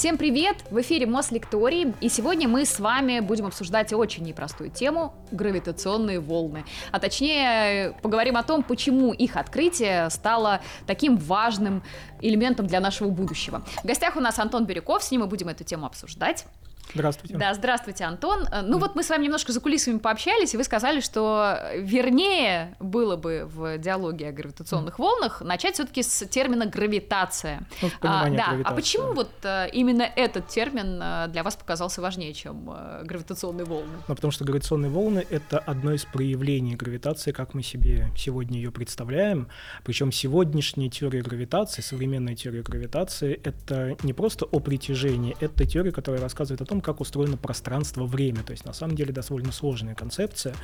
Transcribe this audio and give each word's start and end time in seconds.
Всем 0.00 0.16
привет! 0.16 0.56
В 0.70 0.80
эфире 0.80 1.04
Мослекторий, 1.04 1.92
и 2.00 2.08
сегодня 2.08 2.48
мы 2.48 2.64
с 2.64 2.80
вами 2.80 3.20
будем 3.20 3.44
обсуждать 3.44 3.92
очень 3.92 4.24
непростую 4.24 4.70
тему– 4.70 5.14
гравитационные 5.30 6.20
волны. 6.20 6.64
А 6.90 6.98
точнее, 6.98 7.94
поговорим 8.00 8.38
о 8.38 8.42
том, 8.42 8.62
почему 8.62 9.12
их 9.12 9.36
открытие 9.36 10.08
стало 10.08 10.62
таким 10.86 11.18
важным 11.18 11.82
элементом 12.22 12.66
для 12.66 12.80
нашего 12.80 13.10
будущего. 13.10 13.62
В 13.82 13.84
гостях 13.84 14.16
у 14.16 14.20
нас 14.20 14.38
Антон 14.38 14.64
Бирюков, 14.64 15.02
с 15.04 15.10
ним 15.10 15.20
мы 15.20 15.26
будем 15.26 15.48
эту 15.48 15.64
тему 15.64 15.84
обсуждать. 15.84 16.46
Здравствуйте. 16.94 17.36
Да, 17.36 17.54
здравствуйте, 17.54 18.04
Антон. 18.04 18.46
Э, 18.50 18.62
ну 18.62 18.78
вот 18.78 18.94
мы 18.94 19.02
с 19.02 19.10
вами 19.10 19.24
немножко 19.24 19.52
за 19.52 19.60
кулисами 19.60 19.98
пообщались, 19.98 20.54
и 20.54 20.56
вы 20.56 20.64
сказали, 20.64 21.00
что 21.00 21.58
вернее 21.76 22.76
было 22.80 23.16
бы 23.16 23.44
в 23.46 23.78
диалоге 23.78 24.28
о 24.28 24.32
гравитационных 24.32 24.98
волнах 24.98 25.40
начать 25.42 25.74
все-таки 25.74 26.02
с 26.02 26.26
термина 26.26 26.66
гравитация. 26.66 27.66
Ну, 27.82 27.90
а, 28.02 28.30
да, 28.30 28.56
а 28.64 28.74
почему 28.74 29.12
вот 29.12 29.30
э, 29.42 29.68
именно 29.72 30.02
этот 30.02 30.48
термин 30.48 31.00
э, 31.02 31.28
для 31.28 31.42
вас 31.42 31.56
показался 31.56 32.00
важнее, 32.00 32.34
чем 32.34 32.70
гравитационные 33.04 33.64
волны? 33.64 33.92
Ну, 34.08 34.14
потому 34.14 34.32
что 34.32 34.44
гравитационные 34.44 34.90
волны— 34.90 35.26
это 35.30 35.58
одно 35.58 35.92
из 35.92 36.04
проявлений 36.04 36.74
гравитации, 36.76 37.32
как 37.32 37.54
мы 37.54 37.62
себе 37.62 38.10
сегодня 38.16 38.58
ее 38.58 38.70
представляем. 38.70 39.48
Причем 39.84 40.12
сегодняшняя 40.12 40.88
теория 40.88 41.22
гравитации, 41.22 41.82
современная 41.82 42.34
теория 42.34 42.62
гравитации— 42.62 43.40
это 43.44 43.96
не 44.02 44.12
просто 44.12 44.44
о 44.46 44.60
притяжении, 44.60 45.36
это 45.40 45.66
теория, 45.66 45.92
которая 45.92 46.20
рассказывает 46.20 46.60
о 46.60 46.64
том, 46.64 46.79
как 46.82 47.00
устроено 47.00 47.36
пространство-время. 47.36 48.42
То 48.42 48.52
есть, 48.52 48.64
на 48.64 48.72
самом 48.72 48.96
деле, 48.96 49.12
довольно 49.12 49.52
сложная 49.52 49.94
концепция. 49.94 50.54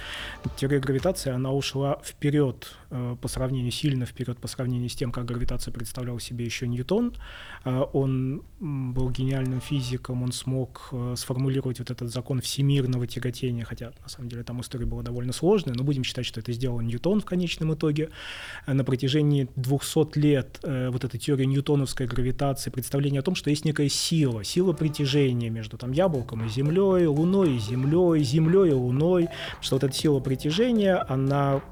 Теория 0.56 0.80
гравитации, 0.80 1.30
она 1.30 1.52
ушла 1.52 2.00
вперед 2.04 2.74
э, 2.90 3.16
по 3.20 3.28
сравнению, 3.28 3.72
сильно 3.72 4.06
вперед 4.06 4.38
по 4.38 4.48
сравнению 4.48 4.88
с 4.88 4.94
тем, 4.94 5.12
как 5.12 5.24
гравитация 5.24 5.72
представлял 5.72 6.18
себе 6.18 6.44
еще 6.44 6.66
Ньютон. 6.66 7.14
Э, 7.64 7.84
он 7.92 8.42
был 8.60 9.10
гениальным 9.10 9.60
физиком, 9.60 10.22
он 10.22 10.32
смог 10.32 10.88
э, 10.92 11.14
сформулировать 11.16 11.78
вот 11.78 11.90
этот 11.90 12.12
закон 12.12 12.40
всемирного 12.40 13.06
тяготения, 13.06 13.64
хотя, 13.64 13.92
на 14.02 14.08
самом 14.08 14.28
деле, 14.28 14.42
там 14.42 14.60
история 14.60 14.86
была 14.86 15.02
довольно 15.02 15.32
сложная, 15.32 15.74
но 15.74 15.84
будем 15.84 16.04
считать, 16.04 16.26
что 16.26 16.40
это 16.40 16.52
сделал 16.52 16.80
Ньютон 16.80 17.20
в 17.20 17.24
конечном 17.24 17.74
итоге. 17.74 18.10
На 18.66 18.84
протяжении 18.84 19.48
200 19.56 20.18
лет 20.18 20.60
вот 20.62 21.04
эта 21.04 21.18
теория 21.18 21.46
ньютоновской 21.46 22.06
гравитации, 22.06 22.70
представление 22.70 23.20
о 23.20 23.22
том, 23.22 23.34
что 23.34 23.50
есть 23.50 23.64
некая 23.64 23.88
сила, 23.88 24.44
сила 24.44 24.72
притяжения 24.72 25.50
между 25.50 25.78
там, 25.78 25.92
яблоком 25.96 26.44
и 26.44 26.48
землей, 26.48 27.06
луной 27.06 27.56
и 27.56 27.58
землей, 27.58 28.22
землей 28.22 28.70
и 28.70 28.74
луной, 28.74 29.28
что 29.60 29.76
вот 29.76 29.84
эта 29.84 29.94
сила 29.94 30.20
притяжения, 30.20 31.04
она 31.08 31.62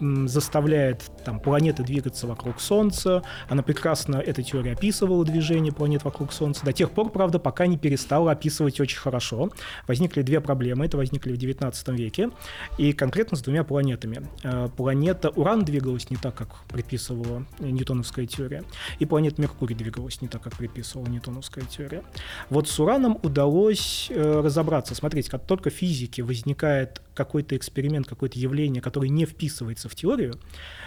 заставляет 0.00 1.10
там, 1.24 1.40
планеты 1.40 1.82
двигаться 1.82 2.26
вокруг 2.26 2.60
Солнца. 2.60 3.22
Она 3.48 3.62
прекрасно, 3.62 4.16
эта 4.16 4.42
теория 4.42 4.72
описывала 4.72 5.24
движение 5.24 5.72
планет 5.72 6.04
вокруг 6.04 6.32
Солнца. 6.32 6.64
До 6.64 6.72
тех 6.72 6.90
пор, 6.90 7.10
правда, 7.10 7.38
пока 7.38 7.66
не 7.66 7.78
перестала 7.78 8.32
описывать 8.32 8.80
очень 8.80 8.98
хорошо. 8.98 9.50
Возникли 9.86 10.22
две 10.22 10.40
проблемы. 10.40 10.86
Это 10.86 10.96
возникли 10.96 11.32
в 11.32 11.36
19 11.36 11.88
веке. 11.88 12.30
И 12.78 12.92
конкретно 12.92 13.36
с 13.36 13.42
двумя 13.42 13.64
планетами. 13.64 14.28
Э, 14.42 14.68
планета 14.76 15.30
Уран 15.30 15.64
двигалась 15.64 16.10
не 16.10 16.16
так, 16.16 16.34
как 16.34 16.48
предписывала 16.68 17.46
ньютоновская 17.58 18.26
теория. 18.26 18.64
И 18.98 19.06
планета 19.06 19.40
Меркурий 19.40 19.74
двигалась 19.74 20.20
не 20.20 20.28
так, 20.28 20.42
как 20.42 20.56
предписывала 20.56 21.06
ньютоновская 21.06 21.64
теория. 21.64 22.02
Вот 22.50 22.68
с 22.68 22.78
Ураном 22.80 23.18
удалось 23.22 24.08
э, 24.10 24.40
разобраться. 24.40 24.94
Смотрите, 24.94 25.30
как 25.30 25.46
только 25.46 25.70
в 25.70 25.74
физике 25.74 26.22
возникает 26.22 27.00
какой-то 27.14 27.56
эксперимент, 27.56 28.06
какое-то 28.06 28.38
явление, 28.38 28.82
которое 28.82 29.08
не 29.08 29.26
вписывается 29.26 29.88
в 29.88 29.94
теорию, 29.94 30.38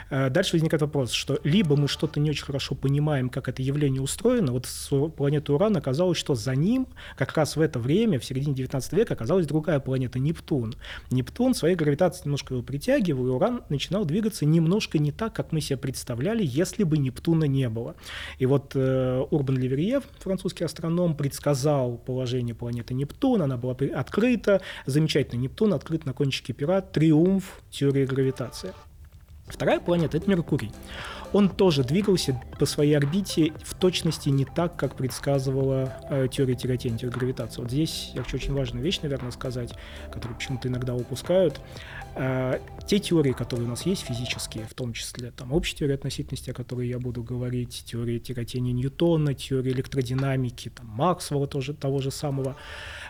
дальше 0.09 0.53
возникает 0.53 0.81
вопрос, 0.81 1.11
что 1.11 1.39
либо 1.43 1.75
мы 1.75 1.87
что-то 1.87 2.19
не 2.19 2.29
очень 2.29 2.45
хорошо 2.45 2.75
понимаем, 2.75 3.29
как 3.29 3.49
это 3.49 3.61
явление 3.61 4.01
устроено, 4.01 4.51
вот 4.51 4.65
с 4.65 4.89
планеты 5.09 5.53
Уран 5.53 5.77
оказалось, 5.77 6.17
что 6.17 6.35
за 6.35 6.55
ним 6.55 6.87
как 7.17 7.35
раз 7.35 7.55
в 7.55 7.61
это 7.61 7.79
время, 7.79 8.19
в 8.19 8.25
середине 8.25 8.55
19 8.55 8.93
века, 8.93 9.13
оказалась 9.13 9.47
другая 9.47 9.79
планета, 9.79 10.19
Нептун. 10.19 10.75
Нептун 11.11 11.53
своей 11.53 11.75
гравитацией 11.75 12.25
немножко 12.25 12.53
его 12.53 12.63
притягивал, 12.63 13.27
и 13.27 13.31
Уран 13.31 13.63
начинал 13.69 14.05
двигаться 14.05 14.45
немножко 14.45 14.99
не 14.99 15.11
так, 15.11 15.33
как 15.33 15.51
мы 15.51 15.61
себе 15.61 15.77
представляли, 15.77 16.43
если 16.45 16.83
бы 16.83 16.97
Нептуна 16.97 17.45
не 17.45 17.69
было. 17.69 17.95
И 18.37 18.45
вот 18.45 18.71
э, 18.75 19.25
Урбан 19.29 19.57
Леверье, 19.57 20.01
французский 20.19 20.63
астроном, 20.63 21.15
предсказал 21.15 21.97
положение 21.97 22.55
планеты 22.55 22.93
Нептун, 22.93 23.41
она 23.41 23.57
была 23.57 23.75
открыта, 23.95 24.61
замечательно, 24.85 25.41
Нептун 25.41 25.73
открыт 25.73 26.05
на 26.05 26.13
кончике 26.13 26.53
пера, 26.53 26.81
триумф 26.81 27.61
теории 27.71 28.05
гравитации. 28.05 28.73
Вторая 29.47 29.79
планета– 29.79 30.17
это 30.17 30.27
Меркурий. 30.29 30.71
Он 31.31 31.49
тоже 31.49 31.83
двигался 31.83 32.41
по 32.57 32.65
своей 32.65 32.95
орбите 32.95 33.53
в 33.63 33.75
точности 33.75 34.29
не 34.29 34.43
так, 34.43 34.75
как 34.75 34.95
предсказывала 34.95 35.93
э, 36.09 36.27
теория 36.31 36.55
тяготения, 36.55 36.97
теория 36.97 37.15
гравитации. 37.15 37.61
Вот 37.61 37.69
здесь 37.69 38.11
я 38.15 38.23
хочу 38.23 38.37
очень 38.37 38.53
важную 38.53 38.83
вещь, 38.83 39.01
наверное, 39.01 39.31
сказать, 39.31 39.73
которую 40.11 40.37
почему-то 40.37 40.67
иногда 40.67 40.95
упускают. 40.95 41.59
Э, 42.15 42.59
те 42.87 42.99
теории, 42.99 43.33
которые 43.33 43.67
у 43.67 43.69
нас 43.69 43.85
есть 43.85 44.03
физические, 44.03 44.65
в 44.65 44.73
том 44.73 44.93
числе 44.93 45.31
там 45.31 45.51
общая 45.51 45.75
теория 45.75 45.95
относительности, 45.95 46.49
о 46.49 46.53
которой 46.53 46.87
я 46.87 46.97
буду 46.97 47.21
говорить, 47.21 47.83
теория 47.85 48.19
тяготения 48.19 48.73
Ньютона, 48.73 49.33
теория 49.35 49.71
электродинамики, 49.73 50.69
там, 50.69 50.87
Максвелла 50.87 51.47
тоже, 51.47 51.73
того 51.73 51.99
же 51.99 52.09
самого, 52.09 52.55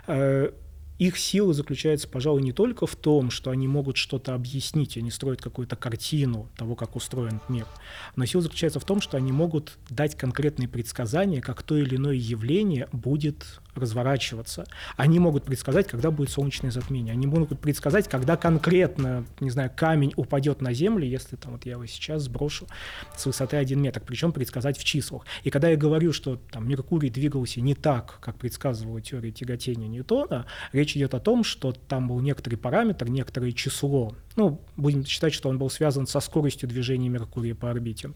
э, 0.07 0.51
их 0.97 1.17
сила 1.17 1.53
заключается, 1.53 2.07
пожалуй, 2.07 2.41
не 2.41 2.53
только 2.53 2.87
в 2.87 2.95
том, 2.95 3.29
что 3.29 3.51
они 3.51 3.67
могут 3.67 3.97
что-то 3.97 4.33
объяснить, 4.33 4.97
они 4.97 5.11
строят 5.11 5.41
какую-то 5.41 5.75
картину 5.75 6.49
того, 6.55 6.75
как 6.75 6.95
устроен 6.95 7.41
мир, 7.49 7.67
но 8.15 8.25
сила 8.25 8.43
заключается 8.43 8.79
в 8.79 8.85
том, 8.85 9.01
что 9.01 9.17
они 9.17 9.31
могут 9.31 9.77
дать 9.89 10.15
конкретные 10.15 10.67
предсказания, 10.67 11.41
как 11.41 11.63
то 11.63 11.77
или 11.77 11.97
иное 11.97 12.15
явление 12.15 12.87
будет 12.91 13.59
разворачиваться. 13.75 14.65
Они 14.97 15.19
могут 15.19 15.43
предсказать, 15.43 15.87
когда 15.87 16.11
будет 16.11 16.29
солнечное 16.29 16.71
затмение. 16.71 17.13
Они 17.13 17.27
могут 17.27 17.59
предсказать, 17.59 18.07
когда 18.07 18.37
конкретно, 18.37 19.25
не 19.39 19.49
знаю, 19.49 19.71
камень 19.75 20.13
упадет 20.15 20.61
на 20.61 20.73
Землю, 20.73 21.05
если 21.05 21.35
там 21.35 21.53
вот 21.53 21.65
я 21.65 21.73
его 21.73 21.85
сейчас 21.85 22.23
сброшу 22.23 22.67
с 23.15 23.25
высоты 23.25 23.57
1 23.57 23.81
метр, 23.81 24.01
причем 24.05 24.31
предсказать 24.31 24.77
в 24.77 24.83
числах. 24.83 25.25
И 25.43 25.49
когда 25.49 25.69
я 25.69 25.77
говорю, 25.77 26.13
что 26.13 26.39
там 26.51 26.67
Меркурий 26.67 27.09
двигался 27.09 27.61
не 27.61 27.75
так, 27.75 28.19
как 28.21 28.37
предсказывала 28.37 29.01
теория 29.01 29.31
тяготения 29.31 29.87
Ньютона, 29.87 30.45
речь 30.71 30.95
идет 30.95 31.13
о 31.13 31.19
том, 31.19 31.43
что 31.43 31.71
там 31.71 32.07
был 32.07 32.19
некоторый 32.19 32.55
параметр, 32.55 33.09
некоторое 33.09 33.51
число. 33.51 34.15
Ну, 34.35 34.61
будем 34.75 35.05
считать, 35.05 35.33
что 35.33 35.49
он 35.49 35.57
был 35.57 35.69
связан 35.69 36.07
со 36.07 36.19
скоростью 36.19 36.67
движения 36.69 37.09
Меркурия 37.09 37.55
по 37.55 37.69
орбите. 37.69 38.11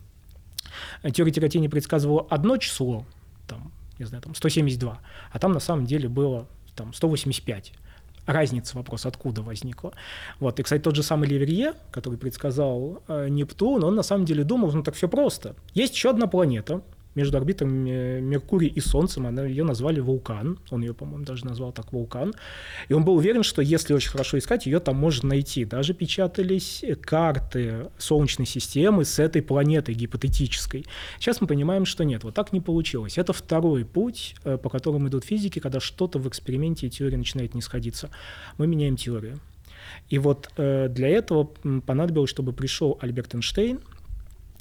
Теория 1.14 1.32
тяготения 1.32 1.70
предсказывала 1.70 2.28
одно 2.30 2.58
число, 2.58 3.06
там, 3.48 3.72
не 4.00 4.06
знаю, 4.06 4.24
там 4.24 4.34
172, 4.34 5.00
а 5.32 5.40
там 5.40 5.52
на 5.52 5.60
самом 5.60 5.86
деле 5.86 6.10
было 6.10 6.48
там 6.76 6.94
185 6.94 7.74
разница 8.26 8.78
вопрос, 8.78 9.06
откуда 9.06 9.42
возникла. 9.42 9.94
Вот. 10.40 10.60
И, 10.60 10.64
кстати, 10.64 10.82
тот 10.82 10.96
же 10.96 11.04
самый 11.04 11.28
Леверье, 11.28 11.74
который 11.92 12.18
предсказал 12.18 13.02
э, 13.08 13.28
Нептун, 13.30 13.84
он 13.84 13.96
на 13.96 14.04
самом 14.04 14.26
деле 14.26 14.44
думал, 14.44 14.72
ну 14.72 14.84
так 14.84 14.96
все 14.96 15.08
просто. 15.08 15.56
Есть 15.74 15.96
еще 15.96 16.12
одна 16.12 16.28
планета, 16.28 16.82
между 17.16 17.38
орбитами 17.38 18.20
Меркурия 18.20 18.70
и 18.70 18.80
Солнцем, 18.80 19.26
она, 19.26 19.46
ее 19.46 19.64
назвали 19.64 20.00
вулкан, 20.00 20.60
он 20.70 20.82
ее, 20.82 20.94
по-моему, 20.94 21.26
даже 21.26 21.46
назвал 21.46 21.72
так 21.72 21.92
вулкан, 21.92 22.34
и 22.88 22.94
он 22.94 23.04
был 23.04 23.16
уверен, 23.16 23.44
что 23.44 23.62
если 23.62 23.94
очень 23.94 24.12
хорошо 24.12 24.38
искать, 24.38 24.66
ее 24.66 24.80
там 24.80 24.96
можно 24.96 25.30
найти. 25.30 25.66
Даже 25.66 25.94
печатались 25.94 26.84
карты 27.02 27.88
Солнечной 27.98 28.46
системы 28.46 29.06
с 29.06 29.20
этой 29.20 29.42
планетой 29.42 29.96
гипотетической. 29.96 30.86
Сейчас 31.20 31.42
мы 31.42 31.48
понимаем, 31.48 31.86
что 31.86 32.04
нет, 32.04 32.24
вот 32.24 32.36
так 32.36 32.54
не 32.54 32.62
получилось. 32.62 33.18
Это 33.18 33.34
второй 33.34 33.86
путь, 33.86 34.36
э, 34.44 34.58
по 34.58 34.70
которому 34.70 35.08
идут 35.08 35.26
физики, 35.26 35.60
когда 35.60 35.80
что-то 35.80 36.20
в 36.20 36.28
эксперименте 36.28 36.88
и 36.88 36.90
теории 36.90 37.16
начинает 37.16 37.56
не 37.56 37.62
сходиться. 37.62 38.10
Мы 38.58 38.68
меняем 38.68 38.96
теорию. 38.96 39.40
И 40.10 40.20
вот 40.20 40.50
э, 40.58 40.88
для 40.90 41.10
этого 41.10 41.46
понадобилось, 41.86 42.30
чтобы 42.30 42.54
пришел 42.54 42.98
Альберт 43.02 43.36
Эйнштейн, 43.36 43.80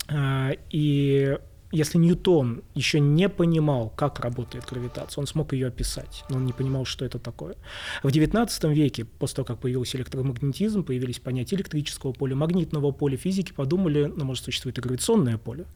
э, 0.09 0.53
и 0.71 1.39
если 1.71 1.99
Ньютон 1.99 2.63
еще 2.75 2.99
не 2.99 3.29
понимал, 3.29 3.93
как 3.95 4.21
работает 4.21 4.65
гравитация, 4.65 5.21
он 5.21 5.27
смог 5.27 5.53
ее 5.53 5.67
описать, 5.67 6.25
но 6.31 6.37
он 6.37 6.47
не 6.47 6.53
понимал, 6.53 6.87
что 6.87 7.05
это 7.05 7.19
такое. 7.19 7.57
В 8.03 8.09
XIX 8.09 8.73
веке, 8.73 9.05
после 9.05 9.37
того, 9.37 9.47
как 9.47 9.59
появился 9.59 9.99
электромагнетизм, 9.99 10.83
появились 10.83 11.19
понятия 11.19 11.57
электрического 11.57 12.13
поля, 12.13 12.37
магнитного 12.37 12.91
поля, 12.93 13.19
физики 13.19 13.53
подумали, 13.53 14.05
ну, 14.05 14.25
может, 14.25 14.45
существует 14.45 14.79
и 14.79 14.81
гравитационное 14.81 15.37
поле. 15.37 15.67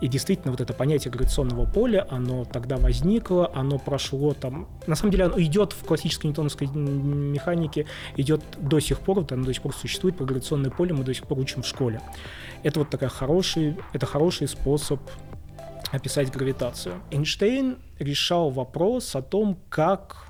И 0.00 0.08
действительно, 0.08 0.50
вот 0.50 0.60
это 0.60 0.72
понятие 0.72 1.12
гравитационного 1.12 1.70
поля, 1.70 2.04
оно 2.10 2.44
тогда 2.44 2.76
возникло, 2.76 3.50
оно 3.54 3.78
прошло 3.78 4.34
там... 4.34 4.68
На 4.88 4.96
самом 4.96 5.12
деле, 5.12 5.26
оно 5.26 5.40
идет 5.40 5.72
в 5.72 5.84
классической 5.84 6.26
ньютоновской 6.26 6.66
механике, 6.66 7.86
идет 8.16 8.42
до 8.60 8.80
сих 8.80 8.98
пор, 8.98 9.20
вот 9.20 9.30
оно 9.30 9.44
до 9.44 9.54
сих 9.54 9.62
пор 9.62 9.72
существует, 9.72 10.16
про 10.16 10.24
гравитационное 10.24 10.70
поле 10.70 10.94
мы 10.94 11.04
до 11.04 11.14
сих 11.14 11.28
пор 11.28 11.38
учим 11.38 11.62
в 11.62 11.66
школе. 11.66 12.00
Это 12.64 12.80
вот 12.80 12.90
такая 12.90 13.08
хороший, 13.08 13.76
это 13.92 14.04
хороший 14.04 14.48
способ 14.48 15.00
описать 15.92 16.30
гравитацию. 16.30 17.00
Эйнштейн 17.10 17.78
решал 17.98 18.50
вопрос 18.50 19.14
о 19.16 19.22
том, 19.22 19.58
как 19.68 20.28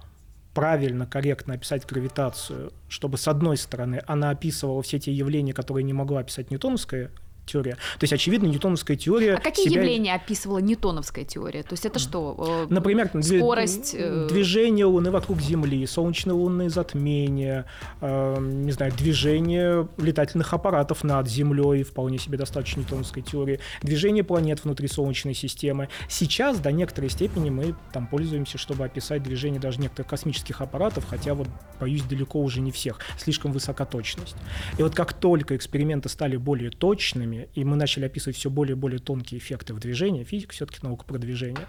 правильно, 0.55 1.07
корректно 1.07 1.55
описать 1.55 1.87
гравитацию, 1.87 2.73
чтобы, 2.89 3.17
с 3.19 3.29
одной 3.29 3.57
стороны, 3.57 4.03
она 4.07 4.31
описывала 4.31 4.83
все 4.83 4.99
те 4.99 5.13
явления, 5.13 5.53
которые 5.53 5.85
не 5.85 5.93
могла 5.93 6.21
описать 6.21 6.51
ньютоновская 6.51 7.11
теория. 7.49 7.75
То 7.99 8.05
есть, 8.05 8.13
очевидно, 8.13 8.47
ньютоновская 8.47 8.97
теория... 8.97 9.35
А 9.35 9.41
какие 9.41 9.69
себя... 9.69 9.83
явления 9.83 10.15
описывала 10.15 10.59
ньютоновская 10.59 11.25
теория? 11.25 11.63
То 11.63 11.73
есть 11.73 11.85
это 11.85 11.99
что? 11.99 12.67
Э, 12.69 12.73
Например, 12.73 13.11
скорость... 13.23 13.95
Э, 13.99 14.29
движение 14.29 14.85
Луны 14.85 15.11
вокруг 15.11 15.41
Земли, 15.41 15.87
солнечные 15.87 16.35
лунные 16.35 16.71
затмения, 16.71 17.67
э, 18.01 18.37
не 18.41 18.73
знаю, 18.73 18.93
движение 18.93 19.89
летательных 19.97 20.53
аппаратов 20.53 21.05
над 21.05 21.29
Землей, 21.29 21.83
вполне 21.83 22.19
себе 22.19 22.39
достаточно 22.39 22.81
ньютоновской 22.81 23.23
теории, 23.23 23.61
движение 23.83 24.25
планет 24.25 24.65
внутри 24.65 24.89
Солнечной 24.89 25.35
системы. 25.35 25.89
Сейчас 26.09 26.59
до 26.59 26.73
некоторой 26.73 27.11
степени 27.11 27.51
мы 27.51 27.75
там 27.93 28.07
пользуемся, 28.07 28.59
чтобы 28.59 28.85
описать 28.85 29.23
движение 29.23 29.61
даже 29.61 29.81
некоторых 29.81 30.09
космических 30.11 30.61
аппаратов, 30.61 31.07
хотя 31.09 31.35
вот, 31.35 31.49
боюсь, 31.81 32.03
далеко 32.03 32.41
уже 32.41 32.61
не 32.61 32.73
всех. 32.73 33.01
Слишком 33.19 33.53
высока 33.53 33.85
точность. 33.85 34.37
И 34.79 34.83
вот 34.83 34.95
как 34.95 35.13
только 35.13 35.57
эксперименты 35.57 36.09
стали 36.09 36.37
более 36.37 36.71
точными, 36.71 37.38
и 37.55 37.65
мы 37.65 37.77
начали 37.77 38.07
описывать 38.07 38.37
все 38.37 38.51
более 38.51 38.77
и 38.77 38.79
более 38.79 38.99
тонкие 38.99 39.39
эффекты 39.39 39.75
в 39.75 39.81
движении, 39.81 40.25
физика 40.25 40.53
все-таки 40.53 40.81
наука 40.83 41.05
про 41.05 41.19
движение, 41.19 41.67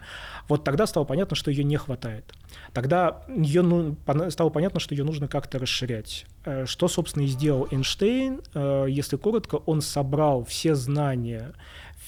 вот 0.47 0.63
тогда 0.63 0.87
стало 0.87 1.05
понятно, 1.05 1.35
что 1.35 1.51
ее 1.51 1.63
не 1.63 1.77
хватает. 1.77 2.33
Тогда 2.73 3.23
ее, 3.29 3.61
ну, 3.61 3.95
стало 4.29 4.49
понятно, 4.49 4.79
что 4.79 4.95
ее 4.95 5.03
нужно 5.03 5.27
как-то 5.27 5.59
расширять. 5.59 6.25
Э, 6.45 6.65
что, 6.65 6.87
собственно, 6.87 7.23
и 7.23 7.27
сделал 7.27 7.67
Эйнштейн. 7.69 8.41
Э, 8.53 8.85
если 8.89 9.17
коротко, 9.17 9.55
он 9.55 9.81
собрал 9.81 10.45
все 10.45 10.75
знания 10.75 11.53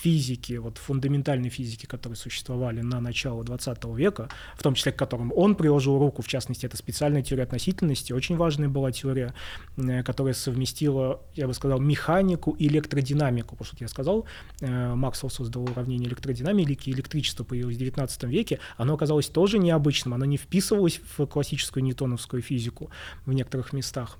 физики, 0.01 0.53
вот 0.53 0.77
фундаментальной 0.77 1.49
физики, 1.49 1.85
которые 1.85 2.17
существовали 2.17 2.81
на 2.81 2.99
начало 2.99 3.43
20 3.43 3.85
века, 3.95 4.29
в 4.55 4.63
том 4.63 4.73
числе 4.73 4.91
к 4.91 4.95
которым 4.95 5.31
он 5.35 5.55
приложил 5.55 5.99
руку, 5.99 6.21
в 6.21 6.27
частности, 6.27 6.65
это 6.65 6.77
специальная 6.77 7.21
теория 7.21 7.43
относительности, 7.43 8.13
очень 8.13 8.35
важная 8.35 8.67
была 8.67 8.91
теория, 8.91 9.33
э, 9.77 10.03
которая 10.03 10.33
совместила, 10.33 11.21
я 11.35 11.47
бы 11.47 11.53
сказал, 11.53 11.79
механику 11.79 12.51
и 12.51 12.67
электродинамику, 12.67 13.55
потому 13.55 13.65
что 13.65 13.77
я 13.79 13.87
сказал, 13.87 14.25
э, 14.61 14.95
Максвелл 14.95 15.29
создал 15.29 15.63
уравнение 15.63 16.07
электродинамики, 16.07 16.89
электричество 16.89 17.43
появилось 17.43 17.75
в 17.75 17.79
19 17.79 18.23
веке, 18.23 18.59
оно 18.77 18.95
оказалось 18.95 19.27
тоже 19.27 19.59
необычным, 19.59 20.13
оно 20.13 20.25
не 20.25 20.37
вписывалось 20.37 20.99
в 21.17 21.25
классическую 21.27 21.83
ньютоновскую 21.83 22.41
физику 22.41 22.89
в 23.25 23.33
некоторых 23.33 23.73
местах. 23.73 24.17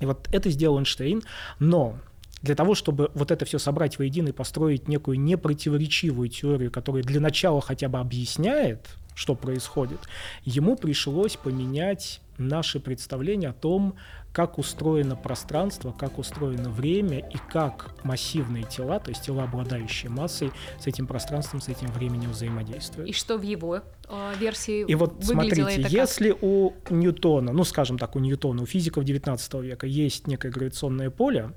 И 0.00 0.06
вот 0.06 0.28
это 0.32 0.50
сделал 0.50 0.78
Эйнштейн, 0.78 1.22
но 1.58 1.98
для 2.42 2.54
того, 2.54 2.74
чтобы 2.74 3.10
вот 3.14 3.30
это 3.30 3.44
все 3.44 3.58
собрать 3.58 3.98
воедино 3.98 4.28
и 4.28 4.32
построить 4.32 4.88
некую 4.88 5.20
непротиворечивую 5.20 6.28
теорию, 6.28 6.70
которая 6.70 7.02
для 7.02 7.20
начала 7.20 7.60
хотя 7.60 7.88
бы 7.88 7.98
объясняет, 7.98 8.88
что 9.14 9.34
происходит, 9.34 10.00
ему 10.44 10.76
пришлось 10.76 11.36
поменять 11.36 12.20
наши 12.38 12.80
представления 12.80 13.50
о 13.50 13.52
том, 13.52 13.94
как 14.32 14.58
устроено 14.58 15.14
пространство, 15.14 15.92
как 15.92 16.18
устроено 16.18 16.70
время 16.70 17.18
и 17.18 17.36
как 17.50 17.94
массивные 18.02 18.64
тела, 18.64 18.98
то 18.98 19.10
есть 19.10 19.22
тела, 19.22 19.44
обладающие 19.44 20.10
массой, 20.10 20.50
с 20.80 20.86
этим 20.86 21.06
пространством, 21.06 21.60
с 21.60 21.68
этим 21.68 21.88
временем 21.88 22.30
взаимодействуют. 22.30 23.10
И 23.10 23.12
что 23.12 23.36
в 23.36 23.42
его 23.42 23.80
э, 24.08 24.32
версии 24.38 24.86
И 24.86 24.94
вот 24.94 25.16
смотрите, 25.22 25.62
это 25.62 25.88
если 25.88 26.30
как? 26.30 26.42
у 26.42 26.74
Ньютона, 26.88 27.52
ну 27.52 27.64
скажем 27.64 27.98
так, 27.98 28.16
у 28.16 28.20
Ньютона, 28.20 28.62
у 28.62 28.66
физиков 28.66 29.04
19 29.04 29.54
века 29.54 29.86
есть 29.86 30.26
некое 30.26 30.50
гравитационное 30.50 31.10
поле, 31.10 31.50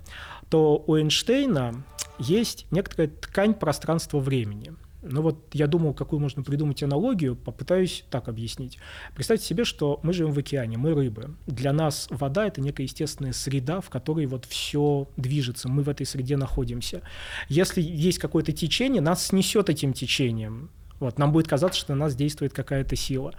то 0.55 0.81
у 0.87 0.95
Эйнштейна 0.95 1.83
есть 2.17 2.65
некоторая 2.71 3.09
ткань 3.09 3.55
пространства-времени. 3.55 4.71
Ну 5.01 5.21
вот 5.21 5.49
я 5.51 5.67
думал, 5.67 5.93
какую 5.93 6.21
можно 6.21 6.43
придумать 6.43 6.81
аналогию, 6.81 7.35
попытаюсь 7.35 8.05
так 8.09 8.29
объяснить. 8.29 8.77
Представьте 9.13 9.45
себе, 9.45 9.65
что 9.65 9.99
мы 10.01 10.13
живем 10.13 10.31
в 10.31 10.39
океане, 10.39 10.77
мы 10.77 10.93
рыбы. 10.93 11.35
Для 11.45 11.73
нас 11.73 12.07
вода— 12.09 12.47
это 12.47 12.61
некая 12.61 12.83
естественная 12.83 13.33
среда, 13.33 13.81
в 13.81 13.89
которой 13.89 14.27
вот 14.27 14.45
все 14.45 15.09
движется, 15.17 15.67
мы 15.67 15.83
в 15.83 15.89
этой 15.89 16.05
среде 16.05 16.37
находимся. 16.37 17.01
Если 17.49 17.81
есть 17.81 18.19
какое-то 18.19 18.53
течение, 18.53 19.01
нас 19.01 19.27
снесет 19.27 19.69
этим 19.69 19.91
течением. 19.91 20.69
Вот, 20.99 21.19
нам 21.19 21.31
будет 21.31 21.47
казаться, 21.47 21.79
что 21.79 21.93
на 21.93 22.05
нас 22.05 22.15
действует 22.15 22.53
какая-то 22.53 22.95
сила. 22.95 23.33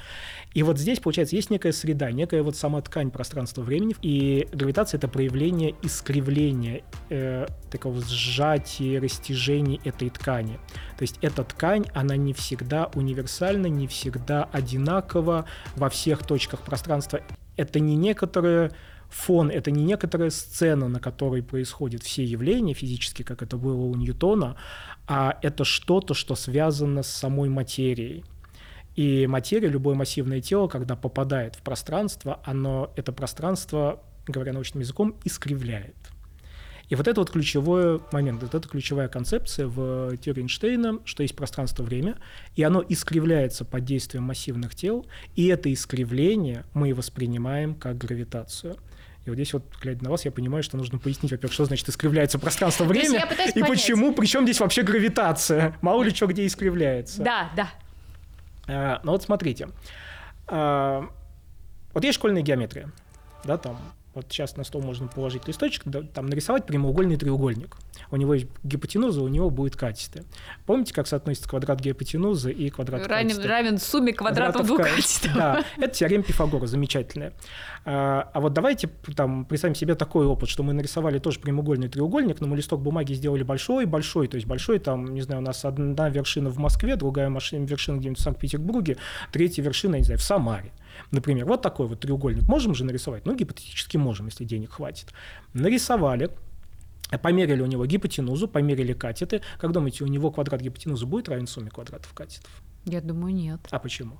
И 0.52 0.62
вот 0.62 0.78
здесь, 0.78 1.00
получается, 1.00 1.36
есть 1.36 1.50
некая 1.50 1.72
среда, 1.72 2.10
некая 2.10 2.42
вот 2.42 2.56
сама 2.56 2.80
ткань 2.82 3.10
пространства-времени, 3.10 3.96
и 4.02 4.46
гравитация— 4.52 4.98
это 4.98 5.08
проявление 5.08 5.74
искривления, 5.82 6.82
э, 7.08 7.46
такого 7.70 8.00
сжатия, 8.02 8.98
растяжения 8.98 9.80
этой 9.84 10.10
ткани. 10.10 10.58
То 10.98 11.02
есть 11.02 11.18
эта 11.22 11.44
ткань, 11.44 11.86
она 11.94 12.16
не 12.16 12.34
всегда 12.34 12.90
универсальна, 12.94 13.66
не 13.66 13.86
всегда 13.86 14.44
одинакова 14.44 15.46
во 15.76 15.88
всех 15.88 16.26
точках 16.26 16.60
пространства. 16.60 17.20
Это 17.56 17.80
не 17.80 17.96
некоторые 17.96 18.72
фон— 19.08 19.50
это 19.52 19.70
не 19.70 19.84
некоторая 19.84 20.30
сцена, 20.30 20.88
на 20.88 21.00
которой 21.00 21.42
происходят 21.42 22.02
все 22.02 22.24
явления 22.24 22.74
физически, 22.74 23.22
как 23.22 23.42
это 23.42 23.56
было 23.56 23.82
у 23.82 23.94
Ньютона, 23.94 24.56
а 25.06 25.38
это 25.42 25.64
что-то, 25.64 26.14
что 26.14 26.34
связано 26.34 27.02
с 27.02 27.08
самой 27.08 27.48
материей. 27.48 28.24
И 28.94 29.26
материя, 29.26 29.68
любое 29.68 29.94
массивное 29.94 30.40
тело, 30.40 30.68
когда 30.68 30.96
попадает 30.96 31.54
в 31.54 31.62
пространство, 31.62 32.40
оно 32.44 32.90
это 32.96 33.12
пространство, 33.12 34.02
говоря 34.26 34.52
научным 34.52 34.80
языком, 34.80 35.16
искривляет. 35.24 35.96
И 36.88 36.94
вот 36.94 37.08
это 37.08 37.20
вот 37.20 37.30
ключевой 37.30 38.00
момент, 38.12 38.42
вот 38.42 38.54
это 38.54 38.68
ключевая 38.68 39.08
концепция 39.08 39.66
в 39.66 40.16
теории 40.18 40.42
Эйнштейна, 40.42 41.00
что 41.04 41.22
есть 41.24 41.34
пространство-время, 41.34 42.16
и 42.54 42.62
оно 42.62 42.82
искривляется 42.88 43.64
под 43.64 43.84
действием 43.84 44.22
массивных 44.22 44.74
тел, 44.76 45.04
и 45.34 45.46
это 45.46 45.72
искривление 45.72 46.64
мы 46.74 46.94
воспринимаем 46.94 47.74
как 47.74 47.98
гравитацию. 47.98 48.76
И 49.26 49.28
вот 49.28 49.34
здесь 49.34 49.52
вот, 49.52 49.64
глядя 49.82 50.04
на 50.04 50.10
вас, 50.10 50.24
я 50.24 50.30
понимаю, 50.30 50.62
что 50.62 50.76
нужно 50.76 50.98
пояснить, 50.98 51.32
во-первых, 51.32 51.52
что 51.52 51.64
значит 51.64 51.88
искривляется 51.88 52.38
пространство-время, 52.38 53.26
и 53.54 53.54
понять. 53.60 53.68
почему, 53.68 54.14
причем 54.14 54.44
здесь 54.44 54.60
вообще 54.60 54.82
гравитация. 54.82 55.76
Мало 55.80 56.04
ли 56.04 56.14
что 56.14 56.28
где 56.28 56.46
искривляется. 56.46 57.22
Да, 57.22 57.50
да. 57.56 57.68
А, 58.68 59.00
ну 59.02 59.12
вот 59.12 59.24
смотрите. 59.24 59.68
А, 60.46 61.08
вот 61.92 62.04
есть 62.04 62.16
школьная 62.16 62.42
геометрия, 62.42 62.88
да, 63.42 63.58
там 63.58 63.78
вот 64.16 64.26
сейчас 64.30 64.56
на 64.56 64.64
стол 64.64 64.82
можно 64.82 65.08
положить 65.08 65.46
листочек, 65.46 65.84
там 66.14 66.26
нарисовать 66.26 66.66
прямоугольный 66.66 67.16
треугольник. 67.16 67.76
У 68.10 68.16
него 68.16 68.34
есть 68.34 68.46
гипотенуза, 68.64 69.20
у 69.22 69.28
него 69.28 69.50
будет 69.50 69.76
катеты. 69.76 70.24
Помните, 70.64 70.94
как 70.94 71.06
соотносится 71.06 71.48
квадрат 71.48 71.80
гипотенузы 71.80 72.50
и 72.50 72.70
квадрат 72.70 73.06
равен? 73.06 73.38
Равен 73.42 73.78
сумме 73.78 74.14
квадратов 74.14 74.66
двух 74.66 74.78
катетов. 74.78 75.34
Да, 75.34 75.64
это 75.76 75.94
теорема 75.94 76.24
Пифагора, 76.24 76.66
замечательная. 76.66 77.34
А, 77.84 78.30
а 78.32 78.40
вот 78.40 78.54
давайте 78.54 78.88
там 79.14 79.44
представим 79.44 79.74
себе 79.74 79.94
такой 79.94 80.26
опыт, 80.26 80.48
что 80.48 80.62
мы 80.62 80.72
нарисовали 80.72 81.18
тоже 81.18 81.38
прямоугольный 81.38 81.88
треугольник, 81.88 82.40
но 82.40 82.46
мы 82.48 82.56
листок 82.56 82.80
бумаги 82.80 83.12
сделали 83.12 83.42
большой-большой, 83.42 84.28
то 84.28 84.36
есть 84.36 84.46
большой 84.46 84.78
там, 84.78 85.12
не 85.12 85.20
знаю, 85.20 85.42
у 85.42 85.44
нас 85.44 85.64
одна 85.64 86.08
вершина 86.08 86.48
в 86.48 86.56
Москве, 86.58 86.96
другая 86.96 87.28
вершина 87.28 87.98
где-нибудь 87.98 88.18
в 88.18 88.22
Санкт-Петербурге, 88.22 88.96
третья 89.30 89.62
вершина, 89.62 89.96
не 89.96 90.04
знаю, 90.04 90.18
в 90.18 90.22
Самаре. 90.22 90.72
Например, 91.10 91.44
вот 91.46 91.62
такой 91.62 91.86
вот 91.86 92.00
треугольник 92.00 92.46
можем 92.48 92.74
же 92.74 92.84
нарисовать? 92.84 93.26
Ну, 93.26 93.34
гипотетически 93.34 93.96
можем, 93.96 94.26
если 94.26 94.44
денег 94.44 94.72
хватит. 94.72 95.12
Нарисовали, 95.54 96.30
Померили 97.22 97.62
у 97.62 97.66
него 97.66 97.86
гипотенузу, 97.86 98.48
померили 98.48 98.92
катеты. 98.92 99.40
Как 99.58 99.70
думаете, 99.70 100.02
у 100.02 100.08
него 100.08 100.32
квадрат 100.32 100.60
гипотенузы 100.60 101.06
будет 101.06 101.28
равен 101.28 101.46
сумме 101.46 101.70
квадратов 101.70 102.12
катетов? 102.12 102.50
Я 102.84 103.00
думаю, 103.00 103.32
нет. 103.32 103.60
А 103.70 103.78
почему? 103.78 104.18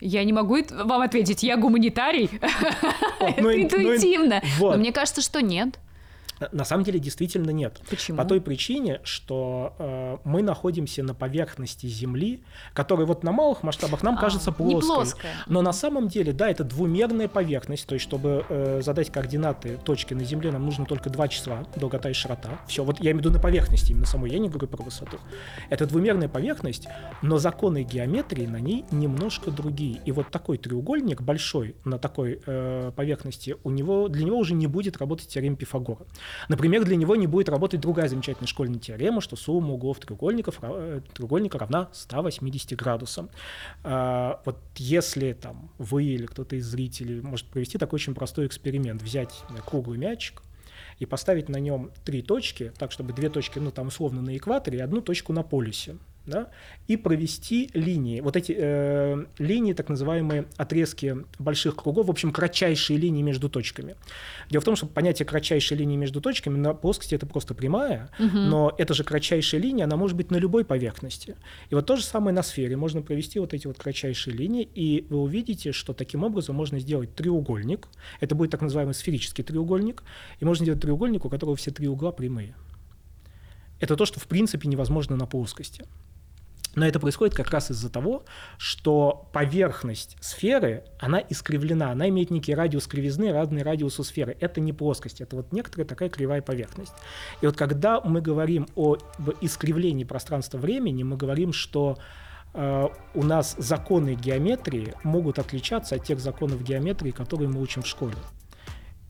Я 0.00 0.24
не 0.24 0.32
могу 0.32 0.58
вам 0.70 1.02
ответить, 1.02 1.42
я 1.42 1.56
гуманитарий. 1.56 2.30
Это 3.20 3.42
ну 3.42 3.52
интуитивно. 3.52 4.42
Но 4.58 4.76
мне 4.76 4.92
кажется, 4.92 5.20
что 5.20 5.40
нет. 5.40 5.78
На 6.52 6.64
самом 6.64 6.84
деле 6.84 6.98
действительно 6.98 7.50
нет. 7.50 7.80
Почему? 7.88 8.18
По 8.18 8.24
той 8.24 8.40
причине, 8.40 9.00
что 9.04 9.74
э, 9.78 10.18
мы 10.24 10.42
находимся 10.42 11.02
на 11.02 11.14
поверхности 11.14 11.86
Земли, 11.86 12.42
которая 12.72 13.06
вот 13.06 13.22
на 13.22 13.32
малых 13.32 13.62
масштабах 13.62 14.02
нам 14.02 14.16
а, 14.16 14.20
кажется 14.20 14.52
плоской. 14.52 14.96
Плоская. 14.96 15.32
Но 15.46 15.62
на 15.62 15.72
самом 15.72 16.08
деле, 16.08 16.32
да, 16.32 16.50
это 16.50 16.64
двумерная 16.64 17.28
поверхность. 17.28 17.86
То 17.86 17.94
есть, 17.94 18.04
чтобы 18.04 18.44
э, 18.48 18.80
задать 18.82 19.10
координаты 19.10 19.78
точки 19.84 20.14
на 20.14 20.24
Земле, 20.24 20.50
нам 20.50 20.64
нужно 20.64 20.86
только 20.86 21.10
два 21.10 21.28
числа, 21.28 21.64
долгота 21.76 22.10
и 22.10 22.12
широта. 22.12 22.60
Все, 22.66 22.82
вот 22.84 22.98
я 22.98 23.12
имею 23.12 23.18
в 23.22 23.26
виду 23.26 23.30
на 23.30 23.40
поверхности 23.40 23.92
именно 23.92 24.06
самой, 24.06 24.30
я 24.30 24.38
не 24.38 24.48
говорю 24.48 24.66
про 24.66 24.82
высоту. 24.82 25.18
Это 25.70 25.86
двумерная 25.86 26.28
поверхность, 26.28 26.88
но 27.22 27.38
законы 27.38 27.82
геометрии 27.84 28.46
на 28.46 28.58
ней 28.58 28.84
немножко 28.90 29.50
другие. 29.50 30.00
И 30.04 30.12
вот 30.12 30.30
такой 30.30 30.58
треугольник 30.58 31.22
большой 31.22 31.76
на 31.84 31.98
такой 31.98 32.40
э, 32.44 32.92
поверхности, 32.94 33.56
у 33.62 33.70
него, 33.70 34.08
для 34.08 34.24
него 34.24 34.38
уже 34.38 34.54
не 34.54 34.66
будет 34.66 34.96
работать 34.96 35.28
теорема 35.28 35.56
Пифагора. 35.56 36.06
Например, 36.48 36.84
для 36.84 36.96
него 36.96 37.16
не 37.16 37.26
будет 37.26 37.48
работать 37.48 37.80
другая 37.80 38.08
замечательная 38.08 38.48
школьная 38.48 38.78
теорема, 38.78 39.20
что 39.20 39.36
сумма 39.36 39.74
углов 39.74 39.98
треугольников, 40.00 40.58
э, 40.62 41.00
треугольника 41.14 41.58
равна 41.58 41.88
180 41.92 42.76
градусам. 42.76 43.30
А, 43.82 44.40
вот 44.44 44.58
если 44.76 45.32
там 45.32 45.70
вы 45.78 46.04
или 46.04 46.26
кто-то 46.26 46.56
из 46.56 46.66
зрителей 46.66 47.20
может 47.20 47.46
провести 47.46 47.78
такой 47.78 47.96
очень 47.96 48.14
простой 48.14 48.46
эксперимент, 48.46 49.02
взять 49.02 49.42
круглый 49.66 49.98
мячик, 49.98 50.42
и 50.98 51.06
поставить 51.06 51.48
на 51.48 51.56
нем 51.56 51.90
три 52.04 52.22
точки, 52.22 52.72
так 52.78 52.92
чтобы 52.92 53.12
две 53.12 53.28
точки, 53.28 53.58
ну 53.58 53.70
там 53.70 53.88
условно 53.88 54.22
на 54.22 54.36
экваторе, 54.36 54.78
и 54.78 54.80
одну 54.80 55.00
точку 55.00 55.32
на 55.32 55.42
полюсе. 55.42 55.96
Да, 56.26 56.50
и 56.86 56.96
провести 56.96 57.70
линии. 57.74 58.20
Вот 58.20 58.36
эти 58.36 58.54
э, 58.56 59.24
линии, 59.38 59.72
так 59.72 59.88
называемые 59.88 60.46
отрезки 60.56 61.16
больших 61.38 61.76
кругов, 61.76 62.06
в 62.06 62.10
общем, 62.10 62.32
кратчайшие 62.32 62.98
линии 62.98 63.22
между 63.22 63.48
точками. 63.48 63.96
Дело 64.50 64.62
в 64.62 64.64
том, 64.64 64.76
что 64.76 64.86
понятие 64.86 65.26
кратчайшей 65.26 65.76
линии 65.76 65.96
между 65.96 66.20
точками 66.20 66.56
на 66.56 66.74
плоскости 66.74 67.14
это 67.14 67.26
просто 67.26 67.54
прямая, 67.54 68.10
угу. 68.18 68.36
но 68.36 68.74
эта 68.78 68.94
же 68.94 69.04
кратчайшая 69.04 69.60
линия, 69.60 69.84
она 69.84 69.96
может 69.96 70.16
быть 70.16 70.30
на 70.30 70.36
любой 70.36 70.64
поверхности. 70.64 71.36
И 71.70 71.74
вот 71.74 71.86
то 71.86 71.96
же 71.96 72.04
самое 72.04 72.34
на 72.34 72.42
сфере. 72.42 72.76
Можно 72.76 73.02
провести 73.02 73.38
вот 73.38 73.54
эти 73.54 73.66
вот 73.66 73.78
кратчайшие 73.78 74.34
линии, 74.34 74.68
и 74.74 75.06
вы 75.10 75.20
увидите, 75.20 75.72
что 75.72 75.92
таким 75.92 76.24
образом 76.24 76.56
можно 76.56 76.78
сделать 76.78 77.14
треугольник. 77.14 77.88
Это 78.20 78.34
будет 78.34 78.50
так 78.50 78.62
называемый 78.62 78.94
сферический 78.94 79.44
треугольник. 79.44 80.02
И 80.40 80.44
можно 80.44 80.64
сделать 80.64 80.80
треугольник, 80.80 81.24
у 81.24 81.28
которого 81.28 81.56
все 81.56 81.70
три 81.70 81.88
угла 81.88 82.12
прямые. 82.12 82.54
Это 83.80 83.96
то, 83.96 84.06
что 84.06 84.20
в 84.20 84.26
принципе 84.26 84.68
невозможно 84.68 85.16
на 85.16 85.26
плоскости. 85.26 85.84
Но 86.74 86.86
это 86.86 87.00
происходит 87.00 87.34
как 87.34 87.50
раз 87.50 87.70
из-за 87.70 87.90
того, 87.90 88.24
что 88.58 89.28
поверхность 89.32 90.16
сферы, 90.20 90.84
она 90.98 91.18
искривлена, 91.18 91.90
она 91.90 92.08
имеет 92.08 92.30
некий 92.30 92.54
радиус 92.54 92.86
кривизны, 92.86 93.32
разный 93.32 93.62
радиус 93.62 93.98
у 93.98 94.04
сферы. 94.04 94.36
Это 94.40 94.60
не 94.60 94.72
плоскость, 94.72 95.20
это 95.20 95.36
вот 95.36 95.52
некоторая 95.52 95.86
такая 95.86 96.08
кривая 96.08 96.42
поверхность. 96.42 96.94
И 97.40 97.46
вот 97.46 97.56
когда 97.56 98.00
мы 98.00 98.20
говорим 98.20 98.66
о 98.74 98.96
искривлении 99.40 100.04
пространства-времени, 100.04 101.02
мы 101.02 101.16
говорим, 101.16 101.52
что 101.52 101.98
э, 102.52 102.88
у 103.14 103.22
нас 103.22 103.54
законы 103.58 104.14
геометрии 104.14 104.94
могут 105.02 105.38
отличаться 105.38 105.94
от 105.96 106.04
тех 106.04 106.20
законов 106.20 106.62
геометрии, 106.62 107.10
которые 107.10 107.48
мы 107.48 107.60
учим 107.60 107.82
в 107.82 107.86
школе. 107.86 108.16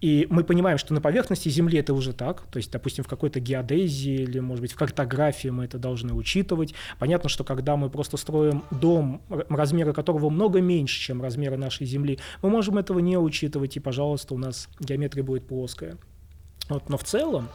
И 0.04 0.26
мы 0.28 0.44
понимаем, 0.44 0.76
что 0.76 0.92
на 0.92 1.00
поверхности 1.00 1.48
Земли 1.48 1.78
это 1.78 1.94
уже 1.94 2.12
так, 2.12 2.42
то 2.52 2.58
есть, 2.58 2.70
допустим, 2.70 3.04
в 3.04 3.08
какой-то 3.08 3.40
геодезии 3.40 4.16
или, 4.16 4.38
может 4.38 4.60
быть, 4.60 4.72
в 4.72 4.76
картографии 4.76 5.48
мы 5.48 5.64
это 5.64 5.78
должны 5.78 6.12
учитывать. 6.12 6.74
Понятно, 6.98 7.30
что 7.30 7.42
когда 7.42 7.74
мы 7.76 7.88
просто 7.88 8.18
строим 8.18 8.64
дом, 8.70 9.22
размеры 9.30 9.94
которого 9.94 10.28
много 10.28 10.60
меньше, 10.60 11.00
чем 11.00 11.22
размеры 11.22 11.56
нашей 11.56 11.86
Земли, 11.86 12.18
мы 12.42 12.50
можем 12.50 12.76
этого 12.76 12.98
не 12.98 13.16
учитывать, 13.16 13.78
и, 13.78 13.80
пожалуйста, 13.80 14.34
у 14.34 14.36
нас 14.36 14.68
геометрия 14.78 15.24
будет 15.24 15.46
плоская. 15.46 15.96
Вот, 16.68 16.86
но 16.90 16.98
в 16.98 17.04
целом 17.04 17.48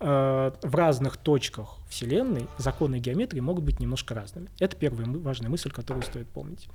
э, 0.00 0.52
в 0.62 0.74
разных 0.74 1.18
точках 1.18 1.76
Вселенной 1.90 2.46
законы 2.56 3.00
геометрии 3.00 3.40
могут 3.40 3.64
быть 3.64 3.80
немножко 3.80 4.14
разными. 4.14 4.48
Это 4.60 4.76
первая 4.76 5.06
важная 5.06 5.50
мысль, 5.50 5.70
которую 5.70 6.04
стоит 6.04 6.28
помнить. 6.28 6.70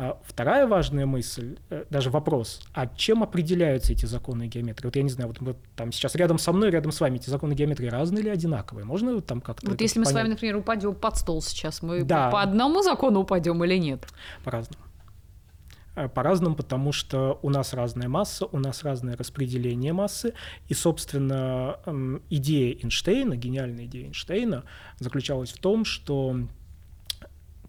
А 0.00 0.16
вторая 0.24 0.68
важная 0.68 1.06
мысль, 1.06 1.58
э, 1.70 1.84
даже 1.90 2.08
вопрос, 2.10 2.60
а 2.72 2.86
чем 2.86 3.24
определяются 3.24 3.92
эти 3.92 4.06
законы 4.06 4.46
геометрии? 4.46 4.86
Вот 4.86 4.94
я 4.94 5.02
не 5.02 5.10
знаю, 5.10 5.26
вот, 5.26 5.40
вот 5.40 5.56
там 5.74 5.90
сейчас 5.90 6.14
рядом 6.14 6.38
со 6.38 6.52
мной, 6.52 6.70
рядом 6.70 6.92
с 6.92 7.00
вами 7.00 7.16
эти 7.16 7.28
законы 7.28 7.54
геометрии 7.54 7.88
разные 7.88 8.22
или 8.22 8.28
одинаковые? 8.28 8.84
Можно 8.84 9.14
вот 9.14 9.26
там 9.26 9.40
как-то 9.40 9.68
Вот 9.68 9.80
если 9.80 9.98
мы 9.98 10.04
понять? 10.04 10.14
с 10.14 10.22
вами, 10.22 10.28
например, 10.34 10.56
упадем 10.56 10.94
под 10.94 11.16
стол 11.16 11.42
сейчас, 11.42 11.82
мы 11.82 12.04
да. 12.04 12.30
по 12.30 12.40
одному 12.40 12.80
закону 12.84 13.22
упадем 13.22 13.64
или 13.64 13.76
нет? 13.76 14.06
По-разному. 14.44 14.84
Э, 15.96 16.08
по-разному, 16.08 16.54
потому 16.54 16.92
что 16.92 17.40
у 17.42 17.50
нас 17.50 17.74
разная 17.74 18.08
масса, 18.08 18.46
у 18.46 18.58
нас 18.60 18.84
разное 18.84 19.16
распределение 19.16 19.92
массы, 19.92 20.32
и, 20.68 20.74
собственно, 20.74 21.80
эм, 21.86 22.22
идея 22.30 22.76
Эйнштейна, 22.76 23.34
гениальная 23.34 23.86
идея 23.86 24.04
Эйнштейна 24.04 24.62
заключалась 25.00 25.50
в 25.50 25.58
том, 25.58 25.84
что 25.84 26.38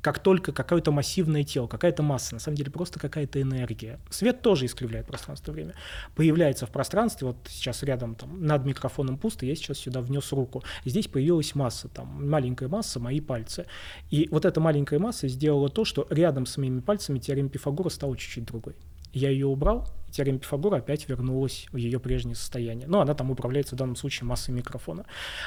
как 0.02 0.20
только 0.20 0.52
какое-то 0.52 0.92
массивное 0.92 1.44
тело, 1.44 1.68
какая-то 1.68 2.04
масса, 2.04 2.36
на 2.36 2.40
самом 2.40 2.58
деле 2.58 2.72
просто 2.72 3.00
какая-то 3.00 3.42
энергия. 3.42 4.00
Свет 4.10 4.42
тоже 4.42 4.66
искривляет 4.66 5.08
пространство-время. 5.08 5.74
Появляется 6.16 6.66
в 6.66 6.72
пространстве, 6.72 7.28
вот 7.28 7.38
сейчас 7.48 7.84
рядом 7.84 8.16
там 8.16 8.46
над 8.46 8.66
микрофоном 8.66 9.18
пусто, 9.18 9.46
я 9.46 9.56
сейчас 9.56 9.80
сюда 9.80 10.02
внес 10.02 10.32
руку. 10.32 10.64
Здесь 10.86 11.08
появилась 11.08 11.56
масса, 11.56 11.90
там 11.90 12.30
маленькая 12.30 12.70
масса, 12.70 13.00
мои 13.00 13.20
пальцы. 13.20 13.66
И 14.10 14.28
вот 14.32 14.46
эта 14.46 14.60
маленькая 14.60 15.00
масса 15.00 15.28
сделала 15.28 15.70
то, 15.70 15.86
что 15.86 16.08
рядом 16.10 16.46
с 16.46 16.58
моими 16.58 16.80
пальцами 16.80 17.20
теорема 17.20 17.50
Пифагора 17.50 17.90
стала 17.90 18.16
чуть-чуть 18.16 18.46
другой. 18.46 18.76
Я 19.14 19.30
ее 19.30 19.48
убрал, 19.48 19.88
и 20.08 20.12
теорема 20.12 20.40
Пифагора 20.40 20.78
опять 20.78 21.08
вернулась 21.08 21.68
в 21.72 21.78
ее 21.78 22.00
прежнее 22.00 22.36
состояние. 22.36 22.88
Но 22.88 23.02
она 23.02 23.14
там 23.14 23.32
управляется 23.32 23.76
в 23.76 23.78
данном 23.78 23.96
случае 23.96 24.28
массой 24.28 24.52
микрофона. 24.52 25.06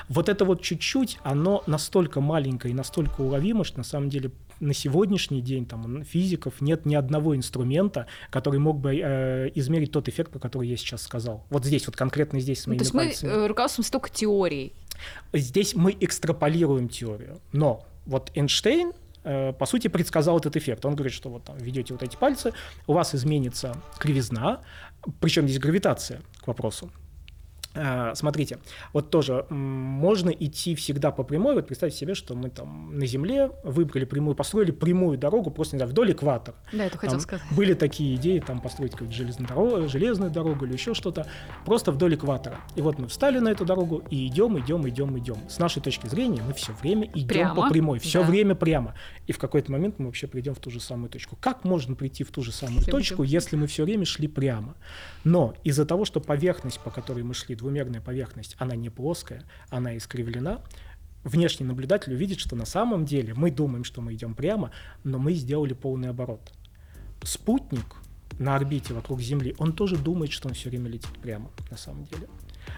Вот 0.09 0.29
это 0.29 0.45
вот 0.45 0.63
чуть-чуть, 0.63 1.19
оно 1.23 1.63
настолько 1.67 2.21
маленькое 2.21 2.73
и 2.73 2.77
настолько 2.77 3.21
уловимо, 3.21 3.65
что 3.65 3.79
на 3.79 3.85
самом 3.85 4.09
деле 4.09 4.31
на 4.61 4.75
сегодняшний 4.75 5.41
день 5.41 5.67
там 5.67 6.05
физиков 6.05 6.61
нет 6.61 6.87
ни 6.87 6.95
одного 6.95 7.37
инструмента, 7.37 8.07
который 8.31 8.61
мог 8.61 8.79
бы 8.79 8.95
э, 8.95 9.51
измерить 9.57 9.91
тот 9.91 10.09
эффект, 10.09 10.31
про 10.31 10.39
который 10.39 10.69
я 10.69 10.77
сейчас 10.77 11.03
сказал. 11.03 11.45
Вот 11.51 11.65
здесь, 11.65 11.87
вот 11.87 11.97
конкретно 11.97 12.39
здесь 12.39 12.63
с 12.63 12.67
моими 12.69 12.79
ну, 12.79 12.91
то 12.91 12.99
есть 12.99 13.21
пальцами. 13.21 13.31
мы 13.31 13.37
э, 13.37 13.47
руководствуемся 13.49 13.93
только 13.93 14.11
теорией. 14.11 14.73
Здесь 15.33 15.75
мы 15.75 15.97
экстраполируем 15.99 16.89
теорию, 16.89 17.41
но 17.53 17.85
вот 18.07 18.31
Эйнштейн 18.35 18.93
по 19.23 19.67
сути, 19.67 19.89
предсказал 19.89 20.39
этот 20.39 20.57
эффект. 20.57 20.85
Он 20.85 20.95
говорит, 20.95 21.15
что 21.15 21.29
вот 21.31 21.45
там 21.45 21.57
ведете 21.59 21.95
вот 21.95 22.03
эти 22.03 22.17
пальцы, 22.17 22.53
у 22.87 22.93
вас 22.93 23.15
изменится 23.15 23.77
кривизна, 23.99 24.61
причем 25.21 25.47
здесь 25.47 25.59
гравитация 25.59 26.21
к 26.41 26.47
вопросу. 26.47 26.91
А, 27.75 28.15
смотрите, 28.15 28.59
вот 28.93 29.11
тоже 29.11 29.47
можно 29.49 30.31
идти 30.31 30.75
всегда 30.75 31.11
по 31.11 31.23
прямой. 31.23 31.55
Вот 31.55 31.67
представьте 31.67 31.99
себе, 31.99 32.15
что 32.15 32.35
мы 32.35 32.51
там 32.51 32.99
на 32.99 33.07
Земле 33.07 33.51
выбрали 33.65 34.05
прямую, 34.05 34.35
построили 34.35 34.71
прямую 34.71 35.19
дорогу 35.19 35.51
просто 35.51 35.77
не 35.77 35.79
знаю, 35.79 35.91
вдоль 35.91 36.13
экватора. 36.13 36.57
Да, 36.73 36.85
это 36.85 36.99
хотел 36.99 37.21
сказать. 37.21 37.45
Были 37.51 37.75
такие 37.75 38.17
идеи, 38.17 38.41
там 38.41 38.61
построить 38.61 38.93
какую-то 38.93 39.15
железную 39.15 39.49
дорогу, 39.49 39.89
железную 39.89 40.31
дорогу 40.31 40.67
или 40.67 40.73
еще 40.73 40.95
что-то, 40.95 41.27
просто 41.65 41.93
вдоль 41.93 42.15
экватора. 42.15 42.59
И 42.77 42.83
вот 42.83 42.99
мы 42.99 43.09
встали 43.09 43.39
на 43.39 43.49
эту 43.49 43.65
дорогу 43.65 44.03
и 44.11 44.27
идем, 44.27 44.59
идем, 44.59 44.89
идем, 44.89 45.19
идем. 45.19 45.37
С 45.49 45.59
нашей 45.59 45.81
точки 45.81 46.07
зрения 46.07 46.43
мы 46.47 46.53
все 46.55 46.73
время 46.83 47.09
идем 47.15 47.29
прямо? 47.29 47.55
по 47.55 47.71
прямой, 47.71 47.99
все 47.99 48.21
да. 48.21 48.27
время 48.27 48.55
прямо. 48.55 48.95
И 49.27 49.33
в 49.33 49.39
какой-то 49.39 49.73
момент 49.73 49.99
мы 49.99 50.07
вообще 50.07 50.27
придем 50.27 50.55
в 50.55 50.59
ту 50.59 50.71
же 50.71 50.81
самую 50.81 51.09
точку. 51.09 51.37
Как 51.41 51.65
можно 51.65 51.95
прийти 51.95 52.25
в 52.25 52.31
ту 52.31 52.43
же 52.43 52.53
самую 52.53 52.85
точку, 52.85 53.23
если 53.23 53.57
мы 53.57 53.67
все 53.67 53.85
время 53.85 54.05
шли 54.05 54.29
прямо? 54.29 54.75
Но 55.25 55.55
из-за 55.65 55.87
того, 55.87 56.05
что 56.05 56.21
поверхность, 56.21 56.81
по 56.81 56.91
которой 56.91 57.23
мы 57.23 57.35
шли, 57.35 57.55
двумерная 57.63 58.01
поверхность, 58.01 58.57
она 58.59 58.75
не 58.75 58.91
плоская, 58.91 59.45
она 59.71 59.97
искривлена, 59.97 60.61
внешний 61.25 61.65
наблюдатель 61.65 62.13
увидит, 62.13 62.41
что 62.41 62.57
на 62.57 62.67
самом 62.67 63.07
деле 63.07 63.35
мы 63.35 63.51
думаем, 63.51 63.85
что 63.85 64.01
мы 64.01 64.15
идем 64.15 64.35
прямо, 64.35 64.73
но 65.05 65.19
мы 65.19 65.33
сделали 65.35 65.73
полный 65.73 66.11
оборот. 66.11 66.53
Спутник 67.23 67.97
на 68.39 68.57
орбите 68.57 68.95
вокруг 68.95 69.21
Земли, 69.21 69.55
он 69.59 69.73
тоже 69.73 69.97
думает, 69.97 70.33
что 70.33 70.49
он 70.49 70.55
все 70.55 70.71
время 70.71 70.91
летит 70.91 71.17
прямо, 71.23 71.51
на 71.71 71.77
самом 71.77 72.05
деле. 72.05 72.27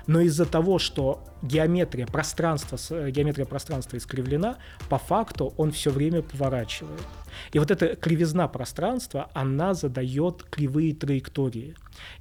Но 0.06 0.20
из-за 0.20 0.46
того, 0.46 0.78
что 0.78 1.22
геометрия 1.42 2.06
пространства, 2.06 2.78
э, 2.90 3.10
геометрия 3.10 3.46
пространства 3.46 3.96
искривлена, 3.96 4.58
по 4.88 4.98
факту 4.98 5.54
он 5.56 5.72
все 5.72 5.90
время 5.90 6.22
поворачивает. 6.22 7.02
И 7.52 7.58
вот 7.58 7.70
эта 7.70 7.96
кривизна 7.96 8.48
пространства, 8.48 9.30
она 9.34 9.74
задает 9.74 10.44
кривые 10.44 10.94
траектории. 10.94 11.76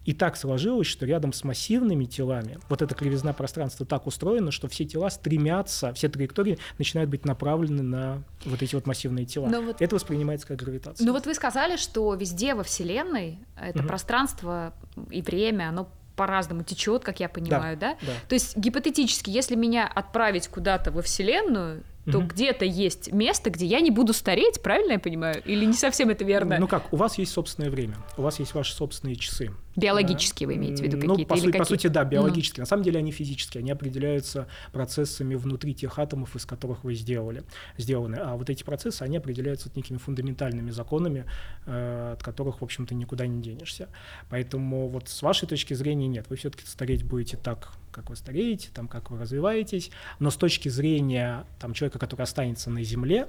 И 0.05 0.13
так 0.13 0.37
сложилось, 0.37 0.87
что 0.87 1.05
рядом 1.05 1.33
с 1.33 1.43
массивными 1.43 2.05
телами 2.05 2.59
вот 2.69 2.81
эта 2.81 2.95
кривизна 2.95 3.33
пространства 3.33 3.85
так 3.85 4.07
устроена, 4.07 4.51
что 4.51 4.67
все 4.67 4.85
тела 4.85 5.09
стремятся, 5.09 5.93
все 5.93 6.09
траектории 6.09 6.57
начинают 6.77 7.09
быть 7.09 7.25
направлены 7.25 7.83
на 7.83 8.23
вот 8.45 8.61
эти 8.61 8.75
вот 8.75 8.85
массивные 8.85 9.25
тела. 9.25 9.47
Но 9.47 9.61
вот, 9.61 9.81
это 9.81 9.95
воспринимается 9.95 10.47
как 10.47 10.57
гравитация. 10.57 11.05
Ну 11.05 11.13
вот 11.13 11.25
вы 11.25 11.33
сказали, 11.33 11.77
что 11.77 12.13
везде 12.15 12.55
во 12.55 12.63
Вселенной 12.63 13.39
это 13.59 13.79
угу. 13.79 13.87
пространство 13.87 14.73
и 15.09 15.21
время, 15.21 15.69
оно 15.69 15.89
по-разному 16.15 16.63
течет, 16.63 17.03
как 17.03 17.19
я 17.19 17.29
понимаю, 17.29 17.77
да, 17.77 17.93
да? 18.01 18.07
да? 18.07 18.13
То 18.27 18.35
есть 18.35 18.57
гипотетически, 18.57 19.29
если 19.29 19.55
меня 19.55 19.87
отправить 19.87 20.47
куда-то 20.47 20.91
во 20.91 21.01
Вселенную, 21.01 21.83
то 22.11 22.19
угу. 22.19 22.27
где-то 22.27 22.65
есть 22.65 23.11
место, 23.13 23.49
где 23.49 23.65
я 23.65 23.79
не 23.79 23.89
буду 23.89 24.13
стареть, 24.13 24.61
правильно 24.61 24.93
я 24.93 24.99
понимаю? 24.99 25.41
Или 25.45 25.65
не 25.65 25.73
совсем 25.73 26.09
это 26.09 26.25
верно? 26.25 26.57
Ну 26.59 26.67
как, 26.67 26.91
у 26.91 26.97
вас 26.97 27.17
есть 27.17 27.31
собственное 27.31 27.69
время, 27.69 27.95
у 28.17 28.21
вас 28.21 28.39
есть 28.39 28.53
ваши 28.53 28.73
собственные 28.73 29.15
часы. 29.15 29.53
Биологические 29.75 30.47
да? 30.47 30.53
вы 30.53 30.59
имеете 30.59 30.83
в 30.83 30.85
виду 30.85 30.97
ну, 30.97 31.13
какие-то? 31.13 31.33
Ну, 31.33 31.39
по, 31.39 31.45
сути, 31.45 31.57
по 31.57 31.65
сути, 31.65 31.87
да, 31.87 32.03
биологические. 32.03 32.61
Ну. 32.61 32.63
На 32.63 32.65
самом 32.67 32.83
деле 32.83 32.99
они 32.99 33.11
физические, 33.11 33.61
они 33.61 33.71
определяются 33.71 34.47
процессами 34.71 35.35
внутри 35.35 35.73
тех 35.73 35.97
атомов, 35.97 36.35
из 36.35 36.45
которых 36.45 36.83
вы 36.83 36.95
сделали, 36.95 37.43
сделаны. 37.77 38.17
А 38.17 38.35
вот 38.35 38.49
эти 38.49 38.63
процессы, 38.63 39.01
они 39.01 39.17
определяются 39.17 39.69
некими 39.75 39.97
фундаментальными 39.97 40.71
законами, 40.71 41.25
э, 41.65 42.13
от 42.13 42.23
которых, 42.23 42.61
в 42.61 42.63
общем-то, 42.63 42.93
никуда 42.93 43.25
не 43.25 43.41
денешься. 43.41 43.89
Поэтому 44.29 44.87
вот 44.89 45.09
с 45.09 45.21
вашей 45.21 45.47
точки 45.47 45.73
зрения 45.73 46.07
нет, 46.07 46.27
вы 46.29 46.35
все-таки 46.35 46.65
стареть 46.65 47.03
будете 47.03 47.37
так, 47.37 47.73
как 47.91 48.09
вы 48.09 48.15
стареете, 48.15 48.69
там, 48.73 48.87
как 48.87 49.11
вы 49.11 49.19
развиваетесь, 49.19 49.91
но 50.19 50.29
с 50.29 50.35
точки 50.35 50.69
зрения 50.69 51.45
там, 51.59 51.73
человека, 51.73 51.99
который 51.99 52.21
останется 52.21 52.69
на 52.69 52.83
Земле, 52.83 53.27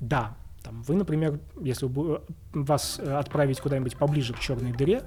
да, 0.00 0.36
Там, 0.64 0.82
вы, 0.82 0.94
например, 0.94 1.40
если 1.60 1.90
вас 2.54 2.98
отправить 2.98 3.60
куда-нибудь 3.60 3.96
поближе 3.98 4.32
к 4.32 4.38
черной 4.38 4.72
дыре, 4.72 5.02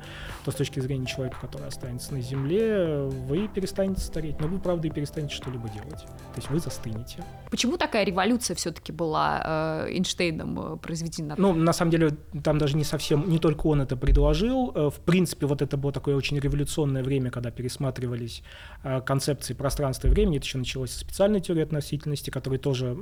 то 0.45 0.51
с 0.51 0.55
точки 0.55 0.79
зрения 0.79 1.07
человека, 1.07 1.37
который 1.41 1.67
останется 1.67 2.13
на 2.13 2.21
Земле, 2.21 3.07
вы 3.27 3.47
перестанете 3.47 4.01
стареть. 4.01 4.39
Но 4.39 4.47
вы, 4.47 4.59
правда, 4.59 4.87
и 4.87 4.91
перестанете 4.91 5.33
что-либо 5.33 5.67
делать. 5.69 6.03
То 6.03 6.35
есть 6.35 6.49
вы 6.51 6.59
застынете. 6.59 7.23
Почему 7.49 7.77
такая 7.77 8.05
революция 8.05 8.53
все-таки 8.53 8.91
была 8.91 9.85
э, 9.87 9.93
Эйнштейном 9.93 10.73
э, 10.73 10.77
произведена? 10.77 11.33
Ну, 11.39 11.53
на 11.55 11.73
самом 11.73 11.89
деле, 11.89 12.11
там 12.43 12.59
даже 12.59 12.77
не 12.77 12.83
совсем, 12.83 13.27
не 13.27 13.39
только 13.39 13.65
он 13.65 13.81
это 13.81 13.97
предложил. 13.97 14.71
Э, 14.75 14.89
в 14.91 14.99
принципе, 14.99 15.47
вот 15.47 15.63
это 15.63 15.75
было 15.75 15.91
такое 15.91 16.15
очень 16.15 16.37
революционное 16.37 17.03
время, 17.03 17.31
когда 17.31 17.49
пересматривались 17.49 18.43
э, 18.83 19.01
концепции 19.01 19.55
пространства 19.55 20.07
и 20.07 20.11
времени. 20.11 20.37
Это 20.37 20.45
еще 20.45 20.59
началось 20.59 20.91
со 20.91 20.99
специальной 20.99 21.41
теории 21.41 21.63
относительности, 21.63 22.29
которая 22.29 22.59
тоже 22.59 22.97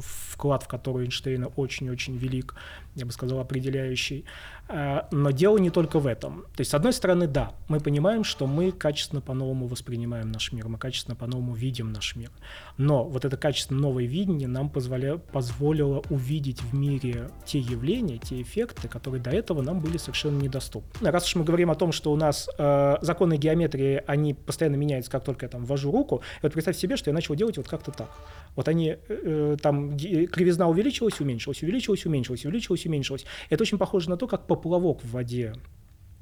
вклад 0.00 0.64
в 0.64 0.68
которую 0.68 1.04
Эйнштейна 1.04 1.46
очень 1.56 1.91
очень 1.92 2.16
велик, 2.16 2.54
я 2.94 3.06
бы 3.06 3.12
сказал, 3.12 3.40
определяющий. 3.40 4.24
А, 4.68 5.08
но 5.10 5.30
дело 5.30 5.58
не 5.58 5.70
только 5.70 5.98
в 5.98 6.06
этом. 6.06 6.42
То 6.54 6.60
есть, 6.60 6.70
с 6.70 6.74
одной 6.74 6.92
стороны, 6.92 7.26
да, 7.26 7.52
мы 7.68 7.80
понимаем, 7.80 8.24
что 8.24 8.46
мы 8.46 8.72
качественно 8.72 9.20
по-новому 9.20 9.66
воспринимаем 9.66 10.30
наш 10.30 10.52
мир, 10.52 10.68
мы 10.68 10.78
качественно 10.78 11.16
по-новому 11.16 11.54
видим 11.54 11.92
наш 11.92 12.16
мир. 12.16 12.30
Но 12.76 13.04
вот 13.04 13.24
это 13.24 13.36
качественно 13.36 13.80
новое 13.80 14.04
видение 14.04 14.48
нам 14.48 14.70
позволя... 14.70 15.16
позволило 15.16 16.02
увидеть 16.10 16.62
в 16.62 16.74
мире 16.74 17.30
те 17.44 17.58
явления, 17.58 18.18
те 18.18 18.40
эффекты, 18.40 18.88
которые 18.88 19.22
до 19.22 19.30
этого 19.30 19.62
нам 19.62 19.80
были 19.80 19.96
совершенно 19.98 20.40
недоступны. 20.40 21.10
Раз 21.10 21.26
уж 21.26 21.36
мы 21.36 21.44
говорим 21.44 21.70
о 21.70 21.74
том, 21.74 21.92
что 21.92 22.12
у 22.12 22.16
нас 22.16 22.48
э, 22.56 22.96
законы 23.02 23.36
геометрии, 23.36 24.02
они 24.06 24.34
постоянно 24.34 24.76
меняются, 24.76 25.10
как 25.10 25.24
только 25.24 25.46
я 25.46 25.50
там 25.50 25.64
ввожу 25.64 25.90
руку, 25.90 26.22
и 26.38 26.40
вот 26.42 26.52
представьте 26.52 26.80
себе, 26.80 26.96
что 26.96 27.10
я 27.10 27.14
начал 27.14 27.34
делать 27.34 27.56
вот 27.56 27.68
как-то 27.68 27.90
так. 27.90 28.10
Вот 28.54 28.68
они, 28.68 28.88
э, 28.90 28.96
э 29.08 29.56
там 29.60 29.96
кривизна 29.98 30.68
увеличилась, 30.68 31.20
уменьшилась, 31.20 31.62
увеличилась, 31.62 32.06
уменьшилась, 32.06 32.44
увеличилась, 32.44 32.81
уменьшилась. 32.86 33.24
Это 33.50 33.62
очень 33.62 33.78
похоже 33.78 34.10
на 34.10 34.16
то, 34.16 34.26
как 34.26 34.46
поплавок 34.46 35.02
в 35.02 35.10
воде 35.10 35.54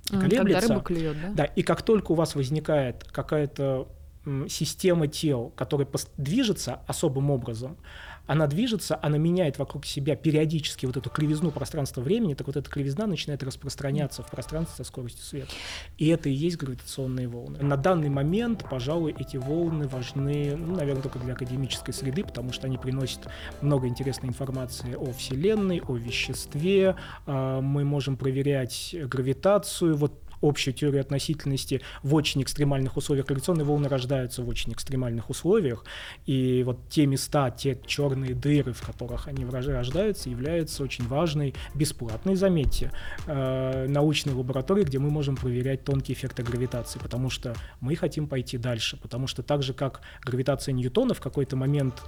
колеблется. 0.09 0.39
Когда 0.39 0.61
рыба 0.61 0.81
клюет, 0.81 1.17
да? 1.21 1.29
Да, 1.35 1.45
и 1.45 1.63
как 1.63 1.83
только 1.83 2.13
у 2.13 2.15
вас 2.15 2.35
возникает 2.35 3.05
какая-то 3.05 3.89
система 4.49 5.07
тел, 5.09 5.53
которая 5.57 5.89
движется 6.17 6.81
особым 6.87 7.31
образом, 7.31 7.77
она 8.31 8.47
движется, 8.47 8.97
она 9.03 9.19
меняет 9.19 9.59
вокруг 9.59 9.85
себя 9.85 10.15
периодически 10.15 10.87
вот 10.87 10.97
эту 10.97 11.11
кривизну 11.11 11.51
пространства-времени, 11.51 12.35
так 12.35 12.47
вот 12.47 12.57
эта 12.57 12.71
кривизна 12.71 13.09
начинает 13.09 13.43
распространяться 13.43 14.23
в 14.23 14.31
пространстве 14.31 14.85
со 14.85 14.89
скоростью 14.89 15.25
света. 15.25 15.51
И 15.99 16.07
это 16.07 16.29
и 16.29 16.33
есть 16.33 16.57
гравитационные 16.57 17.27
волны. 17.27 17.59
На 17.61 17.77
данный 17.77 18.09
момент, 18.09 18.65
пожалуй, 18.71 19.17
эти 19.19 19.37
волны 19.37 19.89
важны, 19.89 20.55
ну, 20.57 20.77
наверное, 20.77 21.03
только 21.03 21.19
для 21.19 21.33
академической 21.33 21.91
среды, 21.91 22.23
потому 22.23 22.53
что 22.53 22.69
они 22.69 22.79
приносят 22.79 23.27
много 23.63 23.89
интересной 23.89 24.29
информации 24.29 24.95
о 24.95 25.13
Вселенной, 25.13 25.81
о 25.81 25.97
веществе. 25.97 26.95
А, 27.27 27.61
мы 27.61 27.85
можем 27.85 28.17
проверять 28.17 28.95
гравитацию. 29.09 29.97
Вот 29.97 30.13
общую 30.43 30.75
теорию 30.75 31.01
относительности 31.01 31.81
в 32.03 32.15
очень 32.15 32.43
экстремальных 32.43 32.97
условиях. 32.97 33.27
Гравитационные 33.27 33.65
волны 33.65 33.89
рождаются 33.89 34.43
в 34.43 34.49
очень 34.49 34.73
экстремальных 34.73 35.31
условиях, 35.31 35.85
и 36.27 36.63
вот 36.65 36.89
те 36.89 37.07
места, 37.07 37.51
те 37.51 37.79
черные 37.87 38.35
дыры, 38.35 38.73
в 38.73 38.83
которых 38.83 39.29
они 39.29 39.45
рождаются, 39.45 40.31
являются 40.31 40.83
очень 40.83 41.07
важной, 41.07 41.55
бесплатной, 41.75 42.37
заметьте, 42.37 42.93
э, 43.27 43.87
научной 43.89 44.35
лабораторией, 44.35 44.87
где 44.87 44.99
мы 44.99 45.11
можем 45.11 45.37
проверять 45.37 45.85
тонкие 45.85 46.17
эффекты 46.17 46.43
гравитации, 46.43 46.99
потому 46.99 47.31
что 47.31 47.55
мы 47.81 47.97
хотим 47.97 48.27
пойти 48.27 48.59
дальше, 48.59 48.97
потому 48.97 49.27
что 49.27 49.43
так 49.43 49.63
же, 49.63 49.75
как 49.75 50.01
гравитация 50.23 50.73
Ньютона 50.73 51.15
в 51.15 51.21
какой-то 51.21 51.57
момент 51.57 52.03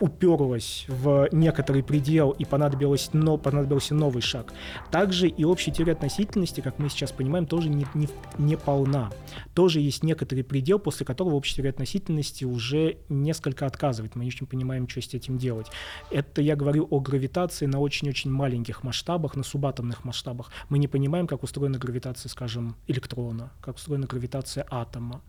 уперлась 0.00 0.84
в 0.88 1.28
некоторый 1.32 1.82
предел 1.82 2.30
и 2.30 2.44
понадобилось, 2.44 3.10
но, 3.12 3.36
понадобился 3.36 3.94
новый 3.94 4.22
шаг. 4.22 4.52
Также 4.90 5.28
и 5.28 5.44
общая 5.44 5.72
теория 5.72 5.92
относительности, 5.92 6.60
как 6.60 6.78
мы 6.78 6.88
сейчас 6.88 7.12
понимаем, 7.12 7.46
тоже 7.46 7.68
не, 7.78 7.86
не, 7.94 8.08
не 8.38 8.56
полна. 8.56 9.10
Тоже 9.54 9.80
есть 9.80 10.02
некоторый 10.02 10.42
предел, 10.42 10.78
после 10.78 11.06
которого 11.06 11.40
теория 11.42 11.70
относительности 11.70 12.44
уже 12.44 12.98
несколько 13.08 13.66
отказывает. 13.66 14.16
Мы 14.16 14.24
не 14.24 14.28
очень 14.28 14.46
понимаем, 14.46 14.88
что 14.88 15.00
с 15.00 15.14
этим 15.14 15.38
делать. 15.38 15.68
Это 16.10 16.42
я 16.42 16.56
говорю 16.56 16.86
о 16.90 17.00
гравитации 17.00 17.66
на 17.66 17.80
очень-очень 17.80 18.30
маленьких 18.30 18.82
масштабах, 18.82 19.36
на 19.36 19.42
субатомных 19.42 20.04
масштабах. 20.04 20.50
Мы 20.68 20.78
не 20.78 20.88
понимаем, 20.88 21.26
как 21.26 21.42
устроена 21.42 21.78
гравитация, 21.78 22.28
скажем, 22.28 22.76
электрона, 22.86 23.50
как 23.60 23.76
устроена 23.76 24.06
гравитация 24.06 24.66
атома. 24.70 25.22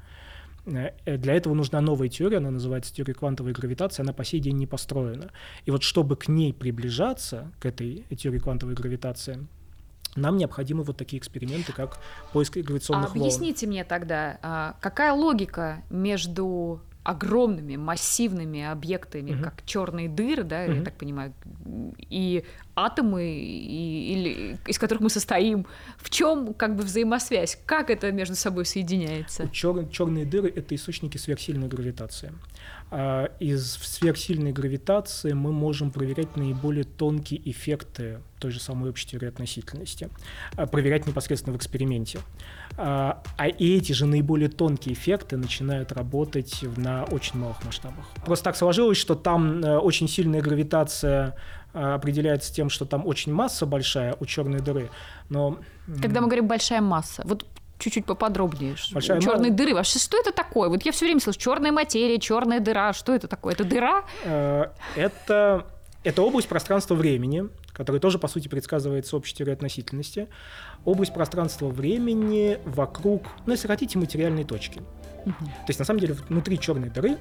Э, 0.66 1.18
для 1.18 1.34
этого 1.34 1.54
нужна 1.54 1.82
новая 1.82 2.10
теория, 2.10 2.38
она 2.38 2.52
называется 2.52 2.94
теория 2.94 3.14
квантовой 3.14 3.54
гравитации, 3.54 4.02
она 4.02 4.14
по 4.14 4.24
сей 4.24 4.40
день 4.40 4.58
не 4.58 4.68
построена. 4.68 5.32
И 5.66 5.72
вот 5.72 5.84
чтобы 5.84 6.16
к 6.16 6.28
ней 6.28 6.54
приближаться, 6.54 7.52
к 7.60 7.66
этой 7.66 8.06
теории 8.18 8.40
квантовой 8.40 8.76
гравитации, 8.76 9.48
нам 10.20 10.38
необходимы 10.38 10.84
вот 10.84 10.98
такие 10.98 11.20
эксперименты, 11.20 11.74
как 11.74 12.00
поиск 12.34 12.58
гравитационных 12.58 13.12
а 13.12 13.14
волн. 13.14 13.22
Объясните 13.22 13.68
мне 13.68 13.84
тогда, 13.84 14.38
а, 14.42 14.76
какая 14.82 15.14
логика 15.14 15.82
между 15.90 16.82
огромными 17.04 17.76
массивными 17.76 18.64
объектами, 18.64 19.34
угу. 19.34 19.44
как 19.44 19.66
черные 19.66 20.10
дыры, 20.10 20.44
да, 20.44 20.66
угу. 20.66 20.74
я 20.74 20.84
так 20.84 20.94
понимаю, 20.96 21.34
и 21.98 22.44
атомы, 22.86 23.30
и, 23.30 24.14
или, 24.14 24.58
из 24.68 24.80
которых 24.80 25.02
мы 25.02 25.10
состоим. 25.10 25.66
В 25.98 26.10
чем 26.10 26.54
как 26.54 26.76
бы 26.76 26.84
взаимосвязь? 26.84 27.60
Как 27.66 27.90
это 27.90 28.12
между 28.12 28.36
собой 28.36 28.66
соединяется? 28.66 29.50
Чер, 29.50 29.88
черные 29.90 30.26
дыры 30.26 30.52
это 30.56 30.76
источники 30.76 31.18
сверхсильной 31.18 31.68
гравитации. 31.68 32.34
А 32.92 33.32
из 33.40 33.74
сверхсильной 33.74 34.52
гравитации 34.52 35.34
мы 35.34 35.52
можем 35.52 35.92
проверять 35.92 36.36
наиболее 36.36 36.86
тонкие 36.86 37.40
эффекты 37.50 38.20
той 38.40 38.52
же 38.52 38.60
самой 38.60 38.90
общей 38.90 39.08
теории 39.10 39.28
относительности, 39.28 40.10
а, 40.56 40.66
проверять 40.66 41.06
непосредственно 41.06 41.54
в 41.54 41.58
эксперименте. 41.58 42.20
А, 42.78 43.22
а 43.38 43.48
эти 43.48 43.92
же 43.92 44.06
наиболее 44.06 44.50
тонкие 44.50 44.94
эффекты 44.94 45.38
начинают 45.38 45.92
работать 45.92 46.64
на 46.78 47.04
очень 47.04 47.38
малых 47.38 47.64
масштабах. 47.64 48.06
Просто 48.26 48.46
так 48.46 48.56
сложилось, 48.56 48.98
что 48.98 49.16
там 49.16 49.64
э, 49.64 49.78
очень 49.78 50.08
сильная 50.08 50.42
гравитация 50.42 51.36
определяется 51.74 52.54
тем, 52.54 52.70
что 52.70 52.86
там 52.86 53.06
очень 53.06 53.34
масса 53.34 53.66
большая 53.66 54.16
у 54.20 54.26
черной 54.26 54.60
дыры, 54.60 54.90
но... 55.30 55.60
Когда 56.02 56.22
мы 56.22 56.28
говорим 56.28 56.48
большая 56.48 56.82
масса, 56.82 57.24
вот 57.26 57.46
чуть-чуть 57.80 58.06
поподробнее. 58.06 58.76
Большая 58.92 59.22
черные 59.22 59.52
дыры. 59.52 59.74
Вообще, 59.74 59.98
что 60.00 60.20
это 60.20 60.32
такое? 60.32 60.70
Вот 60.70 60.84
я 60.84 60.92
все 60.92 61.06
время 61.06 61.20
слышу 61.20 61.40
черная 61.40 61.72
материя, 61.72 62.20
черная 62.20 62.60
дыра. 62.60 62.94
Что 62.94 63.16
это 63.16 63.28
такое? 63.28 63.54
Это 63.54 63.64
дыра? 63.64 64.04
Э, 64.24 64.68
это, 64.96 65.66
это 66.04 66.22
область 66.22 66.48
пространства-времени, 66.48 67.50
которая 67.72 68.00
тоже, 68.00 68.20
по 68.20 68.28
сути, 68.28 68.48
предсказывается 68.48 69.16
общей 69.16 69.34
теорией 69.34 69.56
относительности. 69.56 70.28
Область 70.86 71.14
пространства-времени 71.14 72.60
вокруг, 72.66 73.24
ну, 73.46 73.54
если 73.54 73.68
хотите, 73.68 73.98
материальной 73.98 74.44
точки. 74.44 74.82
Угу. 75.26 75.46
То 75.46 75.68
есть, 75.68 75.80
на 75.80 75.86
самом 75.86 76.00
деле, 76.00 76.14
внутри 76.14 76.60
черной 76.60 76.90
дыры, 76.90 77.18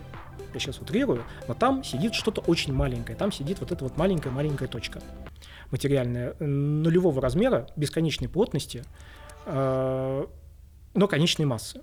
я 0.55 0.61
сейчас 0.61 0.81
утрирую, 0.81 1.23
но 1.47 1.55
там 1.55 1.85
сидит 1.85 2.15
что-то 2.15 2.41
очень 2.43 2.73
маленькое. 2.73 3.17
Там 3.17 3.33
сидит 3.33 3.61
вот 3.61 3.73
эта 3.73 3.85
вот 3.85 3.97
маленькая-маленькая 3.97 4.69
точка 4.69 5.01
материальная 5.71 6.35
нулевого 6.39 7.21
размера, 7.21 7.67
бесконечной 7.77 8.29
плотности, 8.29 8.85
э, 9.47 10.27
но 10.95 11.09
конечной 11.09 11.47
массы. 11.47 11.83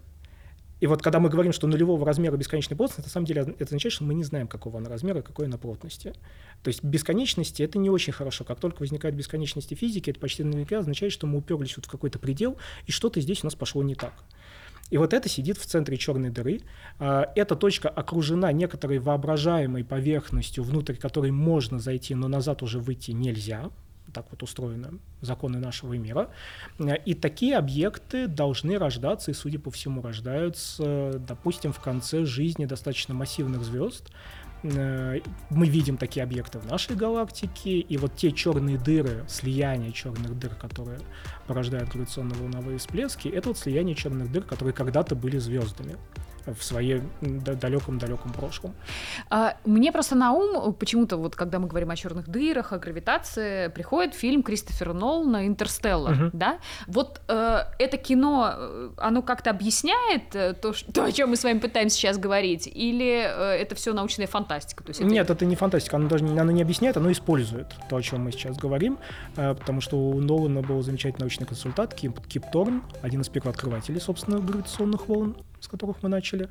И 0.82 0.88
вот 0.88 1.02
когда 1.02 1.20
мы 1.20 1.30
говорим, 1.30 1.54
что 1.54 1.68
нулевого 1.68 2.06
размера 2.06 2.36
бесконечной 2.36 2.76
плотности, 2.76 3.02
на 3.02 3.10
самом 3.10 3.26
деле 3.26 3.42
это 3.42 3.64
означает, 3.64 3.94
что 3.94 4.04
мы 4.04 4.14
не 4.14 4.24
знаем, 4.24 4.48
какого 4.48 4.80
она 4.80 4.90
размера, 4.90 5.22
какой 5.22 5.46
она 5.46 5.58
плотности. 5.58 6.14
То 6.64 6.68
есть 6.68 6.84
бесконечности— 6.84 7.62
это 7.64 7.78
не 7.80 7.90
очень 7.90 8.12
хорошо. 8.12 8.44
Как 8.44 8.60
только 8.60 8.82
возникают 8.82 9.16
бесконечности 9.16 9.74
физики, 9.74 10.10
это 10.10 10.20
почти 10.20 10.44
наверняка 10.44 10.80
означает, 10.80 11.14
что 11.14 11.28
мы 11.28 11.38
уперлись 11.38 11.78
вот 11.78 11.86
в 11.86 11.90
какой-то 11.90 12.20
предел, 12.20 12.58
и 12.88 12.92
что-то 12.92 13.22
здесь 13.22 13.44
у 13.44 13.48
нас 13.48 13.56
пошло 13.56 13.84
не 13.84 13.96
так. 13.96 14.14
И 14.90 14.98
вот 14.98 15.14
это 15.14 15.28
сидит 15.30 15.58
в 15.58 15.66
центре 15.66 15.98
черной 15.98 16.30
дыры. 16.30 16.62
А, 17.00 17.32
эта 17.36 17.56
точка 17.56 17.90
окружена 17.90 18.52
некоторой 18.52 19.00
воображаемой 19.00 19.84
поверхностью, 19.84 20.64
внутрь 20.64 20.96
которой 20.96 21.32
можно 21.32 21.80
зайти, 21.80 22.16
но 22.16 22.28
назад 22.28 22.62
уже 22.64 22.80
выйти 22.80 23.12
нельзя 23.12 23.72
так 24.14 24.28
вот 24.32 24.42
устроены 24.44 25.00
законы 25.20 25.60
нашего 25.60 25.94
мира. 25.94 26.30
И 27.06 27.14
такие 27.14 27.58
объекты 27.58 28.28
должны 28.28 28.80
рождаться, 28.80 29.32
и, 29.32 29.34
судя 29.34 29.60
по 29.60 29.72
всему, 29.72 30.02
рождаются, 30.02 31.20
допустим, 31.28 31.74
в 31.74 31.82
конце 31.82 32.24
жизни 32.24 32.66
достаточно 32.66 33.14
массивных 33.14 33.64
звезд. 33.64 34.10
Мы 34.72 35.68
видим 35.68 35.98
такие 35.98 36.24
объекты 36.24 36.60
в 36.60 36.66
нашей 36.66 36.96
галактике, 36.96 37.80
и 37.80 37.98
вот 37.98 38.16
те 38.16 38.32
черные 38.32 38.78
дыры, 38.78 39.24
слияние 39.28 39.92
черных 39.92 40.38
дыр, 40.40 40.56
которые 40.56 41.00
порождают 41.46 41.90
гравитационно-волновые 41.90 42.80
всплески, 42.80 43.28
это 43.28 43.50
вот 43.50 43.58
слияние 43.58 43.96
черных 43.96 44.32
дыр, 44.32 44.44
которые 44.44 44.74
когда-то 44.74 45.16
были 45.16 45.38
звездами. 45.38 45.98
В 46.46 46.64
своем 46.64 47.10
далеком-далеком 47.22 48.32
прошлом. 48.32 48.74
А, 49.30 49.58
мне 49.66 49.92
просто 49.92 50.16
на 50.16 50.32
ум 50.32 50.74
почему-то 50.74 51.18
вот 51.18 51.36
когда 51.36 51.60
мы 51.60 51.68
говорим 51.68 51.92
о 51.92 51.96
черных 51.96 52.28
дырах, 52.28 52.74
о 52.74 52.78
гравитации, 52.78 53.68
приходит 53.70 54.14
фильм 54.14 54.44
Кристофера 54.44 54.94
Нолана 54.94 55.48
«Интерстеллар», 55.48 56.14
угу. 56.14 56.30
да? 56.34 56.60
Вот 56.88 57.22
э, 57.28 57.60
это 57.80 57.98
кино, 57.98 58.54
э, 58.56 58.90
оно 58.98 59.22
как-то 59.22 59.50
объясняет 59.50 60.36
э, 60.36 60.54
то, 60.54 60.74
что, 60.74 60.92
то, 60.92 61.06
о 61.06 61.12
чем 61.12 61.30
мы 61.30 61.36
с 61.36 61.44
вами 61.44 61.60
пытаемся 61.60 61.98
сейчас 61.98 62.18
говорить, 62.18 62.68
или 62.68 63.26
э, 63.28 63.62
это 63.62 63.76
все 63.76 63.94
научная 63.94 64.28
фантастика? 64.28 64.84
То 64.84 64.90
есть 64.90 65.02
это... 65.02 65.10
Нет, 65.10 65.30
это 65.30 65.46
не 65.46 65.56
фантастика, 65.56 65.98
оно 65.98 66.08
даже 66.08 66.24
не, 66.24 66.38
оно 66.38 66.52
не 66.52 66.62
объясняет, 66.62 66.98
оно 66.98 67.12
использует 67.12 67.68
то, 67.90 67.96
о 67.96 68.02
чем 68.02 68.22
мы 68.22 68.32
сейчас 68.32 68.58
говорим, 68.58 68.98
э, 69.36 69.56
потому 69.56 69.82
что 69.82 69.98
у 69.98 70.20
Нолана 70.22 70.62
был 70.62 70.82
замечательный 70.82 71.26
научный 71.26 71.46
консультант 71.46 71.94
Кип, 71.94 72.20
Кип 72.28 72.44
Торн, 72.52 72.84
один 73.02 73.22
из 73.22 73.30
первооткрывателей, 73.30 74.00
собственно, 74.00 74.40
гравитационных 74.40 75.08
волн, 75.08 75.36
с 75.66 75.68
которых 75.68 75.98
мы 76.02 76.10
начали. 76.10 76.48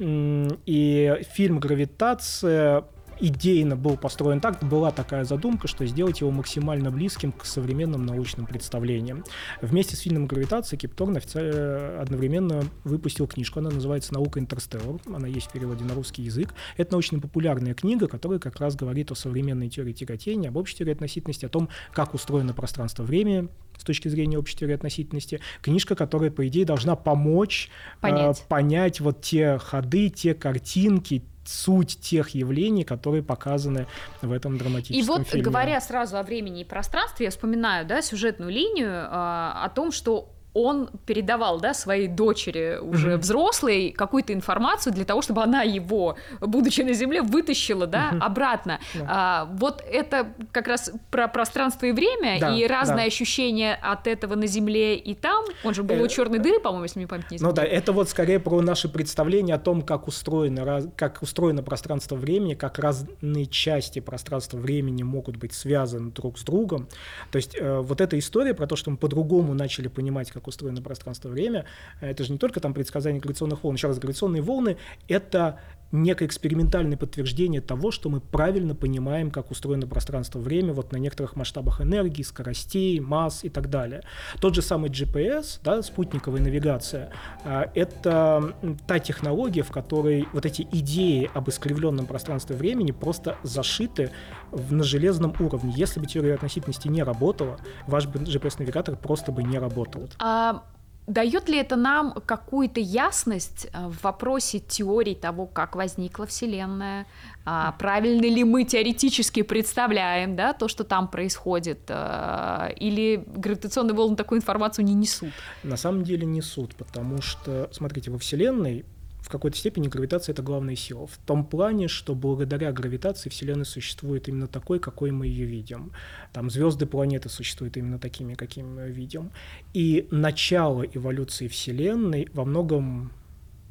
И 0.00 1.22
фильм 1.32 1.60
«Гравитация» 1.60 2.84
идейно 3.20 3.76
был 3.76 3.96
построен 3.96 4.40
так, 4.40 4.62
была 4.62 4.90
такая 4.90 5.24
задумка, 5.24 5.68
что 5.68 5.86
сделать 5.86 6.20
его 6.20 6.30
максимально 6.30 6.90
близким 6.90 7.32
к 7.32 7.44
современным 7.44 8.06
научным 8.06 8.46
представлениям. 8.46 9.24
Вместе 9.60 9.96
с 9.96 10.00
фильмом 10.00 10.26
«Гравитация» 10.26 10.76
Кип 10.76 10.94
Торн 10.94 11.16
одновременно 11.16 12.64
выпустил 12.84 13.26
книжку, 13.26 13.60
она 13.60 13.70
называется 13.70 14.14
«Наука 14.14 14.40
Интерстеллар», 14.40 15.00
она 15.06 15.28
есть 15.28 15.48
в 15.48 15.52
переводе 15.52 15.84
на 15.84 15.94
русский 15.94 16.22
язык. 16.22 16.54
Это 16.76 16.92
научно-популярная 16.92 17.74
книга, 17.74 18.08
которая 18.08 18.38
как 18.38 18.60
раз 18.60 18.76
говорит 18.76 19.10
о 19.10 19.14
современной 19.14 19.68
теории 19.68 19.92
тяготения, 19.92 20.48
об 20.48 20.56
общей 20.56 20.76
теории 20.76 20.92
относительности, 20.92 21.46
о 21.46 21.48
том, 21.48 21.68
как 21.92 22.14
устроено 22.14 22.52
пространство-время, 22.52 23.48
с 23.76 23.84
точки 23.84 24.08
зрения 24.08 24.38
общей 24.38 24.56
теории 24.56 24.74
относительности. 24.74 25.40
Книжка, 25.60 25.94
которая, 25.94 26.30
по 26.30 26.46
идее, 26.46 26.64
должна 26.64 26.96
помочь 26.96 27.70
понять, 28.00 28.40
э, 28.40 28.48
понять 28.48 29.00
вот 29.00 29.20
те 29.20 29.58
ходы, 29.58 30.10
те 30.10 30.34
картинки, 30.34 31.24
суть 31.48 31.98
тех 32.00 32.30
явлений, 32.30 32.84
которые 32.84 33.22
показаны 33.22 33.86
в 34.22 34.32
этом 34.32 34.58
драматическом 34.58 34.94
фильме. 34.94 35.04
И 35.04 35.18
вот, 35.18 35.28
фильме. 35.28 35.44
говоря 35.44 35.80
сразу 35.80 36.16
о 36.16 36.22
времени 36.22 36.62
и 36.62 36.64
пространстве, 36.64 37.24
я 37.24 37.30
вспоминаю, 37.30 37.86
да, 37.86 38.02
сюжетную 38.02 38.50
линию 38.50 38.88
э, 38.88 39.08
о 39.08 39.70
том, 39.74 39.92
что 39.92 40.33
он 40.54 40.88
передавал, 41.04 41.60
да, 41.60 41.74
своей 41.74 42.06
дочери 42.06 42.78
уже 42.80 43.12
mm-hmm. 43.12 43.18
взрослой 43.18 43.90
какую-то 43.90 44.32
информацию 44.32 44.92
для 44.92 45.04
того, 45.04 45.20
чтобы 45.20 45.42
она 45.42 45.62
его, 45.62 46.16
будучи 46.40 46.80
на 46.82 46.92
Земле, 46.92 47.22
вытащила, 47.22 47.86
да, 47.86 48.10
mm-hmm. 48.12 48.18
обратно. 48.20 48.80
Yeah. 48.94 49.06
А, 49.08 49.48
вот 49.52 49.82
это 49.86 50.28
как 50.52 50.68
раз 50.68 50.92
про 51.10 51.26
пространство 51.26 51.86
и 51.86 51.92
время 51.92 52.38
да, 52.40 52.54
и 52.56 52.66
разные 52.66 52.96
да. 52.98 53.02
ощущения 53.04 53.74
от 53.74 54.06
этого 54.06 54.36
на 54.36 54.46
Земле 54.46 54.96
и 54.96 55.14
там. 55.14 55.44
Он 55.64 55.74
же 55.74 55.82
был 55.82 56.00
у 56.00 56.06
э, 56.06 56.08
черной 56.08 56.38
дыры, 56.38 56.60
по-моему, 56.60 56.84
если 56.84 57.00
мне 57.00 57.08
память 57.08 57.30
не 57.32 57.36
изменяет. 57.38 57.56
Ну 57.56 57.62
да, 57.62 57.66
это 57.66 57.92
вот 57.92 58.08
скорее 58.08 58.38
про 58.38 58.60
наше 58.60 58.88
представление 58.88 59.56
о 59.56 59.58
том, 59.58 59.82
как 59.82 60.06
устроено, 60.06 60.88
как 60.96 61.20
устроено 61.22 61.64
пространство 61.64 62.14
времени, 62.14 62.54
как 62.54 62.78
разные 62.78 63.46
части 63.46 63.98
пространства 63.98 64.56
времени 64.56 65.02
могут 65.02 65.36
быть 65.36 65.52
связаны 65.52 66.12
друг 66.12 66.38
с 66.38 66.44
другом. 66.44 66.86
То 67.32 67.36
есть 67.36 67.56
э, 67.58 67.80
вот 67.80 68.00
эта 68.00 68.16
история 68.18 68.54
про 68.54 68.68
то, 68.68 68.76
что 68.76 68.92
мы 68.92 68.96
по-другому 68.96 69.54
начали 69.54 69.88
понимать, 69.88 70.30
как 70.30 70.43
как 70.44 70.48
устроено 70.48 70.82
пространство-время, 70.82 71.64
это 72.00 72.22
же 72.24 72.32
не 72.32 72.38
только 72.38 72.60
там 72.60 72.74
предсказание 72.74 73.20
гравитационных 73.20 73.64
волн. 73.64 73.76
Еще 73.76 73.88
раз, 73.88 73.98
гравитационные 73.98 74.42
волны— 74.42 74.76
это 75.08 75.58
некое 75.94 76.26
экспериментальное 76.26 76.96
подтверждение 76.96 77.60
того, 77.60 77.90
что 77.90 78.08
мы 78.10 78.20
правильно 78.20 78.74
понимаем, 78.74 79.30
как 79.30 79.50
устроено 79.50 79.86
пространство-время 79.86 80.72
вот 80.72 80.92
на 80.92 80.96
некоторых 80.96 81.36
масштабах 81.36 81.80
энергии, 81.80 82.22
скоростей, 82.22 83.00
масс 83.00 83.44
и 83.44 83.48
так 83.48 83.70
далее. 83.70 84.02
Тот 84.40 84.54
же 84.54 84.62
самый 84.62 84.90
GPS, 84.90 85.60
да, 85.62 85.82
спутниковая 85.82 86.40
навигация, 86.40 87.10
а, 87.44 87.70
это 87.74 88.54
та 88.86 88.98
технология, 88.98 89.62
в 89.62 89.70
которой 89.70 90.28
вот 90.32 90.44
эти 90.44 90.66
идеи 90.72 91.30
об 91.32 91.48
искривленном 91.48 92.06
пространстве 92.06 92.56
времени 92.56 92.90
просто 92.90 93.36
зашиты 93.42 94.10
на 94.52 94.82
железном 94.82 95.34
уровне. 95.38 95.72
Если 95.76 96.00
бы 96.00 96.06
теория 96.06 96.34
относительности 96.34 96.88
не 96.88 97.02
работала, 97.02 97.58
ваш 97.86 98.06
GPS-навигатор 98.06 98.96
просто 98.96 99.32
бы 99.32 99.42
не 99.42 99.58
работал. 99.58 100.08
А 100.18 100.64
Дает 101.06 101.50
ли 101.50 101.58
это 101.58 101.76
нам 101.76 102.14
какую-то 102.24 102.80
ясность 102.80 103.66
э, 103.72 103.88
в 103.88 104.02
вопросе 104.02 104.58
теории 104.58 105.14
того, 105.14 105.46
как 105.46 105.76
возникла 105.76 106.26
Вселенная? 106.26 107.06
А, 107.44 107.72
правильно 107.72 108.24
ли 108.24 108.42
мы 108.42 108.64
теоретически 108.64 109.42
представляем 109.42 110.34
да, 110.34 110.54
то, 110.54 110.66
что 110.66 110.82
там 110.82 111.08
происходит? 111.08 111.80
А, 111.90 112.68
или 112.76 113.22
гравитационные 113.26 113.94
волны 113.94 114.16
такую 114.16 114.38
информацию 114.38 114.86
не 114.86 114.94
несут? 114.94 115.32
На 115.62 115.76
самом 115.76 116.04
деле 116.04 116.24
несут, 116.24 116.74
потому 116.74 117.20
что, 117.20 117.68
смотрите, 117.70 118.10
во 118.10 118.18
Вселенной 118.18 118.86
в 119.24 119.30
какой-то 119.30 119.56
степени 119.56 119.88
гравитация— 119.88 120.32
это 120.34 120.42
главная 120.42 120.76
сила. 120.76 121.06
В 121.06 121.16
том 121.16 121.46
плане, 121.46 121.88
что 121.88 122.14
благодаря 122.14 122.70
гравитации 122.72 123.30
Вселенная 123.30 123.64
существует 123.64 124.28
именно 124.28 124.48
такой, 124.48 124.78
какой 124.78 125.12
мы 125.12 125.26
ее 125.26 125.46
видим. 125.46 125.92
Там 126.34 126.50
звезды, 126.50 126.84
планеты 126.84 127.30
существуют 127.30 127.78
именно 127.78 127.98
такими, 127.98 128.34
какими 128.34 128.66
мы 128.66 128.90
видим. 128.90 129.30
И 129.72 130.06
начало 130.10 130.82
эволюции 130.82 131.48
Вселенной 131.48 132.28
во 132.34 132.44
многом, 132.44 133.12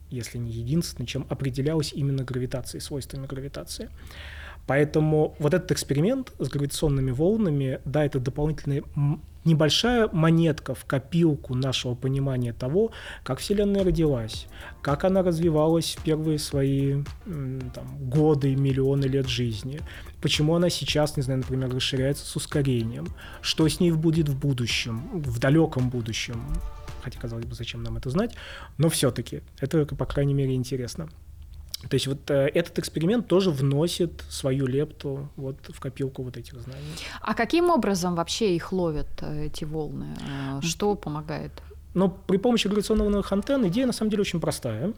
если 0.09 0.39
не 0.39 0.49
единственное, 0.49 1.05
чем 1.05 1.27
определялось 1.29 1.93
именно 1.93 2.23
гравитацией, 2.23 2.81
свойствами 2.81 3.27
гравитации. 3.27 3.91
Поэтому 4.65 5.35
вот 5.39 5.53
этот 5.53 5.71
эксперимент 5.71 6.31
с 6.39 6.47
гравитационными 6.49 7.11
волнами, 7.11 7.79
да, 7.85 8.05
это 8.05 8.19
дополнительная 8.19 8.83
небольшая 9.45 10.07
монетка 10.11 10.73
в 10.73 10.85
копилку 10.85 11.53
нашего 11.53 11.95
понимания 11.95 12.53
того, 12.53 12.91
как 13.23 13.39
Вселенная 13.39 13.83
родилась, 13.83 14.47
как 14.81 15.03
она 15.03 15.21
развивалась 15.21 15.95
в 15.97 16.03
первые 16.03 16.39
свои 16.39 17.03
там, 17.25 17.97
годы, 18.09 18.55
миллионы 18.55 19.05
лет 19.05 19.27
жизни, 19.27 19.81
почему 20.21 20.55
она 20.55 20.69
сейчас, 20.69 21.17
не 21.17 21.23
знаю, 21.23 21.39
например, 21.39 21.73
расширяется 21.73 22.25
с 22.25 22.35
ускорением, 22.35 23.07
что 23.41 23.67
с 23.67 23.81
ней 23.81 23.91
будет 23.91 24.29
в 24.29 24.39
будущем, 24.39 25.09
в 25.11 25.39
далеком 25.39 25.89
будущем. 25.89 26.41
Хотя, 27.01 27.19
казалось 27.19 27.45
бы, 27.45 27.53
зачем 27.53 27.83
нам 27.83 27.97
это 27.97 28.09
знать, 28.09 28.33
но 28.77 28.87
все-таки 28.87 29.41
это, 29.59 29.85
по 29.85 30.05
крайней 30.05 30.33
мере, 30.33 30.55
интересно. 30.55 31.09
То 31.89 31.95
есть 31.95 32.07
вот 32.07 32.29
э, 32.29 32.47
этот 32.53 32.79
эксперимент 32.79 33.27
тоже 33.27 33.51
вносит 33.51 34.23
свою 34.29 34.67
лепту 34.67 35.29
вот 35.35 35.57
в 35.69 35.79
копилку 35.79 36.23
вот 36.23 36.37
этих 36.37 36.59
знаний. 36.59 36.95
А 37.21 37.33
каким 37.33 37.69
образом 37.69 38.15
вообще 38.15 38.55
их 38.55 38.71
ловят 38.71 39.09
э, 39.21 39.45
эти 39.45 39.65
волны? 39.65 40.15
Э, 40.21 40.61
что 40.61 40.95
помогает? 40.95 41.51
Ну, 41.93 42.09
при 42.09 42.37
помощи 42.37 42.67
гравитационных 42.67 43.31
антенн 43.31 43.67
идея 43.67 43.85
на 43.85 43.93
самом 43.93 44.11
деле 44.11 44.21
очень 44.21 44.39
простая. 44.39 44.93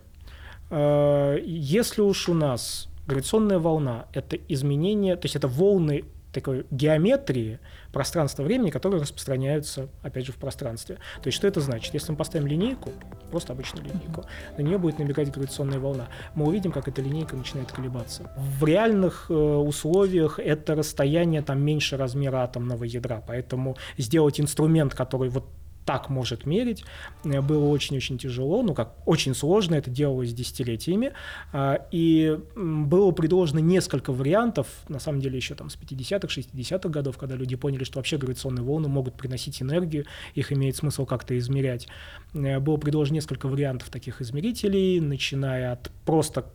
Э, 0.70 1.38
если 1.46 2.02
уж 2.02 2.30
у 2.30 2.34
нас 2.34 2.88
гравитационная 3.08 3.60
волна– 3.60 4.06
это 4.14 4.38
изменение, 4.48 5.16
то 5.16 5.26
есть 5.26 5.36
это 5.36 5.48
волны 5.48 6.06
такой 6.36 6.66
геометрии 6.70 7.60
пространства-времени, 7.92 8.70
которые 8.70 9.02
распространяются, 9.02 9.90
опять 10.04 10.26
же, 10.26 10.34
в 10.34 10.36
пространстве. 10.36 10.96
То 11.22 11.28
есть 11.28 11.38
что 11.38 11.48
это 11.48 11.62
значит? 11.62 11.94
Если 11.94 12.12
мы 12.12 12.18
поставим 12.18 12.46
линейку, 12.46 12.92
просто 13.32 13.54
обычную 13.54 13.86
линейку, 13.86 14.26
на 14.58 14.62
нее 14.62 14.78
будет 14.78 15.00
набегать 15.00 15.32
гравитационная 15.32 15.80
волна, 15.80 16.08
мы 16.36 16.46
увидим, 16.46 16.72
как 16.72 16.88
эта 16.88 17.02
линейка 17.02 17.36
начинает 17.36 17.72
колебаться. 17.72 18.32
В 18.38 18.66
реальных 18.66 19.28
э, 19.30 19.34
условиях 19.34 20.40
это 20.40 20.76
расстояние 20.76 21.42
там 21.42 21.62
меньше 21.62 21.98
размера 21.98 22.44
атомного 22.44 22.84
ядра, 22.84 23.24
поэтому 23.26 23.78
сделать 23.98 24.40
инструмент, 24.40 24.94
который 24.94 25.30
вот 25.30 25.46
так 25.86 26.10
может 26.10 26.46
мерить, 26.46 26.84
э, 27.24 27.42
было 27.42 27.66
очень-очень 27.66 28.18
тяжело, 28.18 28.64
ну 28.64 28.74
как 28.74 28.96
очень 29.06 29.36
сложно, 29.36 29.76
это 29.76 29.92
делалось 29.92 30.34
десятилетиями, 30.34 31.14
а, 31.54 31.86
и 31.92 32.38
было 32.56 33.12
предложено 33.12 33.60
несколько 33.60 34.12
вариантов, 34.12 34.68
на 34.90 35.00
самом 35.00 35.22
деле 35.22 35.38
еще 35.38 35.54
там 35.54 35.70
с 35.70 35.78
50-х, 35.78 36.28
60-х 36.28 36.90
годов, 36.90 37.18
когда 37.18 37.36
люди 37.36 37.56
поняли, 37.56 37.84
что 37.84 38.00
вообще 38.00 38.18
гравитационные 38.18 38.64
волны 38.64 38.88
могут 38.88 39.14
приносить 39.16 39.62
энергию, 39.62 40.06
их 40.34 40.52
имеет 40.52 40.76
смысл 40.76 41.06
как-то 41.06 41.38
измерять. 41.38 41.88
Э, 42.34 42.60
было 42.60 42.78
предложено 42.78 43.16
несколько 43.16 43.48
вариантов 43.48 43.90
таких 43.90 44.22
измерителей, 44.22 45.00
начиная 45.00 45.74
от 45.74 45.92
просто 46.06 46.46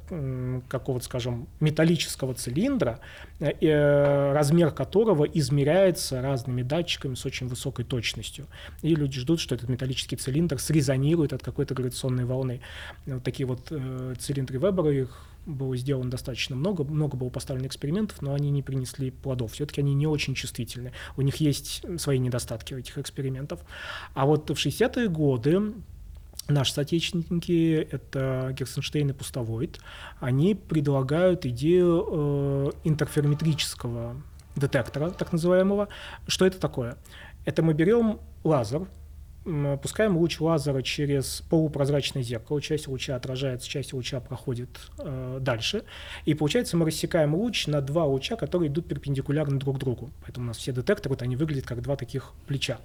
какого-то, 0.68 1.04
скажем, 1.04 1.48
металлического 1.60 2.34
цилиндра, 2.34 3.00
э, 3.38 4.32
размер 4.32 4.72
которого 4.72 5.24
измеряется 5.24 6.20
разными 6.20 6.62
датчиками 6.62 7.14
с 7.14 7.24
очень 7.24 7.46
высокой 7.46 7.84
точностью. 7.84 8.46
И 8.82 8.94
люди 8.94 9.19
ждут, 9.20 9.40
что 9.40 9.54
этот 9.54 9.68
металлический 9.68 10.16
цилиндр 10.16 10.58
срезонирует 10.58 11.32
от 11.32 11.42
какой-то 11.42 11.74
гравитационной 11.74 12.24
волны. 12.24 12.60
Вот 13.06 13.22
такие 13.22 13.46
вот 13.46 13.68
э, 13.70 14.14
цилиндры 14.18 14.58
Вебера, 14.58 14.90
их 14.90 15.26
было 15.46 15.76
сделано 15.76 16.10
достаточно 16.10 16.56
много, 16.56 16.84
много 16.84 17.16
было 17.16 17.30
поставлено 17.30 17.66
экспериментов, 17.66 18.20
но 18.22 18.34
они 18.34 18.50
не 18.50 18.62
принесли 18.62 19.10
плодов. 19.10 19.52
Все-таки 19.52 19.80
они 19.80 19.94
не 19.94 20.06
очень 20.06 20.34
чувствительны. 20.34 20.92
У 21.16 21.22
них 21.22 21.36
есть 21.36 21.82
свои 21.98 22.18
недостатки 22.18 22.74
у 22.74 22.78
этих 22.78 22.98
экспериментов. 22.98 23.60
А 24.14 24.26
вот 24.26 24.50
в 24.50 24.54
60-е 24.54 25.08
годы 25.08 25.72
наши 26.48 26.72
соотечественники, 26.72 27.88
это 27.90 28.54
Герценштейн 28.58 29.10
и 29.10 29.12
Пустовойт, 29.12 29.80
они 30.18 30.54
предлагают 30.54 31.46
идею 31.46 32.06
э, 32.08 32.70
интерферометрического 32.84 34.20
детектора, 34.56 35.10
так 35.10 35.32
называемого. 35.32 35.88
Что 36.26 36.46
это 36.46 36.58
такое? 36.58 36.96
Это 37.44 37.62
мы 37.62 37.72
берем 37.72 38.20
лазер, 38.44 38.88
пускаем 39.44 40.16
луч 40.16 40.40
лазера 40.40 40.82
через 40.82 41.42
полупрозрачное 41.48 42.22
зеркало, 42.22 42.60
часть 42.60 42.88
луча 42.88 43.16
отражается, 43.16 43.68
часть 43.68 43.92
луча 43.92 44.20
проходит 44.20 44.68
э, 44.98 45.38
дальше, 45.40 45.84
и 46.24 46.34
получается 46.34 46.76
мы 46.76 46.86
рассекаем 46.86 47.34
луч 47.34 47.66
на 47.66 47.80
два 47.80 48.04
луча, 48.04 48.36
которые 48.36 48.68
идут 48.68 48.86
перпендикулярно 48.86 49.58
друг 49.58 49.78
другу. 49.78 50.10
Поэтому 50.22 50.46
у 50.46 50.48
нас 50.48 50.58
все 50.58 50.72
детекторы, 50.72 51.14
вот 51.14 51.22
они 51.22 51.36
выглядят 51.36 51.66
как 51.66 51.80
два 51.82 51.96
таких 51.96 52.32
плеча. 52.46 52.78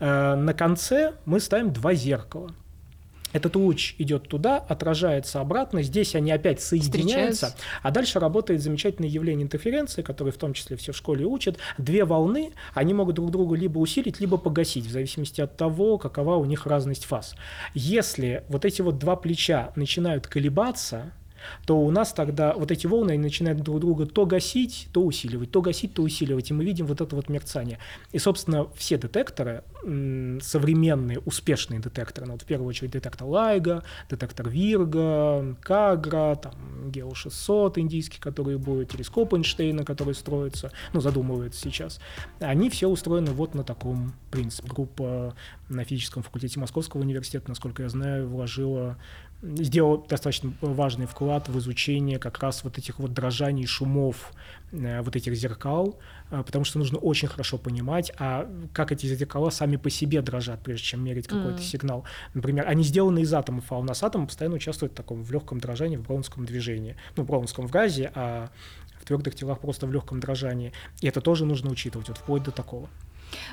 Э, 0.00 0.34
на 0.34 0.54
конце 0.54 1.14
мы 1.26 1.40
ставим 1.40 1.72
два 1.72 1.94
зеркала. 1.94 2.50
Этот 3.34 3.56
луч 3.56 3.96
идет 3.98 4.28
туда, 4.28 4.58
отражается 4.58 5.40
обратно, 5.40 5.82
здесь 5.82 6.14
они 6.14 6.30
опять 6.30 6.62
соединяются, 6.62 7.56
а 7.82 7.90
дальше 7.90 8.20
работает 8.20 8.62
замечательное 8.62 9.10
явление 9.10 9.44
интерференции, 9.44 10.02
которое 10.02 10.30
в 10.30 10.36
том 10.36 10.52
числе 10.54 10.76
все 10.76 10.92
в 10.92 10.96
школе 10.96 11.26
учат. 11.26 11.58
Две 11.76 12.04
волны, 12.04 12.52
они 12.74 12.94
могут 12.94 13.16
друг 13.16 13.32
друга 13.32 13.56
либо 13.56 13.80
усилить, 13.80 14.20
либо 14.20 14.36
погасить, 14.36 14.86
в 14.86 14.90
зависимости 14.92 15.40
от 15.40 15.56
того, 15.56 15.98
какова 15.98 16.36
у 16.36 16.44
них 16.44 16.64
разность 16.66 17.06
фаз. 17.06 17.34
Если 17.74 18.44
вот 18.48 18.64
эти 18.64 18.82
вот 18.82 18.98
два 18.98 19.16
плеча 19.16 19.72
начинают 19.74 20.28
колебаться, 20.28 21.12
то 21.66 21.78
у 21.78 21.90
нас 21.90 22.12
тогда 22.12 22.54
вот 22.54 22.70
эти 22.70 22.86
волны 22.86 23.18
начинают 23.18 23.60
друг 23.60 23.80
друга 23.80 24.06
то 24.06 24.26
гасить, 24.26 24.88
то 24.92 25.04
усиливать, 25.04 25.50
то 25.50 25.60
гасить, 25.60 25.94
то 25.94 26.02
усиливать, 26.02 26.50
и 26.50 26.54
мы 26.54 26.64
видим 26.64 26.86
вот 26.86 27.00
это 27.00 27.16
вот 27.16 27.28
мерцание. 27.28 27.78
И, 28.12 28.18
собственно, 28.18 28.66
все 28.74 28.98
детекторы, 28.98 29.62
современные, 29.82 31.18
успешные 31.20 31.80
детекторы, 31.80 32.26
ну, 32.26 32.32
вот 32.32 32.42
в 32.42 32.46
первую 32.46 32.68
очередь 32.68 32.92
детектор 32.92 33.26
Лайга, 33.26 33.82
детектор 34.08 34.48
Вирга, 34.48 35.56
Кагра, 35.60 36.36
там, 36.36 36.90
Гео 36.90 37.14
600 37.14 37.78
индийский, 37.78 38.20
который 38.20 38.56
будет, 38.56 38.90
телескоп 38.90 39.34
Эйнштейна, 39.34 39.84
который 39.84 40.14
строится, 40.14 40.72
ну, 40.92 41.00
задумывается 41.00 41.60
сейчас, 41.60 42.00
они 42.40 42.70
все 42.70 42.88
устроены 42.88 43.32
вот 43.32 43.54
на 43.54 43.64
таком 43.64 44.14
принципе. 44.30 44.68
Группа 44.68 45.34
на 45.68 45.84
физическом 45.84 46.22
факультете 46.22 46.60
Московского 46.60 47.00
университета, 47.00 47.48
насколько 47.48 47.82
я 47.82 47.88
знаю, 47.88 48.28
вложила 48.28 48.96
сделал 49.56 50.04
достаточно 50.08 50.52
важный 50.60 51.06
вклад 51.06 51.48
в 51.48 51.58
изучение 51.58 52.18
как 52.18 52.38
раз 52.38 52.64
вот 52.64 52.78
этих 52.78 52.98
вот 52.98 53.12
дрожаний, 53.12 53.66
шумов, 53.66 54.32
э, 54.72 55.02
вот 55.02 55.16
этих 55.16 55.34
зеркал, 55.34 55.98
э, 56.30 56.42
потому 56.44 56.64
что 56.64 56.78
нужно 56.78 56.98
очень 56.98 57.28
хорошо 57.28 57.58
понимать, 57.58 58.12
а 58.18 58.48
как 58.72 58.92
эти 58.92 59.06
зеркала 59.06 59.50
сами 59.50 59.76
по 59.76 59.90
себе 59.90 60.22
дрожат, 60.22 60.62
прежде 60.62 60.84
чем 60.84 61.04
мерить 61.04 61.26
какой-то 61.26 61.60
mm. 61.60 61.64
сигнал. 61.64 62.04
Например, 62.32 62.66
они 62.66 62.82
сделаны 62.84 63.20
из 63.20 63.32
атомов, 63.34 63.70
а 63.70 63.78
у 63.78 63.82
нас 63.82 64.02
атомы 64.02 64.26
постоянно 64.26 64.56
участвуют 64.56 64.92
в 64.92 64.96
таком 64.96 65.22
в 65.22 65.30
легком 65.30 65.60
дрожании, 65.60 65.96
в 65.96 66.02
броунском 66.02 66.46
движении. 66.46 66.96
Ну, 67.16 67.24
в 67.24 67.26
броунском 67.26 67.68
в 67.68 67.70
газе, 67.70 68.10
а 68.14 68.50
в 69.00 69.04
твердых 69.04 69.34
телах 69.34 69.60
просто 69.60 69.86
в 69.86 69.92
легком 69.92 70.20
дрожании. 70.20 70.72
И 71.02 71.06
это 71.06 71.20
тоже 71.20 71.44
нужно 71.44 71.70
учитывать, 71.70 72.08
вот 72.08 72.18
вплоть 72.18 72.42
до 72.42 72.50
такого. 72.50 72.88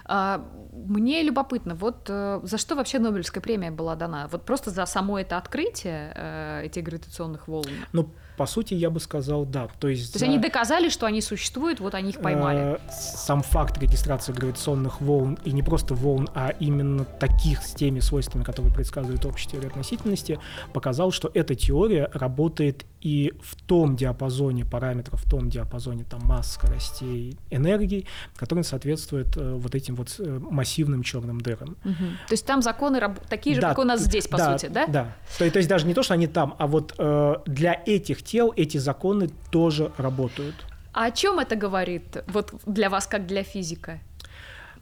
А, 0.05 0.45
мне 0.71 1.23
любопытно, 1.23 1.75
вот 1.75 2.05
э, 2.09 2.39
за 2.43 2.57
что 2.57 2.75
вообще 2.75 2.99
Нобелевская 2.99 3.41
премия 3.41 3.71
была 3.71 3.95
дана? 3.95 4.27
Вот 4.31 4.45
просто 4.45 4.71
за 4.71 4.85
само 4.85 5.19
это 5.19 5.37
открытие 5.37 6.13
э, 6.15 6.61
этих 6.65 6.83
гравитационных 6.83 7.47
волн? 7.47 7.67
Ну, 7.93 8.09
по 8.37 8.45
сути, 8.45 8.73
я 8.73 8.89
бы 8.89 8.99
сказал, 8.99 9.45
да. 9.45 9.67
То 9.79 9.87
есть, 9.87 10.13
То 10.13 10.17
есть 10.17 10.23
они 10.23 10.37
доказали, 10.37 10.89
что 10.89 11.05
они 11.05 11.21
существуют, 11.21 11.79
вот 11.79 11.93
они 11.93 12.09
их 12.09 12.21
поймали. 12.21 12.75
Э, 12.75 12.77
сам 12.91 13.43
факт 13.43 13.77
регистрации 13.77 14.31
гравитационных 14.31 15.01
волн, 15.01 15.37
и 15.43 15.51
не 15.51 15.61
просто 15.61 15.93
волн, 15.93 16.29
а 16.33 16.49
именно 16.59 17.05
таких 17.05 17.61
с 17.63 17.73
теми 17.73 17.99
свойствами, 17.99 18.43
которые 18.43 18.73
предсказывают 18.73 19.25
общая 19.25 19.49
теория 19.49 19.67
относительности, 19.67 20.39
показал, 20.73 21.11
что 21.11 21.29
эта 21.33 21.53
теория 21.55 22.09
работает 22.13 22.85
и 23.01 23.33
в 23.41 23.55
том 23.55 23.95
диапазоне 23.95 24.65
параметров, 24.65 25.21
в 25.23 25.29
том 25.29 25.49
диапазоне 25.49 26.03
там, 26.03 26.21
масс, 26.23 26.53
скоростей, 26.53 27.37
энергии, 27.49 28.05
который 28.35 28.63
соответствует 28.63 29.35
э, 29.37 29.53
вот 29.71 29.75
этим 29.75 29.95
вот 29.95 30.15
э, 30.19 30.39
массивным 30.39 31.03
черным 31.03 31.39
дырам. 31.39 31.77
Угу. 31.85 32.05
То 32.27 32.33
есть 32.33 32.45
там 32.45 32.61
законы 32.61 33.01
такие 33.29 33.55
же, 33.55 33.61
да, 33.61 33.69
как 33.69 33.79
у 33.79 33.83
нас 33.83 34.01
здесь, 34.01 34.27
по 34.27 34.37
да, 34.37 34.57
сути, 34.57 34.71
да? 34.71 34.87
Да. 34.87 35.15
То, 35.37 35.49
то 35.49 35.57
есть 35.59 35.69
даже 35.69 35.87
не 35.87 35.93
то, 35.93 36.03
что 36.03 36.13
они 36.13 36.27
там, 36.27 36.55
а 36.59 36.67
вот 36.67 36.93
э, 36.97 37.35
для 37.45 37.81
этих 37.85 38.23
тел 38.23 38.53
эти 38.55 38.77
законы 38.77 39.29
тоже 39.49 39.91
работают. 39.97 40.55
А 40.93 41.05
о 41.05 41.11
чем 41.11 41.39
это 41.39 41.55
говорит 41.55 42.23
вот 42.27 42.53
для 42.65 42.89
вас, 42.89 43.07
как 43.07 43.25
для 43.25 43.43
физика? 43.43 43.99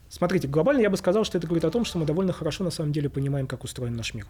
Смотрите, 0.09 0.47
глобально 0.47 0.81
я 0.81 0.89
бы 0.89 0.97
сказал, 0.97 1.23
что 1.23 1.37
это 1.37 1.45
говорит 1.45 1.65
о 1.65 1.71
том, 1.71 1.85
что 1.85 1.99
мы 1.99 2.05
довольно 2.05 2.33
хорошо 2.33 2.63
на 2.63 2.71
самом 2.71 2.91
деле 2.91 3.09
понимаем, 3.09 3.45
как 3.45 3.63
устроен 3.63 3.95
наш 3.95 4.15
мир. 4.15 4.25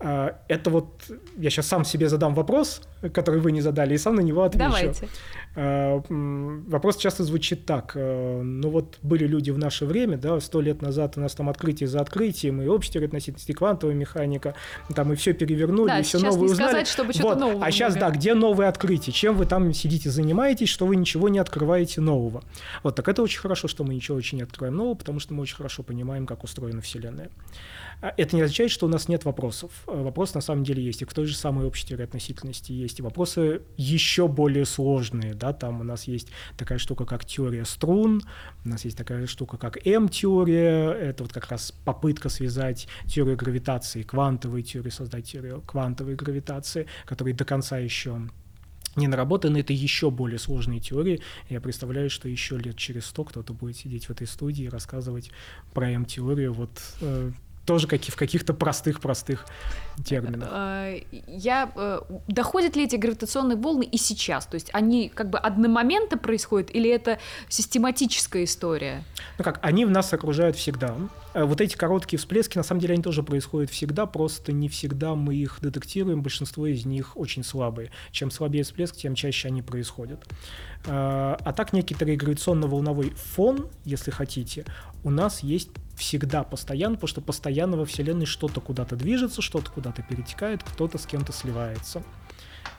А, 0.00 0.38
это 0.46 0.70
вот 0.70 1.10
я 1.36 1.50
сейчас 1.50 1.66
сам 1.66 1.84
себе 1.84 2.08
задам 2.08 2.34
вопрос, 2.34 2.82
который 3.12 3.40
вы 3.40 3.50
не 3.50 3.60
задали, 3.60 3.94
и 3.94 3.98
сам 3.98 4.14
на 4.14 4.20
него 4.20 4.44
отвечу. 4.44 4.70
Давайте. 4.70 5.08
А, 5.56 6.00
вопрос 6.08 6.98
часто 6.98 7.24
звучит 7.24 7.66
так. 7.66 7.92
Э, 7.96 8.42
ну 8.42 8.70
вот 8.70 8.98
были 9.02 9.26
люди 9.26 9.50
в 9.50 9.58
наше 9.58 9.86
время, 9.86 10.16
да, 10.16 10.38
сто 10.38 10.60
лет 10.60 10.82
назад 10.82 11.16
у 11.16 11.20
нас 11.20 11.34
там 11.34 11.48
открытие 11.48 11.88
за 11.88 12.00
открытием, 12.00 12.62
и 12.62 12.66
общая 12.68 13.04
относительности, 13.04 13.50
квантовая 13.50 13.96
механика, 13.96 14.54
там 14.94 15.12
и 15.12 15.16
все 15.16 15.32
перевернули, 15.32 15.88
да, 15.88 15.98
и 15.98 16.02
все 16.04 16.18
новое 16.20 16.48
узнали. 16.48 16.68
Сказать, 16.68 16.88
чтобы 16.88 17.12
вот. 17.20 17.40
нового 17.40 17.64
а 17.64 17.70
сейчас, 17.72 17.96
да, 17.96 18.10
где 18.10 18.34
новые 18.34 18.68
открытия? 18.68 19.10
Чем 19.10 19.36
вы 19.36 19.46
там 19.46 19.72
сидите, 19.72 20.10
занимаетесь, 20.10 20.68
что 20.68 20.86
вы 20.86 20.94
ничего 20.94 21.28
не 21.28 21.40
открываете 21.40 22.00
нового? 22.00 22.44
Вот, 22.84 22.94
так 22.94 23.08
это 23.08 23.22
очень 23.22 23.40
хорошо, 23.40 23.66
что 23.66 23.82
мы 23.82 23.94
ничего 23.94 24.16
очень 24.16 24.38
не 24.38 24.44
открываем 24.44 24.76
нового, 24.76 24.94
потому 24.94 25.18
что 25.18 25.34
мы 25.34 25.42
очень 25.42 25.56
хорошо 25.56 25.82
понимаем, 25.82 26.24
как 26.24 26.44
устроена 26.44 26.82
Вселенная. 26.82 27.30
Это 28.00 28.36
не 28.36 28.42
означает, 28.42 28.70
что 28.70 28.86
у 28.86 28.88
нас 28.88 29.08
нет 29.08 29.24
вопросов. 29.24 29.70
Э, 29.86 30.02
вопросы 30.02 30.34
на 30.36 30.40
самом 30.40 30.62
деле 30.62 30.82
есть, 30.82 31.02
и 31.02 31.04
в 31.04 31.12
той 31.12 31.26
же 31.26 31.36
самой 31.36 31.66
общей 31.66 31.86
теории 31.86 32.04
относительности 32.04 32.70
есть, 32.72 33.00
и 33.00 33.02
вопросы 33.02 33.62
еще 33.76 34.28
более 34.28 34.66
сложные, 34.66 35.34
да, 35.34 35.52
там 35.52 35.80
у 35.80 35.84
нас 35.84 36.04
есть 36.04 36.28
такая 36.56 36.78
штука, 36.78 37.04
как 37.04 37.24
теория 37.24 37.64
струн, 37.64 38.22
у 38.64 38.68
нас 38.68 38.84
есть 38.84 38.96
такая 38.96 39.26
штука, 39.26 39.56
как 39.56 39.84
М-теория, 39.84 40.92
это 40.92 41.24
вот 41.24 41.32
как 41.32 41.48
раз 41.48 41.72
попытка 41.84 42.28
связать 42.28 42.86
теорию 43.06 43.36
гравитации, 43.36 44.02
квантовой 44.02 44.62
теории, 44.62 44.90
создать 44.90 45.24
теорию 45.24 45.62
квантовой 45.62 46.14
гравитации, 46.14 46.86
которая 47.04 47.34
до 47.34 47.44
конца 47.44 47.78
еще 47.78 48.20
не 48.96 49.08
наработаны, 49.08 49.58
это 49.58 49.72
еще 49.72 50.10
более 50.10 50.38
сложные 50.38 50.80
теории. 50.80 51.20
Я 51.48 51.60
представляю, 51.60 52.10
что 52.10 52.28
еще 52.28 52.58
лет 52.58 52.76
через 52.76 53.06
сто 53.06 53.24
кто-то 53.24 53.52
будет 53.52 53.76
сидеть 53.76 54.06
в 54.06 54.10
этой 54.10 54.26
студии 54.26 54.64
и 54.64 54.68
рассказывать 54.68 55.30
про 55.72 55.90
М-теорию 55.90 56.52
вот 56.52 56.80
э, 57.00 57.32
тоже 57.68 57.86
как 57.86 58.02
в 58.02 58.16
каких-то 58.16 58.54
простых-простых 58.54 59.44
терминах. 60.02 60.48
Э, 60.50 61.02
я, 61.26 61.70
э, 61.76 62.00
доходят 62.26 62.76
ли 62.76 62.84
эти 62.84 62.96
гравитационные 62.96 63.58
волны 63.58 63.82
и 63.82 63.98
сейчас? 63.98 64.46
То 64.46 64.54
есть 64.54 64.70
они 64.72 65.10
как 65.10 65.28
бы 65.28 65.38
одномоментно 65.38 66.16
происходят 66.16 66.74
или 66.74 66.88
это 66.88 67.18
систематическая 67.50 68.44
история? 68.44 69.04
Ну 69.36 69.44
как, 69.44 69.58
они 69.60 69.84
в 69.84 69.90
нас 69.90 70.10
окружают 70.14 70.56
всегда. 70.56 70.96
Э, 71.34 71.44
вот 71.44 71.60
эти 71.60 71.76
короткие 71.76 72.18
всплески, 72.18 72.56
на 72.56 72.64
самом 72.64 72.80
деле, 72.80 72.94
они 72.94 73.02
тоже 73.02 73.22
происходят 73.22 73.70
всегда, 73.70 74.06
просто 74.06 74.52
не 74.52 74.70
всегда 74.70 75.14
мы 75.14 75.34
их 75.34 75.58
детектируем, 75.60 76.22
большинство 76.22 76.66
из 76.66 76.86
них 76.86 77.18
очень 77.18 77.44
слабые. 77.44 77.90
Чем 78.12 78.30
слабее 78.30 78.64
всплеск, 78.64 78.96
тем 78.96 79.14
чаще 79.14 79.48
они 79.48 79.60
происходят. 79.60 80.24
А 80.86 81.52
так 81.56 81.72
некоторый 81.72 82.16
гравитационно-волновой 82.16 83.10
фон, 83.10 83.68
если 83.84 84.10
хотите, 84.10 84.64
у 85.04 85.10
нас 85.10 85.40
есть 85.40 85.70
всегда 85.96 86.44
постоянно, 86.44 86.94
потому 86.94 87.08
что 87.08 87.20
постоянно 87.20 87.76
во 87.76 87.84
Вселенной 87.84 88.26
что-то 88.26 88.60
куда-то 88.60 88.96
движется, 88.96 89.42
что-то 89.42 89.70
куда-то 89.70 90.02
перетекает, 90.02 90.62
кто-то 90.62 90.98
с 90.98 91.06
кем-то 91.06 91.32
сливается. 91.32 92.02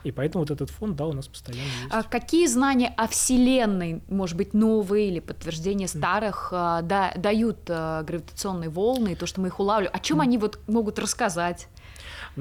И 0.02 0.12
поэтому 0.12 0.42
вот 0.42 0.50
этот 0.50 0.70
фон, 0.70 0.94
да, 0.94 1.06
у 1.06 1.12
нас 1.12 1.28
постоянно 1.28 1.62
есть. 1.62 1.90
А 1.90 2.02
какие 2.02 2.46
знания 2.46 2.92
о 2.96 3.06
Вселенной, 3.06 4.02
может 4.08 4.36
быть, 4.36 4.54
новые 4.54 5.08
или 5.08 5.20
подтверждение 5.20 5.88
старых, 5.88 6.52
mm. 6.52 6.82
да, 6.82 7.12
дают 7.16 7.58
а, 7.68 8.02
гравитационные 8.02 8.70
волны, 8.70 9.14
то, 9.14 9.26
что 9.26 9.40
мы 9.40 9.48
их 9.48 9.60
улавливаем? 9.60 9.94
О 9.94 9.98
чем 9.98 10.20
mm. 10.20 10.22
они 10.22 10.38
вот 10.38 10.58
могут 10.68 10.98
рассказать? 10.98 11.68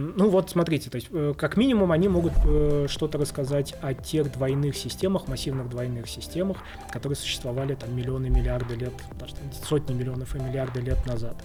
Ну 0.01 0.29
вот 0.29 0.49
смотрите, 0.49 0.89
то 0.89 0.95
есть 0.95 1.09
э, 1.11 1.33
как 1.37 1.57
минимум 1.57 1.91
они 1.91 2.07
могут 2.07 2.31
э, 2.45 2.85
что-то 2.87 3.17
рассказать 3.17 3.75
о 3.81 3.93
тех 3.93 4.31
двойных 4.31 4.77
системах, 4.77 5.27
массивных 5.27 5.69
двойных 5.69 6.07
системах, 6.07 6.59
которые 6.89 7.17
существовали 7.17 7.75
там 7.75 7.93
миллионы, 7.93 8.29
миллиарды 8.29 8.75
лет, 8.75 8.93
даже 9.19 9.33
сотни 9.61 9.93
миллионов 9.93 10.33
и 10.35 10.39
миллиарды 10.39 10.79
лет 10.79 11.05
назад. 11.05 11.35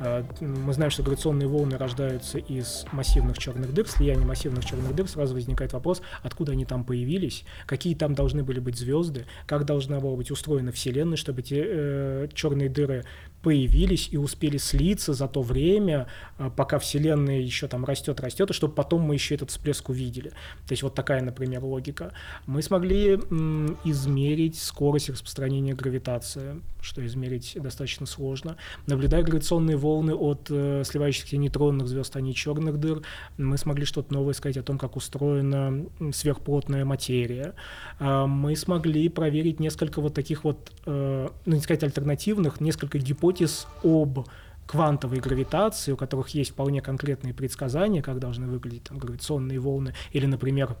Э, 0.00 0.24
мы 0.40 0.72
знаем, 0.72 0.90
что 0.90 1.02
гравитационные 1.02 1.46
волны 1.46 1.76
рождаются 1.76 2.38
из 2.38 2.86
массивных 2.92 3.38
черных 3.38 3.72
дыр, 3.72 3.86
слияния 3.86 4.26
массивных 4.26 4.64
черных 4.64 4.94
дыр, 4.94 5.06
сразу 5.06 5.34
возникает 5.34 5.72
вопрос, 5.72 6.00
откуда 6.22 6.52
они 6.52 6.64
там 6.64 6.84
появились, 6.84 7.44
какие 7.66 7.94
там 7.94 8.14
должны 8.14 8.42
были 8.42 8.60
быть 8.60 8.76
звезды, 8.76 9.26
как 9.46 9.66
должна 9.66 10.00
была 10.00 10.16
быть 10.16 10.30
устроена 10.30 10.72
Вселенная, 10.72 11.16
чтобы 11.16 11.40
эти 11.40 11.62
э, 11.62 12.28
черные 12.32 12.70
дыры 12.70 13.04
появились 13.42 14.08
и 14.10 14.16
успели 14.16 14.56
слиться 14.58 15.12
за 15.12 15.28
то 15.28 15.42
время, 15.42 16.06
э, 16.38 16.50
пока 16.56 16.78
Вселенная 16.78 17.40
еще 17.40 17.68
там 17.68 17.84
растет, 17.84 18.20
растет, 18.20 18.50
и 18.50 18.52
чтобы 18.54 18.74
потом 18.74 19.02
мы 19.02 19.14
еще 19.14 19.34
этот 19.34 19.50
всплеск 19.50 19.90
увидели. 19.90 20.30
То 20.66 20.72
есть 20.72 20.82
вот 20.82 20.94
такая, 20.94 21.22
например, 21.22 21.62
логика. 21.62 22.12
Мы 22.46 22.62
смогли 22.62 23.18
м, 23.30 23.78
измерить 23.84 24.58
скорость 24.58 25.10
распространения 25.10 25.74
гравитации, 25.74 26.60
что 26.80 27.04
измерить 27.04 27.56
достаточно 27.60 28.06
сложно. 28.06 28.56
Наблюдая 28.86 29.22
гравитационные 29.22 29.76
волны 29.76 29.89
от 29.98 30.48
э, 30.50 30.82
сливающихся 30.84 31.36
нейтронных 31.36 31.88
звезд, 31.88 32.14
а 32.16 32.20
не 32.20 32.34
черных 32.34 32.78
дыр, 32.78 33.02
мы 33.38 33.58
смогли 33.58 33.84
что-то 33.84 34.12
новое 34.12 34.34
сказать 34.34 34.56
о 34.56 34.62
том, 34.62 34.78
как 34.78 34.96
устроена 34.96 35.86
сверхплотная 36.12 36.84
материя. 36.84 37.54
Э, 37.98 38.26
мы 38.26 38.56
смогли 38.56 39.08
проверить 39.08 39.60
несколько 39.60 40.00
вот 40.00 40.14
таких 40.14 40.44
вот, 40.44 40.72
э, 40.86 41.28
ну 41.46 41.54
не 41.54 41.60
сказать 41.60 41.82
альтернативных, 41.82 42.60
несколько 42.60 42.98
гипотез 42.98 43.66
об 43.82 44.26
квантовой 44.66 45.18
гравитации, 45.18 45.90
у 45.90 45.96
которых 45.96 46.28
есть 46.28 46.52
вполне 46.52 46.80
конкретные 46.80 47.34
предсказания, 47.34 48.02
как 48.02 48.20
должны 48.20 48.46
выглядеть 48.46 48.84
там, 48.84 48.98
гравитационные 48.98 49.58
волны, 49.58 49.94
или, 50.12 50.26
например, 50.26 50.76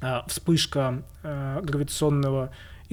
а, 0.00 0.24
вспышка 0.26 1.04
а, 1.22 1.60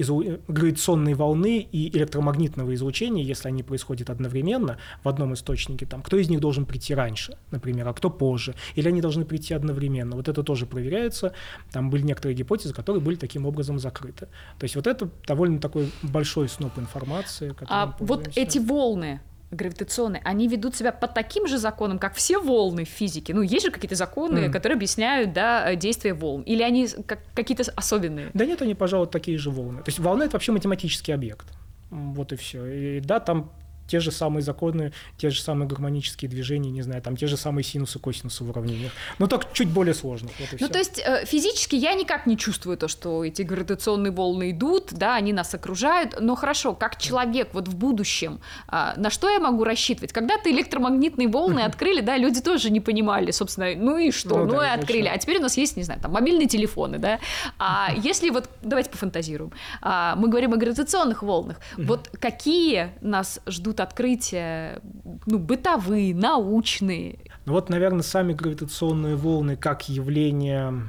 гравитационного 0.02 0.80
гравитационной 0.80 1.14
волны 1.14 1.68
и 1.72 1.96
электромагнитного 1.96 2.74
излучения, 2.74 3.22
если 3.22 3.48
они 3.48 3.62
происходят 3.62 4.10
одновременно 4.10 4.78
в 5.02 5.08
одном 5.08 5.34
источнике, 5.34 5.86
там, 5.86 6.02
кто 6.02 6.16
из 6.16 6.28
них 6.28 6.40
должен 6.40 6.64
прийти 6.66 6.94
раньше, 6.94 7.36
например, 7.50 7.88
а 7.88 7.92
кто 7.92 8.10
позже, 8.10 8.54
или 8.76 8.88
они 8.88 9.00
должны 9.00 9.24
прийти 9.24 9.54
одновременно. 9.54 10.16
Вот 10.16 10.28
это 10.28 10.42
тоже 10.42 10.66
проверяется. 10.66 11.32
Там 11.72 11.90
были 11.90 12.02
некоторые 12.02 12.36
гипотезы, 12.36 12.74
которые 12.74 13.02
были 13.02 13.16
таким 13.16 13.46
образом 13.46 13.78
закрыты. 13.78 14.28
То 14.58 14.64
есть 14.64 14.76
вот 14.76 14.86
это 14.86 15.08
довольно 15.26 15.58
такой 15.58 15.90
большой 16.02 16.48
сноп 16.48 16.78
информации. 16.78 17.54
А 17.68 17.96
вот 17.98 18.28
эти 18.36 18.58
волны, 18.58 19.20
гравитационные, 19.50 20.22
они 20.24 20.48
ведут 20.48 20.76
себя 20.76 20.92
по 20.92 21.08
таким 21.08 21.46
же 21.46 21.58
законам, 21.58 21.98
как 21.98 22.14
все 22.14 22.38
волны 22.38 22.84
в 22.84 22.88
физике. 22.88 23.34
Ну, 23.34 23.42
есть 23.42 23.66
же 23.66 23.72
какие-то 23.72 23.96
законы, 23.96 24.46
mm. 24.46 24.50
которые 24.50 24.76
объясняют, 24.76 25.32
да, 25.32 25.74
действие 25.74 26.14
волн. 26.14 26.42
Или 26.42 26.62
они 26.62 26.88
как, 27.06 27.18
какие-то 27.34 27.64
особенные? 27.74 28.30
Да 28.34 28.46
нет, 28.46 28.62
они, 28.62 28.74
пожалуй, 28.74 29.08
такие 29.08 29.38
же 29.38 29.50
волны. 29.50 29.78
То 29.82 29.88
есть 29.88 29.98
волна— 29.98 30.24
это 30.26 30.34
вообще 30.34 30.52
математический 30.52 31.12
объект. 31.12 31.46
Вот 31.90 32.32
и 32.32 32.36
все. 32.36 32.66
И 32.66 33.00
да, 33.00 33.18
там 33.18 33.50
те 33.90 33.98
же 33.98 34.12
самые 34.12 34.42
законы, 34.42 34.92
те 35.16 35.30
же 35.30 35.42
самые 35.42 35.68
гармонические 35.68 36.28
движения, 36.28 36.70
не 36.70 36.82
знаю, 36.82 37.02
там 37.02 37.16
те 37.16 37.26
же 37.26 37.36
самые 37.36 37.64
синусы, 37.64 37.98
косинусы 37.98 38.44
в 38.44 38.50
уравнениях. 38.50 38.92
Но 39.18 39.26
только 39.26 39.46
чуть 39.52 39.68
более 39.68 39.94
сложных. 39.94 40.30
Вот 40.38 40.48
ну, 40.52 40.56
все. 40.58 40.68
то 40.68 40.78
есть 40.78 41.02
э, 41.04 41.24
физически 41.26 41.74
я 41.74 41.94
никак 41.94 42.26
не 42.26 42.38
чувствую 42.38 42.76
то, 42.76 42.86
что 42.86 43.24
эти 43.24 43.42
гравитационные 43.42 44.12
волны 44.12 44.52
идут, 44.52 44.92
да, 44.92 45.16
они 45.16 45.32
нас 45.32 45.52
окружают. 45.54 46.20
Но 46.20 46.36
хорошо, 46.36 46.72
как 46.74 46.98
человек 46.98 47.48
вот 47.52 47.66
в 47.66 47.74
будущем, 47.74 48.40
а, 48.68 48.94
на 48.96 49.10
что 49.10 49.28
я 49.28 49.40
могу 49.40 49.64
рассчитывать? 49.64 50.12
Когда-то 50.12 50.50
электромагнитные 50.50 51.26
волны 51.26 51.60
открыли, 51.64 52.00
да, 52.00 52.16
люди 52.16 52.40
тоже 52.40 52.70
не 52.70 52.80
понимали, 52.80 53.32
собственно, 53.32 53.74
ну 53.74 53.98
и 53.98 54.12
что, 54.12 54.38
ну, 54.38 54.44
ну 54.44 54.58
да, 54.58 54.74
и 54.74 54.78
открыли. 54.78 55.08
А 55.08 55.18
теперь 55.18 55.38
у 55.38 55.42
нас 55.42 55.56
есть, 55.56 55.76
не 55.76 55.82
знаю, 55.82 56.00
там 56.00 56.12
мобильные 56.12 56.46
телефоны, 56.46 56.98
да. 56.98 57.18
А 57.58 57.92
если 57.96 58.30
вот, 58.30 58.48
давайте 58.62 58.90
пофантазируем, 58.90 59.52
а, 59.82 60.14
мы 60.14 60.28
говорим 60.28 60.52
о 60.52 60.56
гравитационных 60.56 61.24
волнах, 61.24 61.56
вот 61.76 62.08
какие 62.20 62.92
нас 63.00 63.40
ждут 63.46 63.79
открытия, 63.80 64.80
ну, 65.26 65.38
бытовые, 65.38 66.14
научные. 66.14 67.18
Ну 67.46 67.52
вот, 67.54 67.68
наверное, 67.68 68.02
сами 68.02 68.32
гравитационные 68.32 69.16
волны 69.16 69.56
как 69.56 69.88
явление 69.88 70.88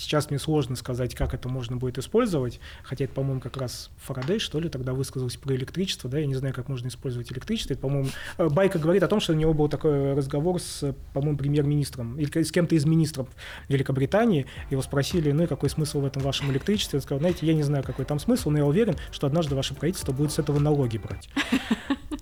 Сейчас 0.00 0.30
мне 0.30 0.38
сложно 0.38 0.76
сказать, 0.76 1.14
как 1.14 1.34
это 1.34 1.50
можно 1.50 1.76
будет 1.76 1.98
использовать, 1.98 2.58
хотя 2.82 3.04
это, 3.04 3.12
по-моему, 3.12 3.38
как 3.38 3.58
раз 3.58 3.90
Фарадей, 3.98 4.38
что 4.38 4.58
ли, 4.58 4.70
тогда 4.70 4.94
высказался 4.94 5.38
про 5.38 5.54
электричество, 5.54 6.08
да, 6.08 6.18
я 6.18 6.26
не 6.26 6.34
знаю, 6.34 6.54
как 6.54 6.70
можно 6.70 6.88
использовать 6.88 7.30
электричество. 7.30 7.74
Это, 7.74 7.82
по-моему, 7.82 8.08
э, 8.38 8.48
Байка 8.48 8.78
говорит 8.78 9.02
о 9.02 9.08
том, 9.08 9.20
что 9.20 9.34
у 9.34 9.36
него 9.36 9.52
был 9.52 9.68
такой 9.68 10.14
разговор 10.14 10.58
с, 10.58 10.94
по-моему, 11.12 11.36
премьер-министром 11.36 12.18
или 12.18 12.42
с 12.42 12.50
кем-то 12.50 12.76
из 12.76 12.86
министров 12.86 13.28
Великобритании, 13.68 14.46
его 14.70 14.80
спросили, 14.80 15.32
ну 15.32 15.42
и 15.42 15.46
какой 15.46 15.68
смысл 15.68 16.00
в 16.00 16.06
этом 16.06 16.22
вашем 16.22 16.50
электричестве? 16.50 16.96
Он 16.96 17.02
сказал, 17.02 17.20
знаете, 17.20 17.44
я 17.44 17.52
не 17.52 17.62
знаю, 17.62 17.84
какой 17.84 18.06
там 18.06 18.18
смысл, 18.18 18.48
но 18.48 18.56
я 18.56 18.64
уверен, 18.64 18.96
что 19.12 19.26
однажды 19.26 19.54
ваше 19.54 19.74
правительство 19.74 20.12
будет 20.12 20.32
с 20.32 20.38
этого 20.38 20.58
налоги 20.58 20.96
брать. 20.96 21.28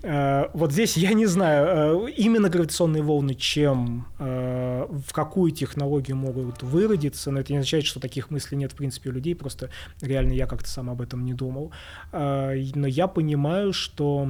Э, 0.01 0.49
вот 0.53 0.73
здесь 0.73 0.97
я 0.97 1.13
не 1.13 1.27
знаю, 1.27 2.07
э, 2.07 2.11
именно 2.13 2.49
гравитационные 2.49 3.03
волны 3.03 3.35
чем, 3.35 4.07
в 4.19 5.13
какую 5.13 5.51
технологию 5.51 6.17
могут 6.17 6.63
выродиться, 6.63 7.31
но 7.31 7.41
это 7.41 7.53
не 7.53 7.59
означает, 7.69 7.85
что 7.85 8.01
таких 8.01 8.31
мыслей 8.31 8.59
нет 8.59 8.73
в 8.73 8.77
принципе 8.77 9.11
у 9.11 9.13
людей, 9.13 9.35
просто 9.35 9.71
реально 10.01 10.33
я 10.33 10.47
как-то 10.47 10.69
сам 10.69 10.89
об 10.89 11.01
этом 11.01 11.25
не 11.25 11.35
думал. 11.35 11.73
А, 12.13 12.55
но 12.75 12.87
я 12.87 13.07
понимаю, 13.07 13.73
что 13.73 14.29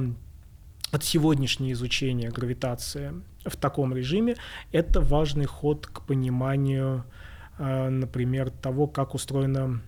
от 0.91 1.03
сегодняшнее 1.03 1.73
изучение 1.73 2.29
гравитации 2.29 3.13
в 3.45 3.55
таком 3.55 3.93
режиме– 3.93 4.35
это 4.71 4.99
важный 4.99 5.45
ход 5.45 5.87
к 5.87 6.01
пониманию, 6.01 7.05
а, 7.57 7.89
например, 7.89 8.49
того, 8.49 8.87
как 8.87 9.15
устроена 9.15 9.81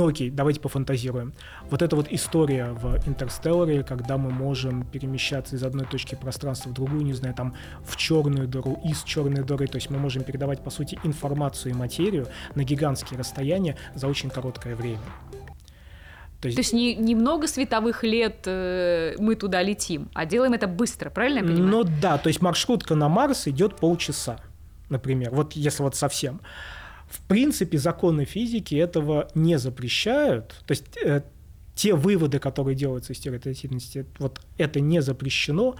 ну 0.00 0.08
окей, 0.08 0.30
давайте 0.30 0.60
пофантазируем. 0.60 1.34
Вот 1.68 1.82
эта 1.82 1.94
вот 1.94 2.06
история 2.10 2.72
в 2.72 3.06
Интерстелларе, 3.06 3.82
когда 3.82 4.16
мы 4.16 4.30
можем 4.30 4.86
перемещаться 4.86 5.56
из 5.56 5.62
одной 5.62 5.84
точки 5.84 6.14
пространства 6.14 6.70
в 6.70 6.72
другую, 6.72 7.02
не 7.02 7.12
знаю, 7.12 7.34
там 7.34 7.54
в 7.84 7.98
черную 7.98 8.48
дыру, 8.48 8.80
из 8.82 9.02
черной 9.02 9.44
дыры, 9.44 9.66
то 9.66 9.76
есть 9.76 9.90
мы 9.90 9.98
можем 9.98 10.24
передавать, 10.24 10.64
по 10.64 10.70
сути, 10.70 10.98
информацию 11.04 11.72
и 11.72 11.74
материю 11.74 12.28
на 12.54 12.64
гигантские 12.64 13.18
расстояния 13.18 13.76
за 13.94 14.08
очень 14.08 14.30
короткое 14.30 14.74
время. 14.74 15.00
То 16.40 16.46
есть, 16.46 16.56
То 16.56 16.60
есть 16.60 16.72
не, 16.72 16.94
немного 16.94 17.46
световых 17.46 18.02
лет 18.02 18.44
э, 18.46 19.16
мы 19.18 19.34
туда 19.34 19.62
летим, 19.62 20.08
а 20.14 20.24
делаем 20.24 20.54
это 20.54 20.66
быстро, 20.66 21.10
правильно 21.10 21.40
я 21.40 21.44
понимаю? 21.44 21.66
Ну 21.66 21.84
да, 22.00 22.16
то 22.16 22.28
есть 22.28 22.40
маршрутка 22.40 22.94
на 22.94 23.10
Марс 23.10 23.46
идет 23.48 23.76
полчаса, 23.76 24.38
например, 24.88 25.30
вот 25.32 25.52
если 25.52 25.82
вот 25.82 25.94
совсем. 25.94 26.40
В 27.10 27.20
принципе, 27.26 27.76
законы 27.76 28.24
физики 28.24 28.76
этого 28.76 29.28
не 29.34 29.58
запрещают. 29.58 30.62
То 30.64 30.72
есть 30.72 30.96
э, 31.04 31.22
те 31.74 31.94
выводы, 31.94 32.38
которые 32.38 32.76
делаются 32.76 33.12
из 33.12 33.26
относительности, 33.26 34.06
вот 34.18 34.40
это 34.58 34.80
не 34.80 35.02
запрещено. 35.02 35.74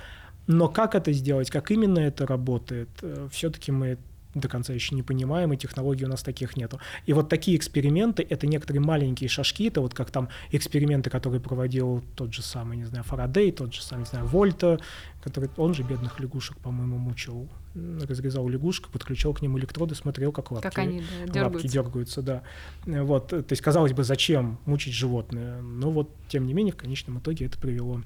Но 0.48 0.68
как 0.68 0.96
это 0.96 1.12
сделать, 1.12 1.48
как 1.48 1.70
именно 1.70 2.00
это 2.00 2.26
работает, 2.26 2.88
э, 3.02 3.28
все-таки 3.30 3.70
мы 3.70 3.96
до 4.34 4.48
конца 4.48 4.72
еще 4.72 4.94
не 4.94 5.02
понимаем, 5.02 5.52
и 5.52 5.56
технологий 5.56 6.04
у 6.04 6.08
нас 6.08 6.22
таких 6.22 6.56
нету. 6.56 6.80
И 7.06 7.12
вот 7.12 7.28
такие 7.28 7.56
эксперименты— 7.56 8.26
это 8.28 8.46
некоторые 8.46 8.80
маленькие 8.80 9.28
шажки, 9.28 9.68
это 9.68 9.80
вот 9.80 9.94
как 9.94 10.10
там 10.10 10.28
эксперименты, 10.52 11.10
которые 11.10 11.40
проводил 11.40 12.02
тот 12.14 12.32
же 12.32 12.42
самый, 12.42 12.76
не 12.76 12.84
знаю, 12.84 13.04
Фарадей, 13.04 13.52
тот 13.52 13.74
же 13.74 13.82
самый, 13.82 14.00
не 14.02 14.06
знаю, 14.06 14.26
Вольта, 14.26 14.78
который, 15.22 15.50
он 15.56 15.74
же 15.74 15.82
бедных 15.82 16.20
лягушек, 16.20 16.56
по-моему, 16.58 16.98
мучил, 16.98 17.48
разрезал 17.74 18.48
лягушку, 18.48 18.90
подключал 18.90 19.34
к 19.34 19.42
ним 19.42 19.58
электроды, 19.58 19.94
смотрел, 19.94 20.32
как 20.32 20.50
лапки, 20.50 20.68
как 20.68 20.78
они, 20.78 21.02
да, 21.26 21.44
лапки 21.44 21.66
дергаются. 21.66 22.22
да. 22.22 22.42
Вот, 22.84 23.28
то 23.28 23.44
есть, 23.48 23.62
казалось 23.62 23.92
бы, 23.92 24.04
зачем 24.04 24.58
мучить 24.64 24.94
животное? 24.94 25.60
Но 25.60 25.90
вот, 25.90 26.10
тем 26.28 26.46
не 26.46 26.54
менее, 26.54 26.72
в 26.72 26.76
конечном 26.76 27.18
итоге 27.18 27.46
это 27.46 27.58
привело 27.58 28.02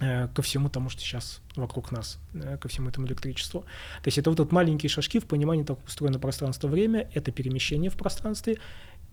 ко 0.00 0.42
всему 0.42 0.68
тому, 0.70 0.88
что 0.88 1.02
сейчас 1.02 1.40
вокруг 1.56 1.92
нас, 1.92 2.18
э, 2.32 2.56
ко 2.56 2.68
всему 2.68 2.88
этому 2.88 3.06
электричеству. 3.06 3.60
То 4.02 4.08
есть 4.08 4.18
это 4.18 4.30
вот 4.30 4.36
тут 4.36 4.52
маленькие 4.52 4.88
шажки 4.88 5.20
в 5.20 5.26
понимании 5.26 5.62
как 5.62 5.84
устроено 5.86 6.18
пространство-время, 6.18 7.08
это 7.12 7.32
перемещение 7.32 7.90
в 7.90 7.96
пространстве, 7.96 8.58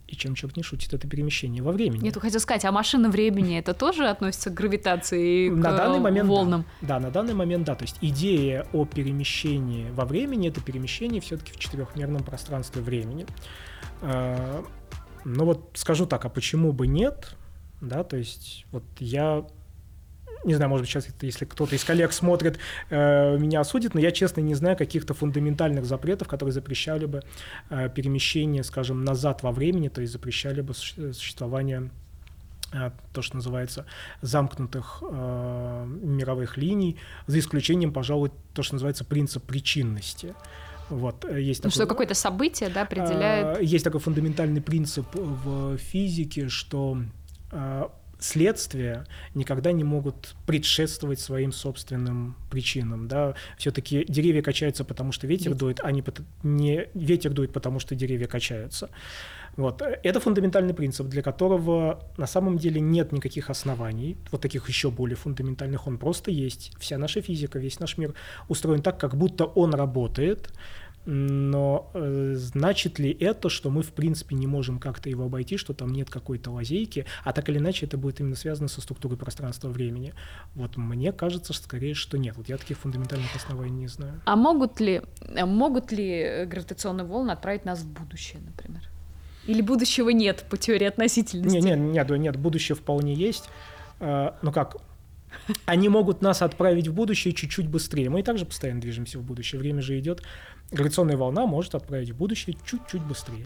и 0.08 0.16
чем 0.16 0.36
черт 0.36 0.56
не 0.56 0.64
шутит, 0.64 0.94
это 0.94 1.06
перемещение 1.08 1.62
во 1.62 1.74
времени. 1.74 2.04
Нет, 2.04 2.18
хотел 2.18 2.40
сказать, 2.40 2.64
а 2.64 2.72
машина 2.72 3.10
времени 3.10 3.60
это 3.60 3.74
тоже 3.74 4.08
относится 4.08 4.50
к 4.50 4.54
гравитации, 4.54 5.50
на 5.50 5.74
к 5.74 5.76
данный 5.76 6.00
момент, 6.00 6.30
волнам? 6.30 6.66
Да. 6.82 6.88
да, 6.88 7.00
на 7.00 7.12
данный 7.12 7.34
момент 7.34 7.66
да. 7.66 7.76
То 7.76 7.84
есть 7.84 7.98
идея 8.02 8.66
о 8.72 8.86
перемещении 8.86 9.90
во 9.92 10.06
времени 10.06 10.48
это 10.48 10.62
перемещение 10.62 11.20
все-таки 11.20 11.52
в 11.52 11.58
четырехмерном 11.58 12.24
пространстве 12.24 12.82
времени. 12.82 13.26
Э, 14.02 14.64
ну 15.26 15.44
вот 15.44 15.72
скажу 15.74 16.06
так, 16.06 16.24
а 16.24 16.30
почему 16.30 16.72
бы 16.72 16.88
нет? 16.88 17.36
Да, 17.82 18.06
то 18.06 18.16
есть 18.16 18.66
вот 18.72 18.84
я 19.00 19.46
не 20.44 20.56
знаю, 20.56 20.70
может 20.70 20.84
быть, 20.84 20.90
сейчас, 20.90 21.08
если 21.22 21.46
кто-то 21.46 21.76
из 21.76 21.84
коллег 21.84 22.14
смотрит, 22.14 22.60
э, 22.90 23.38
меня 23.38 23.62
осудит, 23.62 23.94
но 23.94 24.00
я, 24.00 24.12
честно, 24.12 24.42
не 24.42 24.56
знаю 24.56 24.78
каких-то 24.78 25.14
фундаментальных 25.14 25.86
запретов, 25.86 26.28
которые 26.28 26.54
запрещали 26.54 27.06
бы 27.06 27.24
э, 27.70 27.90
перемещение, 27.90 28.64
скажем, 28.64 29.04
назад 29.04 29.44
во 29.44 29.52
времени, 29.52 29.90
то 29.90 30.02
есть 30.02 30.14
запрещали 30.14 30.62
бы 30.62 30.74
существование 30.74 31.90
э, 32.74 32.92
то, 33.14 33.22
что 33.22 33.36
называется 33.36 33.86
замкнутых 34.22 35.02
э, 35.02 35.86
мировых 36.02 36.58
линий, 36.58 36.98
за 37.28 37.40
исключением, 37.40 37.94
пожалуй, 37.94 38.32
то, 38.54 38.64
что 38.64 38.76
называется 38.76 39.06
принцип 39.06 39.44
причинности. 39.44 40.34
Вот, 40.90 41.26
э, 41.26 41.42
есть 41.42 41.64
ну, 41.64 41.70
такой, 41.70 41.76
что 41.76 41.88
какое-то 41.88 42.14
событие 42.14 42.70
да, 42.70 42.84
определяет... 42.84 43.60
Э, 43.60 43.64
есть 43.64 43.84
такой 43.84 44.00
фундаментальный 44.00 44.62
принцип 44.62 45.06
в 45.14 45.78
физике, 45.78 46.48
что 46.48 46.98
э, 47.52 47.88
следствия 48.20 49.06
никогда 49.34 49.72
не 49.72 49.84
могут 49.84 50.36
предшествовать 50.46 51.20
своим 51.20 51.52
собственным 51.52 52.36
причинам. 52.50 53.08
Да? 53.08 53.36
Все-таки 53.58 54.06
деревья 54.08 54.42
качаются, 54.42 54.84
потому 54.84 55.12
что 55.12 55.28
ветер 55.28 55.52
Нет. 55.52 55.58
дует, 55.58 55.80
а 55.84 55.92
не, 55.92 56.04
не 56.44 56.88
ветер 56.94 57.32
дует, 57.32 57.54
потому 57.54 57.80
что 57.80 57.96
деревья 57.96 58.28
качаются. 58.28 58.90
Вот. 59.58 59.82
Это 59.82 60.20
фундаментальный 60.20 60.76
принцип, 60.76 61.08
для 61.08 61.24
которого 61.24 62.00
на 62.18 62.28
самом 62.28 62.60
деле 62.60 62.80
нет 62.80 63.12
никаких 63.12 63.50
оснований, 63.50 64.16
вот 64.32 64.42
таких 64.42 64.70
еще 64.70 64.92
более 64.92 65.16
фундаментальных, 65.16 65.88
он 65.88 65.98
просто 65.98 66.30
есть. 66.30 66.72
Вся 66.80 67.00
наша 67.00 67.22
физика, 67.22 67.58
весь 67.58 67.80
наш 67.80 67.98
мир 67.98 68.14
устроен 68.50 68.84
так, 68.84 69.00
как 69.00 69.16
будто 69.16 69.46
он 69.46 69.74
работает, 69.74 70.54
но 71.10 71.90
э, 71.94 72.34
значит 72.36 73.00
ли 73.00 73.10
это, 73.10 73.48
что 73.48 73.70
мы 73.70 73.82
в 73.82 73.94
принципе 73.94 74.36
не 74.36 74.46
можем 74.46 74.78
как-то 74.78 75.10
его 75.10 75.24
обойти, 75.24 75.56
что 75.56 75.74
там 75.74 75.94
нет 75.94 76.10
какой-то 76.10 76.52
лазейки, 76.52 77.06
а 77.24 77.32
так 77.32 77.48
или 77.48 77.60
иначе 77.60 77.86
это 77.86 77.98
будет 77.98 78.20
именно 78.20 78.36
связано 78.36 78.68
со 78.68 78.82
структурой 78.82 79.18
пространства-времени? 79.18 80.14
Вот 80.54 80.76
мне 80.76 81.14
кажется, 81.14 81.54
что 81.54 81.64
скорее, 81.64 81.94
что 81.94 82.18
нет. 82.18 82.36
Вот 82.36 82.50
я 82.50 82.58
таких 82.58 82.78
фундаментальных 82.80 83.34
оснований 83.34 83.84
не 83.84 83.88
знаю. 83.88 84.22
А 84.26 84.36
могут 84.36 84.82
ли, 84.82 85.02
э, 85.22 85.46
могут 85.46 85.94
ли 85.94 86.44
гравитационные 86.46 87.06
волны 87.06 87.32
отправить 87.32 87.64
нас 87.64 87.80
в 87.80 87.88
будущее, 87.88 88.42
например? 88.46 88.82
Или 89.46 89.62
будущего 89.62 90.10
нет 90.10 90.44
по 90.50 90.58
теории 90.58 90.88
относительности? 90.88 91.56
Нет, 91.56 91.64
нет, 91.64 91.80
нет, 91.80 92.10
нет 92.20 92.36
будущее 92.36 92.76
вполне 92.76 93.14
есть. 93.14 93.46
Э, 94.02 94.32
но 94.42 94.52
как, 94.52 94.76
они 95.66 95.90
могут 95.90 96.22
нас 96.22 96.42
отправить 96.42 96.88
в 96.88 96.94
будущее 96.94 97.34
чуть-чуть 97.34 97.68
быстрее. 97.68 98.10
Мы 98.10 98.22
и 98.22 98.24
также 98.24 98.46
постоянно 98.46 98.82
движемся 98.82 99.20
в 99.20 99.24
будущее. 99.24 99.60
Время 99.60 99.82
же 99.82 99.98
идет. 100.00 100.22
Гравитационная 100.70 101.16
волна 101.16 101.46
может 101.46 101.76
отправить 101.76 102.10
в 102.10 102.18
будущее 102.18 102.58
чуть-чуть 102.66 103.02
быстрее. 103.02 103.46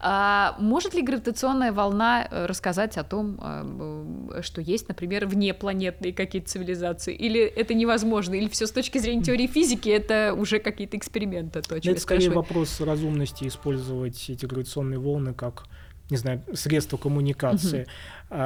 А, 0.00 0.54
может 0.60 0.94
ли 0.94 1.02
гравитационная 1.02 1.72
волна 1.72 2.24
э, 2.30 2.46
рассказать 2.46 2.96
о 2.98 3.02
том, 3.02 3.38
э, 3.42 4.42
что 4.42 4.60
есть, 4.60 4.88
например, 4.88 5.26
внепланетные 5.26 6.12
какие-то 6.12 6.48
цивилизации? 6.48 7.14
Или 7.14 7.40
это 7.40 7.74
невозможно? 7.74 8.34
Или 8.34 8.48
все 8.48 8.68
с 8.68 8.70
точки 8.70 8.98
зрения 8.98 9.24
теории 9.24 9.48
физики 9.48 9.88
это 9.88 10.34
уже 10.38 10.60
какие-то 10.60 10.96
эксперименты? 10.96 11.62
То, 11.62 11.74
это 11.74 12.00
скорее 12.00 12.30
вопрос 12.30 12.80
разумности 12.80 13.48
использовать 13.48 14.30
эти 14.30 14.46
гравитационные 14.46 15.00
волны 15.00 15.34
как, 15.34 15.64
не 16.10 16.16
знаю, 16.16 16.42
средство 16.54 16.96
коммуникации. 16.96 17.88
Угу. 18.30 18.38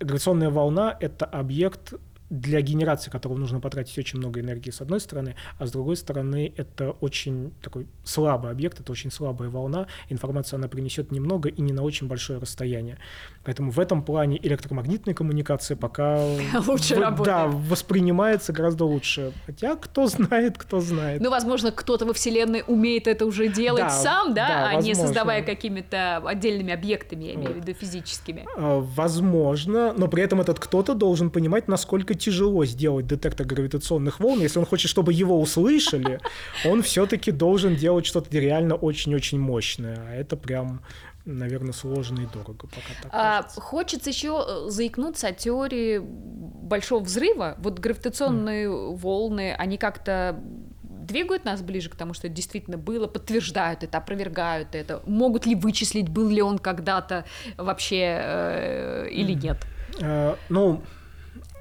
Гравитационная 0.00 0.50
волна— 0.50 0.96
это 1.00 1.24
объект 1.24 1.94
для 2.34 2.60
генерации 2.60 3.10
которого 3.10 3.38
нужно 3.38 3.60
потратить 3.60 3.96
очень 3.96 4.18
много 4.18 4.40
энергии 4.40 4.70
с 4.70 4.80
одной 4.80 5.00
стороны, 5.00 5.36
а 5.58 5.66
с 5.66 5.72
другой 5.72 5.96
стороны 5.96 6.52
это 6.56 6.90
очень 7.00 7.52
такой 7.62 7.86
слабый 8.02 8.50
объект, 8.50 8.80
это 8.80 8.90
очень 8.90 9.10
слабая 9.10 9.48
волна, 9.48 9.86
информация 10.08 10.56
она 10.56 10.66
принесет 10.66 11.12
немного 11.12 11.48
и 11.48 11.62
не 11.62 11.72
на 11.72 11.82
очень 11.82 12.08
большое 12.08 12.40
расстояние. 12.40 12.98
Поэтому 13.44 13.70
в 13.70 13.78
этом 13.78 14.02
плане 14.02 14.38
электромагнитная 14.42 15.14
коммуникация 15.14 15.76
пока 15.76 16.18
лучше 16.66 16.96
в, 16.96 16.98
работает. 16.98 17.26
Да, 17.26 17.46
воспринимается 17.46 18.52
гораздо 18.52 18.84
лучше. 18.84 19.32
Хотя 19.46 19.76
кто 19.76 20.06
знает, 20.06 20.58
кто 20.58 20.80
знает. 20.80 21.20
Ну, 21.20 21.30
возможно, 21.30 21.70
кто-то 21.70 22.06
во 22.06 22.14
Вселенной 22.14 22.64
умеет 22.66 23.06
это 23.06 23.26
уже 23.26 23.48
делать 23.48 23.84
да, 23.84 23.90
сам, 23.90 24.34
да, 24.34 24.48
да 24.48 24.54
а 24.54 24.64
возможно. 24.74 24.88
не 24.88 24.94
создавая 24.94 25.42
какими-то 25.42 26.16
отдельными 26.16 26.72
объектами, 26.72 27.24
я 27.24 27.34
имею 27.34 27.52
в 27.52 27.56
виду 27.56 27.74
физическими. 27.74 28.46
А, 28.56 28.80
возможно, 28.80 29.92
но 29.96 30.08
при 30.08 30.22
этом 30.22 30.40
этот 30.40 30.58
кто-то 30.58 30.94
должен 30.94 31.30
понимать, 31.30 31.68
насколько 31.68 32.14
тяжело 32.24 32.64
сделать 32.64 33.06
детектор 33.06 33.46
гравитационных 33.46 34.20
волн. 34.20 34.40
Если 34.40 34.58
он 34.58 34.66
хочет, 34.66 34.90
чтобы 34.90 35.12
его 35.12 35.40
услышали, 35.40 36.20
он 36.64 36.82
все-таки 36.82 37.30
должен 37.30 37.76
делать 37.76 38.06
что-то 38.06 38.36
реально 38.38 38.74
очень-очень 38.74 39.38
мощное. 39.38 39.98
А 40.08 40.14
это 40.14 40.36
прям 40.36 40.80
наверное, 41.26 41.72
сложно 41.72 42.20
и 42.20 42.26
дорого 42.26 42.66
пока 42.66 43.02
так 43.02 43.10
а, 43.10 43.42
Хочется 43.56 44.10
еще 44.10 44.44
э, 44.46 44.70
заикнуться 44.70 45.28
о 45.28 45.32
теории 45.32 45.98
большого 45.98 47.02
взрыва. 47.02 47.56
Вот 47.58 47.78
гравитационные 47.78 48.66
mm. 48.66 48.96
волны, 48.96 49.54
они 49.54 49.78
как-то 49.78 50.38
двигают 50.82 51.44
нас 51.44 51.62
ближе 51.62 51.90
к 51.90 51.94
тому, 51.94 52.14
что 52.14 52.26
это 52.26 52.36
действительно 52.36 52.78
было, 52.78 53.06
подтверждают 53.06 53.82
это, 53.82 53.98
опровергают 53.98 54.74
это. 54.74 55.02
Могут 55.06 55.46
ли 55.46 55.54
вычислить, 55.54 56.08
был 56.08 56.28
ли 56.28 56.42
он 56.42 56.58
когда-то 56.58 57.24
вообще 57.56 58.18
э, 58.20 59.08
или 59.10 59.32
нет? 59.32 59.58
Э, 60.00 60.36
ну, 60.48 60.82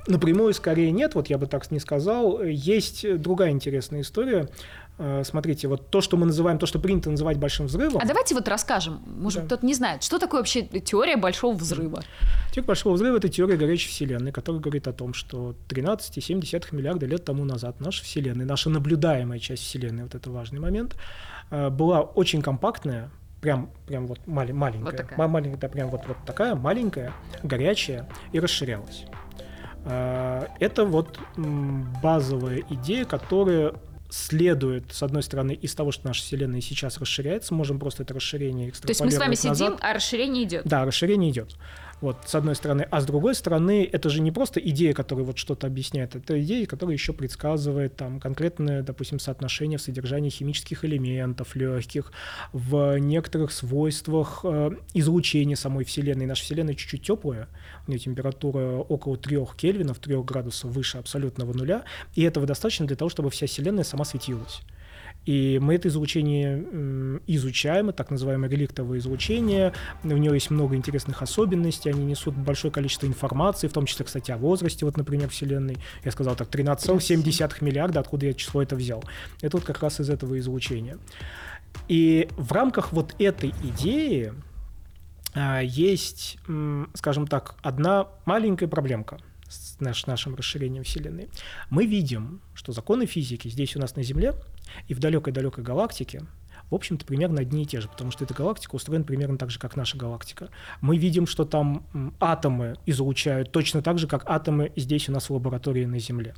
Напрямую 0.08 0.54
скорее 0.54 0.92
нет, 0.92 1.16
вот 1.16 1.28
я 1.28 1.38
бы 1.38 1.48
так 1.48 1.70
не 1.72 1.80
сказал. 1.80 2.44
Есть 2.44 3.20
другая 3.20 3.52
интересная 3.52 4.02
история. 4.02 4.50
Э, 5.00 5.24
смотрите, 5.26 5.68
вот 5.68 5.90
то, 5.90 6.02
что 6.02 6.18
мы 6.18 6.26
называем, 6.26 6.60
то, 6.60 6.66
что 6.66 6.78
принято 6.78 7.10
называть 7.10 7.38
большим 7.38 7.66
взрывом. 7.66 8.00
А 8.02 8.06
давайте 8.06 8.36
вот 8.36 8.48
расскажем, 8.48 9.02
может, 9.06 9.42
да. 9.42 9.46
кто-то 9.48 9.66
не 9.66 9.74
знает, 9.74 10.04
что 10.04 10.20
такое 10.20 10.42
вообще 10.42 10.62
теория 10.62 11.18
большого 11.18 11.56
взрыва? 11.56 12.04
Теория 12.52 12.68
большого 12.68 12.94
взрыва– 12.94 13.18
это 13.18 13.28
теория 13.28 13.58
горячей 13.58 13.90
Вселенной, 13.90 14.32
которая 14.32 14.62
говорит 14.62 14.88
о 14.88 14.94
том, 14.94 15.14
что 15.14 15.56
13,7 15.70 16.76
миллиарда 16.76 17.08
лет 17.08 17.26
тому 17.26 17.44
назад 17.44 17.80
наша 17.80 18.04
Вселенная, 18.04 18.46
наша 18.46 18.70
наблюдаемая 18.70 19.40
часть 19.40 19.64
Вселенной, 19.64 20.04
вот 20.04 20.14
это 20.14 20.30
важный 20.30 20.60
момент, 20.60 20.96
э, 21.50 21.70
была 21.70 22.02
очень 22.02 22.44
компактная, 22.44 23.10
прям, 23.42 23.72
прям 23.88 24.06
вот 24.06 24.20
маленькая, 24.28 24.80
вот 24.80 24.96
такая. 24.96 25.28
маленькая, 25.28 25.58
да, 25.60 25.70
прям 25.70 25.90
вот, 25.90 26.02
вот 26.08 26.18
такая 26.26 26.54
маленькая, 26.54 27.14
горячая 27.42 28.08
и 28.32 28.40
расширялась. 28.40 29.06
А, 29.86 30.48
это 30.60 30.86
вот 30.86 31.20
базовая 31.36 32.64
идея, 32.70 33.06
которая 33.06 33.74
следует, 34.10 34.94
с 34.94 35.02
одной 35.02 35.24
стороны, 35.24 35.54
из 35.54 35.74
того, 35.74 35.92
что 35.92 36.08
наша 36.08 36.22
Вселенная 36.22 36.62
сейчас 36.62 37.00
расширяется, 37.00 37.54
можем 37.56 37.80
просто 37.80 38.04
это 38.04 38.14
расширение 38.14 38.72
То 38.72 38.90
есть 38.90 39.02
мы 39.02 39.10
с 39.10 39.18
вами 39.18 39.30
назад. 39.30 39.58
сидим, 39.58 39.78
а 39.82 39.94
расширение 39.94 40.44
идет? 40.44 40.66
Да, 40.66 40.86
расширение 40.86 41.32
идет. 41.32 41.56
Вот, 42.04 42.18
с 42.26 42.36
одной 42.36 42.54
стороны. 42.54 42.86
А 42.92 43.00
с 43.00 43.06
другой 43.06 43.34
стороны, 43.34 43.88
это 43.90 44.10
же 44.10 44.20
не 44.20 44.30
просто 44.30 44.60
идея, 44.60 44.94
которая 44.94 45.26
вот 45.26 45.38
что-то 45.38 45.68
объясняет, 45.68 46.18
это 46.18 46.44
идея, 46.44 46.66
которая 46.66 46.98
еще 46.98 47.14
предсказывает 47.14 47.96
там 47.96 48.20
конкретное, 48.20 48.84
допустим, 48.84 49.20
соотношение 49.20 49.78
в 49.78 49.82
содержании 49.82 50.30
химических 50.30 50.84
элементов 50.84 51.56
легких, 51.56 52.12
в 52.52 52.98
некоторых 53.00 53.54
свойствах 53.54 54.42
э, 54.44 54.72
излучения 54.94 55.56
самой 55.56 55.86
Вселенной. 55.86 56.26
Наша 56.26 56.44
Вселенная 56.44 56.74
чуть-чуть 56.74 57.04
теплая, 57.04 57.48
у 57.88 57.92
нее 57.92 58.00
температура 58.00 58.80
около 58.80 59.16
3 59.16 59.38
кельвинов, 59.56 60.00
3 60.00 60.24
градусов 60.24 60.72
выше 60.72 60.98
абсолютного 60.98 61.54
нуля, 61.54 61.86
и 62.16 62.24
этого 62.24 62.46
достаточно 62.46 62.86
для 62.86 62.98
того, 62.98 63.08
чтобы 63.08 63.30
вся 63.30 63.48
Вселенная 63.48 63.86
сама 63.86 64.04
светилась. 64.04 64.60
И 65.26 65.58
мы 65.62 65.76
это 65.76 65.88
излучение 65.88 67.22
изучаем, 67.28 67.90
это 67.90 68.00
так 68.00 68.12
называемое 68.12 68.50
реликтовое 68.50 69.00
излучение. 69.00 69.74
У 70.04 70.08
него 70.10 70.34
есть 70.34 70.50
много 70.50 70.76
интересных 70.76 71.22
особенностей, 71.22 71.90
они 71.90 72.06
несут 72.06 72.36
большое 72.36 72.72
количество 72.74 73.06
информации, 73.08 73.68
в 73.68 73.74
том 73.74 73.86
числе, 73.86 74.06
кстати, 74.06 74.32
о 74.32 74.38
возрасте, 74.38 74.86
вот, 74.86 74.98
например, 74.98 75.30
Вселенной. 75.30 75.78
Я 76.04 76.12
сказал 76.12 76.36
так, 76.36 76.50
13,7 76.50 77.64
миллиарда, 77.64 78.02
откуда 78.02 78.26
я 78.26 78.34
число 78.34 78.62
это 78.62 78.76
взял. 78.76 79.04
Это 79.42 79.58
вот 79.58 79.66
как 79.66 79.82
раз 79.82 80.00
из 80.02 80.10
этого 80.10 80.38
излучения. 80.40 80.98
И 81.88 82.28
в 82.38 82.52
рамках 82.52 82.92
вот 82.92 83.16
этой 83.18 83.54
идеи 83.64 84.34
а, 85.34 85.62
есть, 85.62 86.38
скажем 86.94 87.28
так, 87.28 87.56
одна 87.62 88.08
маленькая 88.26 88.68
проблемка 88.68 89.20
с 89.48 89.80
наш, 89.80 90.06
нашим 90.06 90.36
расширением 90.36 90.84
Вселенной. 90.84 91.30
Мы 91.70 91.86
видим, 91.86 92.42
что 92.54 92.74
законы 92.74 93.06
физики 93.06 93.48
здесь 93.48 93.76
у 93.76 93.80
нас 93.80 93.96
на 93.96 94.04
Земле– 94.04 94.34
и 94.88 94.94
в 94.94 95.00
далекой-далекой 95.00 95.64
галактике 95.64 96.24
в 96.70 96.76
общем-то, 96.76 97.06
примерно 97.06 97.42
одни 97.42 97.62
и 97.62 97.66
те 97.68 97.82
же, 97.82 97.88
потому 97.88 98.10
что 98.10 98.24
эта 98.24 98.34
галактика 98.34 98.74
устроена 98.74 99.04
примерно 99.04 99.38
так 99.38 99.52
же, 99.52 99.60
как 99.60 99.76
наша 99.76 99.96
галактика. 99.96 100.50
Мы 100.82 100.98
видим, 100.98 101.28
что 101.28 101.46
там 101.46 101.86
атомы 102.20 102.78
излучают 102.88 103.52
точно 103.52 103.84
так 103.84 104.00
же, 104.00 104.08
как 104.08 104.24
атомы 104.26 104.72
здесь 104.76 105.08
у 105.08 105.12
нас 105.12 105.30
в 105.30 105.34
лаборатории 105.34 105.86
на 105.86 106.00
Земле. 106.00 106.34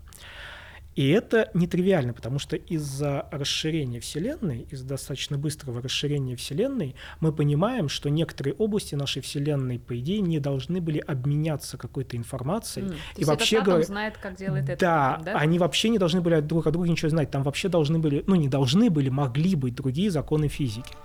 И 0.96 1.10
это 1.10 1.50
нетривиально, 1.54 2.14
потому 2.14 2.40
что 2.40 2.56
из-за 2.56 3.28
расширения 3.30 4.00
Вселенной, 4.00 4.66
из-за 4.72 4.86
достаточно 4.88 5.38
быстрого 5.38 5.82
расширения 5.82 6.38
Вселенной, 6.38 6.96
мы 7.20 7.34
понимаем, 7.34 7.90
что 7.90 8.10
некоторые 8.10 8.54
области 8.54 8.96
нашей 8.96 9.22
Вселенной, 9.22 9.78
по 9.78 10.00
идее, 10.00 10.22
не 10.22 10.40
должны 10.40 10.80
были 10.80 11.00
обменяться 11.00 11.78
какой-то 11.78 12.16
информацией. 12.16 12.86
Mm. 12.86 12.96
И 13.18 13.26
вообще 13.26 13.62
говоря, 13.62 13.84
знает, 13.84 14.18
как 14.18 14.36
делает 14.38 14.70
это. 14.70 14.80
Да, 14.80 15.22
да, 15.24 15.38
они 15.38 15.60
вообще 15.60 15.90
не 15.90 15.98
должны 15.98 16.22
были 16.22 16.40
друг 16.40 16.66
о 16.66 16.72
друге 16.72 16.92
ничего 16.92 17.10
знать. 17.10 17.30
Там 17.30 17.44
вообще 17.44 17.68
должны 17.68 18.00
были, 18.00 18.24
ну 18.26 18.36
не 18.36 18.48
должны 18.48 18.90
были, 18.90 19.10
могли 19.10 19.56
быть 19.56 19.76
другие 19.76 20.10
законы 20.10 20.48
физики. 20.48 20.96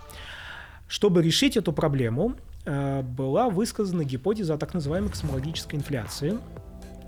Чтобы 0.87 1.21
решить 1.21 1.57
эту 1.57 1.73
проблему, 1.73 2.37
э, 2.65 3.03
была 3.03 3.49
высказана 3.49 4.05
гипотеза 4.05 4.55
о 4.55 4.59
так 4.59 4.73
называемой 4.73 5.11
космологической 5.11 5.77
инфляции. 5.77 6.39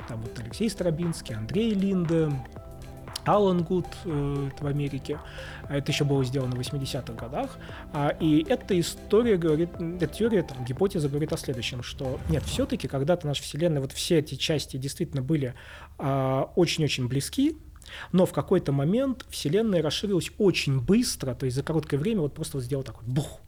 Там 0.08 0.20
вот 0.20 0.36
Алексей 0.40 0.68
Старобинский, 0.68 1.36
Андрей 1.36 1.74
Линде, 1.74 2.30
Э, 3.24 4.50
в 4.60 4.66
Америке. 4.66 5.18
А 5.68 5.76
это 5.76 5.92
еще 5.92 6.04
было 6.04 6.24
сделано 6.24 6.56
в 6.56 6.60
80-х 6.60 7.12
годах. 7.12 7.58
А, 7.92 8.08
и 8.08 8.44
эта 8.48 8.78
история 8.78 9.36
говорит, 9.36 9.70
эта 10.00 10.06
теория, 10.14 10.42
там, 10.42 10.64
гипотеза 10.64 11.08
говорит 11.08 11.32
о 11.32 11.36
следующем, 11.36 11.82
что 11.82 12.18
нет, 12.28 12.42
все-таки 12.44 12.88
когда-то 12.88 13.26
наша 13.26 13.42
Вселенная, 13.42 13.80
вот 13.80 13.92
все 13.92 14.18
эти 14.18 14.34
части 14.34 14.76
действительно 14.76 15.22
были 15.22 15.54
а, 15.98 16.52
очень-очень 16.56 17.08
близки, 17.08 17.56
но 18.10 18.26
в 18.26 18.32
какой-то 18.32 18.72
момент 18.72 19.24
Вселенная 19.30 19.82
расширилась 19.82 20.30
очень 20.38 20.80
быстро, 20.80 21.34
то 21.34 21.46
есть 21.46 21.56
за 21.56 21.62
короткое 21.62 21.98
время 21.98 22.22
вот 22.22 22.34
просто 22.34 22.56
вот 22.56 22.64
сделала 22.64 22.84
так 22.84 22.96
вот, 23.02 23.06
бух, 23.06 23.40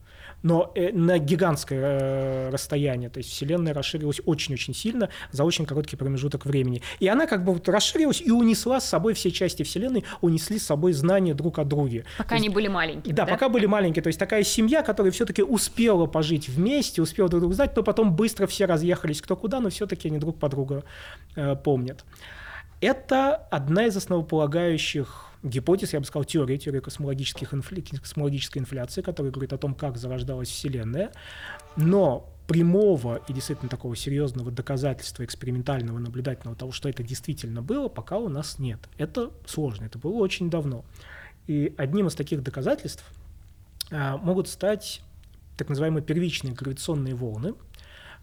но 0.45 0.71
э, 0.75 0.93
на 0.93 1.19
гигантское 1.19 1.81
э, 1.81 2.51
расстояние. 2.51 3.09
То 3.09 3.19
есть 3.19 3.31
Вселенная 3.31 3.75
расширилась 3.75 4.21
очень-очень 4.25 4.75
сильно 4.75 5.09
за 5.33 5.43
очень 5.43 5.67
короткий 5.67 5.97
промежуток 5.97 6.45
времени. 6.45 6.83
И 7.01 7.09
она 7.09 7.27
как 7.27 7.45
бы 7.45 7.55
вот 7.55 7.69
расширилась 7.69 8.21
и 8.21 8.31
унесла 8.31 8.79
с 8.79 8.89
собой 8.89 9.15
все 9.15 9.31
части 9.31 9.63
Вселенной, 9.63 10.05
унесли 10.21 10.59
с 10.59 10.67
собой 10.67 10.93
знания 10.93 11.35
друг 11.35 11.59
о 11.59 11.65
друге. 11.65 12.05
Пока 12.19 12.37
они 12.37 12.51
были 12.51 12.69
маленькие. 12.69 13.15
Да, 13.15 13.25
да, 13.25 13.33
пока 13.33 13.49
были 13.49 13.65
маленькие. 13.67 14.03
То 14.03 14.09
есть 14.09 14.19
такая 14.19 14.45
семья, 14.45 14.83
которая 14.83 15.11
все-таки 15.13 15.43
успела 15.43 16.07
пожить 16.07 16.49
вместе, 16.49 17.01
успела 17.01 17.31
друг 17.31 17.41
друга 17.41 17.55
знать, 17.55 17.75
но 17.75 17.83
потом 17.83 18.15
быстро 18.15 18.47
все 18.47 18.67
разъехались 18.67 19.23
кто 19.23 19.37
куда, 19.37 19.61
но 19.61 19.71
все-таки 19.71 20.09
они 20.09 20.19
друг 20.19 20.39
по 20.39 20.51
другу 20.51 20.85
э, 21.37 21.57
помнят. 21.57 22.05
Это 22.83 23.35
одна 23.35 23.87
из 23.87 23.97
основополагающих 23.97 25.34
гипотез, 25.45 25.93
я 25.93 26.01
бы 26.01 26.07
сказал, 26.07 26.25
теории, 26.25 26.57
теории 26.57 26.81
космологических 26.81 27.55
инфля... 27.55 27.83
космологической 27.83 28.59
инфляции, 28.59 29.03
которая 29.03 29.31
говорит 29.31 29.53
о 29.53 29.59
том, 29.59 29.75
как 29.75 29.97
зарождалась 29.97 30.49
Вселенная. 30.49 31.13
Но 31.77 32.29
прямого 32.47 33.23
и 33.29 33.33
действительно 33.33 33.69
такого 33.69 33.95
серьезного 33.95 34.51
доказательства 34.51 35.25
экспериментального, 35.25 35.99
наблюдательного 35.99 36.57
того, 36.57 36.73
что 36.73 36.89
это 36.89 37.03
действительно 37.03 37.63
было, 37.63 37.89
пока 37.89 38.19
у 38.19 38.29
нас 38.29 38.59
нет. 38.59 38.81
Это 38.99 39.31
сложно, 39.47 39.85
это 39.85 39.99
было 39.99 40.15
очень 40.15 40.51
давно. 40.51 40.85
И 41.47 41.75
одним 41.77 42.09
из 42.09 42.15
таких 42.15 42.43
доказательств 42.43 43.05
а, 43.91 44.17
могут 44.17 44.49
стать 44.49 45.03
так 45.57 45.69
называемые 45.69 46.03
первичные 46.03 46.55
гравитационные 46.55 47.15
волны, 47.15 47.55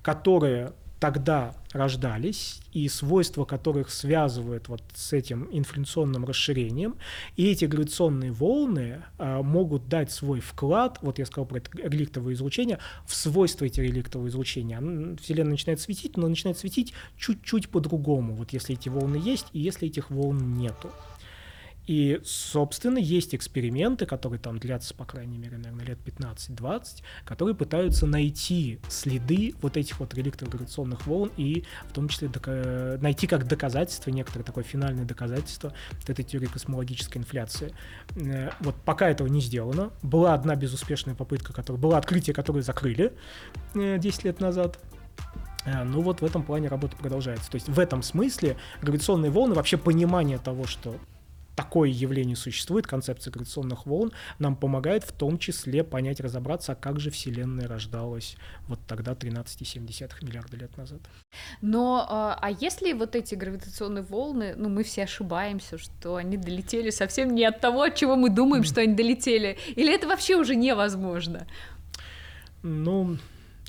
которые 0.01 0.74
тогда 1.01 1.55
рождались 1.71 2.61
и 2.73 2.87
свойства 2.87 3.43
которых 3.43 3.89
связывают 3.89 4.69
вот 4.69 4.83
с 4.93 5.13
этим 5.13 5.49
инфляционным 5.51 6.25
расширением. 6.25 6.95
И 7.35 7.49
эти 7.49 7.65
гравитационные 7.65 8.31
волны 8.31 9.01
а, 9.17 9.41
могут 9.41 9.89
дать 9.89 10.11
свой 10.11 10.41
вклад, 10.41 10.99
вот 11.01 11.17
я 11.17 11.25
сказал 11.25 11.47
про 11.47 11.57
это 11.57 11.71
реликтовое 11.75 12.35
излучение, 12.35 12.77
в 13.07 13.15
свойства 13.15 13.65
эти 13.65 13.79
реликтового 13.81 14.27
излучения. 14.27 14.79
Вселенная 15.19 15.53
начинает 15.53 15.81
светить, 15.81 16.17
но 16.17 16.27
начинает 16.27 16.59
светить 16.59 16.93
чуть-чуть 17.17 17.69
по-другому, 17.69 18.35
вот 18.35 18.53
если 18.53 18.75
эти 18.75 18.89
волны 18.89 19.15
есть 19.15 19.47
и 19.53 19.59
если 19.59 19.87
этих 19.87 20.11
волн 20.11 20.53
нету. 20.53 20.91
И, 21.88 22.21
собственно, 22.23 22.99
есть 22.99 23.34
эксперименты, 23.34 24.05
которые 24.05 24.39
там 24.39 24.59
длятся, 24.59 24.93
по 24.93 25.05
крайней 25.05 25.38
мере, 25.38 25.57
наверное, 25.57 25.86
лет 25.86 25.99
15-20, 26.05 27.01
которые 27.25 27.55
пытаются 27.55 28.05
найти 28.05 28.79
следы 28.88 29.55
вот 29.61 29.77
этих 29.77 29.99
вот 29.99 30.13
реликтов 30.13 30.49
гравитационных 30.49 31.07
волн 31.07 31.32
и 31.38 31.63
в 31.89 31.93
том 31.93 32.07
числе 32.07 32.27
дока- 32.27 32.97
найти 33.01 33.27
как 33.27 33.47
доказательство, 33.47 34.11
некоторое 34.11 34.43
такое 34.43 34.63
финальное 34.63 35.05
доказательство 35.05 35.73
вот 35.91 36.09
этой 36.09 36.23
теории 36.23 36.47
космологической 36.47 37.17
инфляции. 37.17 37.73
Э, 38.15 38.51
вот 38.59 38.75
пока 38.86 39.09
этого 39.09 39.27
не 39.27 39.41
сделано. 39.41 39.91
Была 40.03 40.34
одна 40.34 40.55
безуспешная 40.55 41.15
попытка, 41.15 41.51
которая, 41.51 41.82
было 41.82 41.97
открытие, 41.97 42.34
которое 42.34 42.61
закрыли 42.61 43.13
10 43.73 44.03
э, 44.03 44.27
лет 44.27 44.39
назад. 44.39 44.79
Э, 45.65 45.84
ну 45.84 46.01
вот 46.01 46.21
в 46.21 46.25
этом 46.25 46.43
плане 46.43 46.67
работа 46.67 46.95
продолжается. 46.95 47.49
То 47.49 47.55
есть 47.55 47.69
в 47.69 47.79
этом 47.79 48.03
смысле 48.03 48.57
гравитационные 48.82 49.32
волны, 49.32 49.55
вообще 49.55 49.77
понимание 49.77 50.38
того, 50.38 50.65
что 50.67 50.95
такое 51.55 51.89
явление 51.89 52.35
существует, 52.35 52.87
концепция 52.87 53.31
гравитационных 53.31 53.85
волн, 53.85 54.11
нам 54.39 54.55
помогает 54.55 55.03
в 55.03 55.11
том 55.11 55.37
числе 55.37 55.83
понять, 55.83 56.19
разобраться, 56.19 56.73
а 56.73 56.75
как 56.75 56.99
же 56.99 57.11
Вселенная 57.11 57.67
рождалась 57.67 58.35
вот 58.67 58.79
тогда 58.87 59.13
13,7 59.13 60.23
миллиарда 60.23 60.57
лет 60.57 60.75
назад. 60.77 61.01
Но 61.61 62.05
а, 62.09 62.37
а 62.41 62.51
если 62.51 62.93
вот 62.93 63.15
эти 63.15 63.35
гравитационные 63.35 64.03
волны, 64.03 64.53
ну 64.55 64.69
мы 64.69 64.83
все 64.83 65.03
ошибаемся, 65.03 65.77
что 65.77 66.15
они 66.15 66.37
долетели 66.37 66.89
совсем 66.89 67.33
не 67.35 67.45
от 67.45 67.59
того, 67.59 67.83
от 67.83 67.95
чего 67.95 68.15
мы 68.15 68.29
думаем, 68.29 68.63
что 68.63 68.81
они 68.81 68.95
долетели, 68.95 69.57
или 69.75 69.93
это 69.93 70.07
вообще 70.07 70.35
уже 70.35 70.55
невозможно? 70.55 71.47
Ну, 72.63 73.17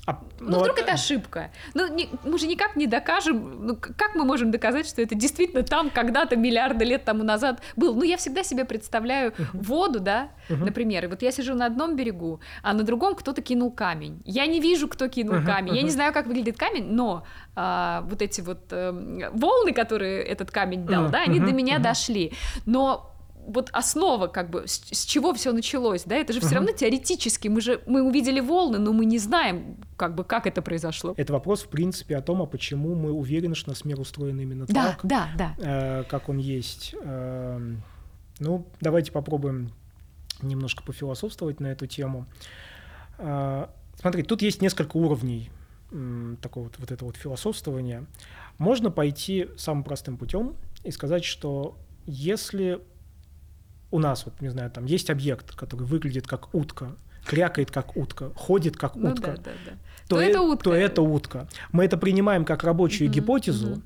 а, 0.05 0.19
ну, 0.41 0.49
ну, 0.49 0.59
вдруг 0.59 0.79
это 0.79 0.93
ошибка. 0.93 1.49
Ну, 1.73 1.87
не, 1.87 2.09
мы 2.25 2.37
же 2.37 2.45
никак 2.45 2.75
не 2.75 2.87
докажем. 2.87 3.65
Ну, 3.65 3.77
как 3.77 4.15
мы 4.15 4.25
можем 4.25 4.51
доказать, 4.51 4.85
что 4.85 5.01
это 5.01 5.15
действительно 5.15 5.63
там 5.63 5.89
когда-то 5.89 6.35
миллиарды 6.35 6.83
лет 6.83 7.05
тому 7.05 7.23
назад 7.23 7.61
был? 7.77 7.95
Ну, 7.95 8.03
я 8.03 8.17
всегда 8.17 8.43
себе 8.43 8.65
представляю 8.65 9.31
uh-huh. 9.31 9.45
воду, 9.53 10.01
да, 10.01 10.31
uh-huh. 10.49 10.57
например. 10.57 11.05
И 11.05 11.07
вот 11.07 11.21
я 11.21 11.31
сижу 11.31 11.55
на 11.55 11.67
одном 11.67 11.95
берегу, 11.95 12.41
а 12.63 12.73
на 12.73 12.83
другом 12.83 13.15
кто-то 13.15 13.41
кинул 13.41 13.71
камень. 13.71 14.21
Я 14.25 14.45
не 14.45 14.59
вижу, 14.59 14.89
кто 14.89 15.07
кинул 15.07 15.35
uh-huh. 15.35 15.45
камень. 15.45 15.75
Я 15.75 15.83
не 15.83 15.91
знаю, 15.91 16.11
как 16.11 16.27
выглядит 16.27 16.57
камень, 16.57 16.91
но 16.91 17.23
а, 17.55 18.01
вот 18.01 18.21
эти 18.21 18.41
вот 18.41 18.59
а, 18.71 18.91
волны, 19.33 19.71
которые 19.71 20.21
этот 20.23 20.51
камень 20.51 20.85
дал, 20.85 21.05
uh-huh. 21.05 21.11
да, 21.11 21.21
они 21.21 21.39
uh-huh. 21.39 21.45
до 21.45 21.53
меня 21.53 21.77
uh-huh. 21.77 21.83
дошли. 21.83 22.33
Но 22.65 23.12
вот 23.47 23.69
основа, 23.73 24.27
как 24.27 24.49
бы, 24.49 24.67
с, 24.67 24.81
с 24.91 25.05
чего 25.05 25.33
все 25.33 25.51
началось, 25.51 26.03
да, 26.03 26.15
это 26.15 26.33
же 26.33 26.39
все 26.39 26.49
uh-huh. 26.49 26.55
равно 26.55 26.71
теоретически, 26.71 27.47
мы 27.47 27.61
же, 27.61 27.81
мы 27.85 28.01
увидели 28.01 28.39
волны, 28.39 28.79
но 28.79 28.93
мы 28.93 29.05
не 29.05 29.19
знаем, 29.19 29.77
как 29.97 30.15
бы, 30.15 30.23
как 30.23 30.47
это 30.47 30.61
произошло. 30.61 31.13
Это 31.17 31.33
вопрос, 31.33 31.63
в 31.63 31.67
принципе, 31.69 32.17
о 32.17 32.21
том, 32.21 32.41
а 32.41 32.45
почему 32.45 32.95
мы 32.95 33.11
уверены, 33.11 33.55
что 33.55 33.69
наш 33.69 33.85
мир 33.85 33.99
устроен 33.99 34.39
именно 34.39 34.65
да, 34.65 34.73
так, 34.73 34.99
да, 35.03 35.29
да. 35.37 35.55
Э, 35.59 36.03
как 36.03 36.29
он 36.29 36.37
есть. 36.37 36.95
Э, 37.01 37.75
ну, 38.39 38.67
давайте 38.81 39.11
попробуем 39.11 39.71
немножко 40.41 40.83
пофилософствовать 40.83 41.59
на 41.59 41.67
эту 41.67 41.87
тему. 41.87 42.25
Э, 43.17 43.67
смотри, 43.99 44.23
тут 44.23 44.41
есть 44.41 44.61
несколько 44.61 44.97
уровней 44.97 45.49
э, 45.91 46.35
такого 46.41 46.65
вот, 46.65 46.79
вот 46.79 46.91
этого 46.91 47.09
вот 47.09 47.17
философствования. 47.17 48.05
Можно 48.57 48.91
пойти 48.91 49.49
самым 49.57 49.83
простым 49.83 50.17
путем 50.17 50.55
и 50.83 50.91
сказать, 50.91 51.23
что 51.23 51.77
если 52.05 52.81
у 53.93 53.99
нас, 53.99 54.25
вот, 54.25 54.41
не 54.41 54.49
знаю, 54.49 54.71
там 54.71 54.85
есть 54.85 55.11
объект, 55.11 55.55
который 55.55 55.85
выглядит 55.85 56.25
как 56.25 56.53
утка, 56.55 56.95
крякает 57.23 57.69
как 57.69 57.95
утка, 57.95 58.31
ходит 58.35 58.75
как 58.75 58.95
ну, 58.95 59.11
утка, 59.11 59.33
да, 59.33 59.37
да, 59.37 59.51
да. 59.65 59.71
То, 60.07 60.15
то, 60.15 60.21
э, 60.21 60.25
это 60.25 60.41
утка. 60.41 60.63
то 60.63 60.73
это 60.73 61.01
утка. 61.03 61.47
Мы 61.71 61.85
это 61.85 61.95
принимаем 61.95 62.43
как 62.43 62.63
рабочую 62.63 63.07
угу, 63.07 63.15
гипотезу, 63.15 63.71
угу. 63.73 63.81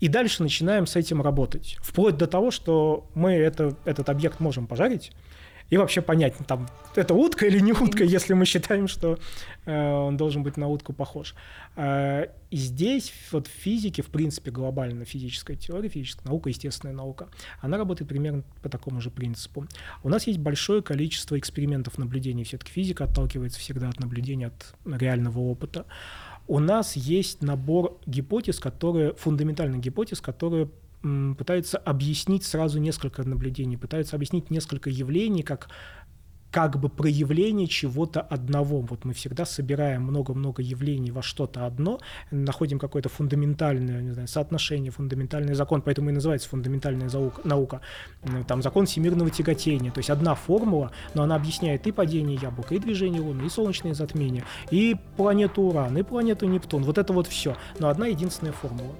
и 0.00 0.08
дальше 0.08 0.42
начинаем 0.42 0.86
с 0.86 0.96
этим 0.96 1.20
работать. 1.20 1.76
Вплоть 1.82 2.16
до 2.16 2.26
того, 2.26 2.50
что 2.50 3.06
мы 3.14 3.32
это, 3.32 3.76
этот 3.84 4.08
объект 4.08 4.40
можем 4.40 4.66
пожарить, 4.66 5.12
и 5.70 5.76
вообще 5.76 6.02
понять, 6.02 6.34
там, 6.46 6.68
это 6.96 7.14
утка 7.14 7.46
или 7.46 7.60
не 7.60 7.72
утка, 7.72 8.04
если 8.04 8.34
мы 8.34 8.44
считаем, 8.44 8.88
что 8.88 9.18
э, 9.66 9.90
он 9.92 10.16
должен 10.16 10.42
быть 10.42 10.56
на 10.56 10.66
утку 10.66 10.92
похож. 10.92 11.34
Э, 11.76 12.26
и 12.50 12.56
здесь 12.56 13.12
вот 13.30 13.46
в 13.46 13.50
физике, 13.50 14.02
в 14.02 14.08
принципе, 14.08 14.50
глобально 14.50 15.04
физическая 15.04 15.56
теория, 15.56 15.88
физическая 15.88 16.26
наука, 16.26 16.48
естественная 16.48 16.94
наука, 16.94 17.28
она 17.60 17.78
работает 17.78 18.08
примерно 18.08 18.42
по 18.62 18.68
такому 18.68 19.00
же 19.00 19.10
принципу. 19.10 19.66
У 20.02 20.08
нас 20.08 20.26
есть 20.26 20.40
большое 20.40 20.82
количество 20.82 21.38
экспериментов 21.38 21.98
наблюдений, 21.98 22.42
все-таки 22.42 22.72
физика 22.72 23.04
отталкивается 23.04 23.60
всегда 23.60 23.88
от 23.88 24.00
наблюдения, 24.00 24.48
от 24.48 25.00
реального 25.00 25.38
опыта. 25.38 25.86
У 26.48 26.58
нас 26.58 26.96
есть 26.96 27.42
набор 27.42 28.00
гипотез, 28.06 28.58
которые, 28.58 29.14
фундаментальных 29.14 29.80
гипотез, 29.80 30.20
которые 30.20 30.68
пытаются 31.02 31.78
объяснить 31.78 32.44
сразу 32.44 32.78
несколько 32.78 33.22
наблюдений, 33.24 33.76
пытаются 33.76 34.16
объяснить 34.16 34.50
несколько 34.50 34.90
явлений, 34.90 35.42
как 35.42 35.68
как 36.50 36.78
бы 36.78 36.88
проявление 36.88 37.66
чего-то 37.66 38.20
одного. 38.20 38.80
Вот 38.80 39.04
мы 39.04 39.12
всегда 39.12 39.44
собираем 39.44 40.02
много-много 40.02 40.62
явлений 40.62 41.10
во 41.10 41.22
что-то 41.22 41.66
одно, 41.66 42.00
находим 42.30 42.78
какое-то 42.78 43.08
фундаментальное 43.08 44.02
не 44.02 44.10
знаю, 44.10 44.28
соотношение, 44.28 44.90
фундаментальный 44.90 45.54
закон, 45.54 45.82
поэтому 45.82 46.10
и 46.10 46.12
называется 46.12 46.48
фундаментальная 46.48 47.10
наука. 47.44 47.80
Там 48.46 48.62
закон 48.62 48.86
всемирного 48.86 49.30
тяготения, 49.30 49.92
то 49.92 49.98
есть 49.98 50.10
одна 50.10 50.34
формула, 50.34 50.90
но 51.14 51.22
она 51.22 51.36
объясняет 51.36 51.86
и 51.86 51.92
падение 51.92 52.38
яблока, 52.40 52.74
и 52.74 52.78
движение 52.78 53.20
Луны, 53.20 53.46
и 53.46 53.48
солнечные 53.48 53.94
затмения, 53.94 54.44
и 54.70 54.96
планету 55.16 55.62
Уран, 55.62 55.96
и 55.98 56.02
планету 56.02 56.46
Нептун. 56.46 56.82
Вот 56.82 56.98
это 56.98 57.12
вот 57.12 57.26
все, 57.26 57.56
но 57.78 57.88
одна 57.88 58.08
единственная 58.08 58.52
формула. 58.52 58.94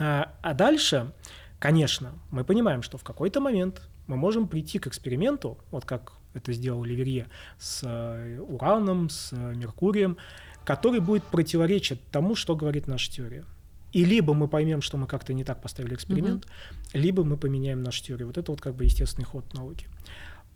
А, 0.00 0.32
а 0.40 0.54
дальше, 0.54 1.12
конечно, 1.58 2.12
мы 2.30 2.42
понимаем, 2.42 2.82
что 2.82 2.98
в 2.98 3.04
какой-то 3.04 3.40
момент 3.40 3.82
мы 4.06 4.16
можем 4.16 4.48
прийти 4.48 4.78
к 4.78 4.86
эксперименту, 4.86 5.58
вот 5.70 5.84
как 5.84 6.14
это 6.34 6.52
сделал 6.52 6.82
Ливерье 6.82 7.26
с 7.58 7.82
э, 7.84 8.40
ураном, 8.40 9.10
с 9.10 9.32
э, 9.32 9.54
Меркурием, 9.54 10.16
который 10.64 11.00
будет 11.00 11.24
противоречить 11.24 12.00
тому, 12.10 12.34
что 12.34 12.56
говорит 12.56 12.86
наша 12.86 13.10
теория. 13.12 13.44
И 13.92 14.04
либо 14.04 14.34
мы 14.34 14.48
поймем, 14.48 14.82
что 14.82 14.96
мы 14.96 15.06
как-то 15.06 15.34
не 15.34 15.44
так 15.44 15.60
поставили 15.60 15.94
эксперимент, 15.94 16.44
mm-hmm. 16.44 16.98
либо 16.98 17.24
мы 17.24 17.36
поменяем 17.36 17.82
нашу 17.82 18.04
теорию. 18.04 18.28
Вот 18.28 18.38
это 18.38 18.52
вот 18.52 18.60
как 18.60 18.74
бы 18.74 18.84
естественный 18.84 19.26
ход 19.26 19.52
науки. 19.52 19.86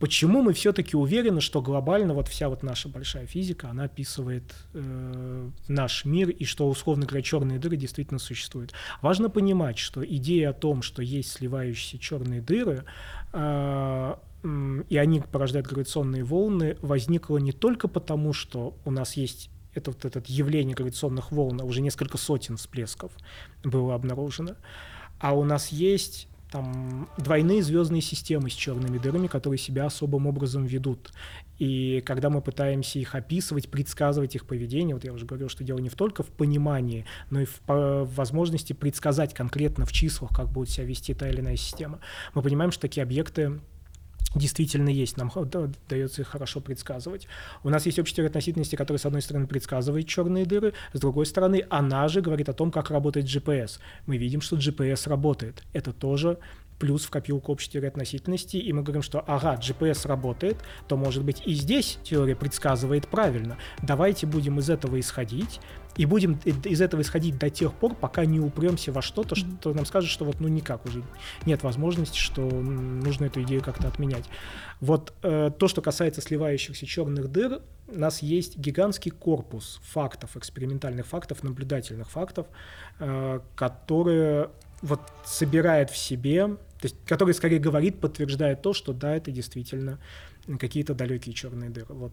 Почему 0.01 0.42
мы 0.42 0.53
все-таки 0.53 0.97
уверены, 0.97 1.40
что 1.40 1.62
глобально 1.62 2.14
вот 2.14 2.28
вся 2.28 2.49
вот 2.49 2.62
наша 2.62 2.88
большая 2.88 3.26
физика, 3.26 3.70
она 3.70 3.84
описывает 3.84 4.42
э, 4.74 5.51
наш 5.68 6.05
мир 6.05 6.30
и 6.30 6.45
что, 6.45 6.68
условно 6.68 7.07
говоря, 7.07 7.22
черные 7.22 7.59
дыры 7.59 7.76
действительно 7.76 8.18
существуют? 8.18 8.72
Важно 9.03 9.30
понимать, 9.30 9.78
что 9.78 10.05
идея 10.05 10.51
о 10.51 10.53
том, 10.53 10.82
что 10.82 11.01
есть 11.01 11.32
сливающиеся 11.32 11.99
черные 11.99 12.40
дыры, 12.40 12.84
э, 13.32 14.14
и 14.88 14.97
они 14.99 15.20
порождают 15.20 15.66
гравитационные 15.66 16.24
волны, 16.24 16.76
возникла 16.82 17.38
не 17.38 17.53
только 17.53 17.88
потому, 17.88 18.32
что 18.32 18.76
у 18.84 18.90
нас 18.90 19.16
есть 19.16 19.49
это 19.74 19.90
вот 19.90 20.05
это 20.05 20.22
явление 20.26 20.74
гравитационных 20.74 21.32
волн, 21.32 21.61
а 21.61 21.64
уже 21.64 21.80
несколько 21.80 22.18
сотен 22.18 22.57
всплесков 22.57 23.12
было 23.62 23.95
обнаружено, 23.95 24.57
а 25.18 25.32
у 25.34 25.45
нас 25.45 25.68
есть 25.68 26.28
там 26.55 27.09
двойные 27.18 27.64
звездные 27.64 28.00
системы 28.00 28.48
с 28.48 28.52
черными 28.52 28.98
дырами, 28.98 29.26
которые 29.26 29.59
себя 29.59 29.86
особым 29.86 30.28
образом 30.28 30.64
ведут. 30.64 31.11
И 31.59 32.00
когда 32.07 32.30
мы 32.30 32.40
пытаемся 32.40 33.00
их 33.00 33.16
описывать, 33.16 33.68
предсказывать 33.68 34.36
их 34.36 34.46
поведение, 34.46 34.94
вот 34.94 35.02
я 35.02 35.12
уже 35.12 35.26
говорил, 35.26 35.48
что 35.48 35.64
дело 35.64 35.78
не 35.80 35.90
только 35.90 36.22
в 36.22 36.28
понимании, 36.28 37.07
но 37.28 37.40
и 37.40 37.44
в, 37.44 37.61
в 37.66 38.14
возможности 38.14 38.72
предсказать 38.72 39.34
конкретно 39.34 39.84
в 39.84 39.90
числах, 39.90 40.30
как 40.30 40.48
будет 40.48 40.70
себя 40.70 40.86
вести 40.86 41.12
та 41.12 41.28
или 41.28 41.40
иная 41.40 41.57
система, 41.57 41.98
мы 42.34 42.42
понимаем, 42.42 42.70
что 42.70 42.82
такие 42.82 43.02
объекты 43.02 43.59
действительно 44.35 44.89
есть, 44.89 45.16
нам 45.16 45.31
дается 45.89 46.22
их 46.22 46.29
хорошо 46.29 46.61
предсказывать. 46.61 47.29
У 47.62 47.70
нас 47.70 47.87
есть 47.87 47.99
общая 47.99 48.16
теория 48.16 48.29
относительности, 48.29 48.77
которая, 48.77 48.99
с 48.99 49.07
одной 49.07 49.22
стороны, 49.22 49.47
предсказывает 49.47 50.09
черные 50.09 50.45
дыры, 50.45 50.75
с 50.93 51.01
другой 51.01 51.27
стороны, 51.27 51.64
она 51.70 52.09
же 52.09 52.20
говорит 52.20 52.49
о 52.49 52.53
том, 52.53 52.70
как 52.70 52.91
работает 52.91 53.27
GPS. 53.27 53.79
Мы 54.07 54.16
видим, 54.16 54.41
что 54.41 54.57
GPS 54.57 55.09
работает. 55.09 55.62
Это 55.72 55.93
тоже 55.93 56.39
плюс 56.79 57.05
в 57.05 57.11
копилку 57.11 57.53
общей 57.53 57.70
теории 57.70 57.89
относительности, 57.89 58.57
и 58.57 58.72
мы 58.72 58.83
говорим, 58.83 59.03
что 59.03 59.20
ага, 59.20 59.55
GPS 59.55 60.09
работает, 60.09 60.57
то, 60.89 60.97
может 60.97 61.25
быть, 61.25 61.43
и 61.47 61.55
здесь 61.55 61.99
теория 62.03 62.35
предсказывает 62.35 63.09
правильно. 63.09 63.57
Давайте 63.83 64.27
будем 64.27 64.59
из 64.59 64.68
этого 64.68 64.99
исходить, 64.99 65.61
и 65.97 66.07
будем 66.07 66.38
из 66.45 66.80
этого 66.80 67.01
исходить 67.03 67.38
до 67.38 67.51
тех 67.51 67.72
пор, 67.72 67.95
пока 67.95 68.24
не 68.24 68.40
упремся 68.40 68.92
во 68.92 69.03
что-то, 69.03 69.34
что 69.34 69.72
нам 69.74 69.86
скажет, 69.86 70.11
что 70.11 70.24
вот 70.24 70.40
ну 70.40 70.49
никак 70.49 70.84
уже 70.86 71.03
нет 71.47 71.62
возможности, 71.62 72.18
что 72.18 72.42
нужно 72.42 73.26
эту 73.26 73.42
идею 73.42 73.62
как-то 73.62 73.88
отменять. 73.88 74.24
Вот 74.80 75.12
э, 75.22 75.51
то, 75.57 75.68
что 75.68 75.82
касается 75.82 76.20
сливающихся 76.20 76.86
черных 76.86 77.30
дыр, 77.30 77.61
у 77.88 77.99
нас 77.99 78.22
есть 78.22 78.59
гигантский 78.59 79.11
корпус 79.11 79.80
фактов, 79.84 80.36
экспериментальных 80.36 81.07
фактов, 81.07 81.42
наблюдательных 81.42 82.11
фактов, 82.11 82.47
э, 82.99 83.40
которые 83.55 84.51
вот 84.82 85.01
собирает 85.24 85.90
в 85.90 85.97
себе, 85.97 86.47
то 86.47 86.84
есть 86.84 86.97
который 87.07 87.32
скорее 87.34 87.59
говорит, 87.59 88.01
подтверждает 88.01 88.62
то, 88.62 88.72
что 88.72 88.92
да, 88.92 89.16
это 89.16 89.30
действительно 89.30 89.99
какие-то 90.59 90.95
далекие 90.95 91.34
черные 91.34 91.70
дыры. 91.70 91.95
Вот 91.95 92.12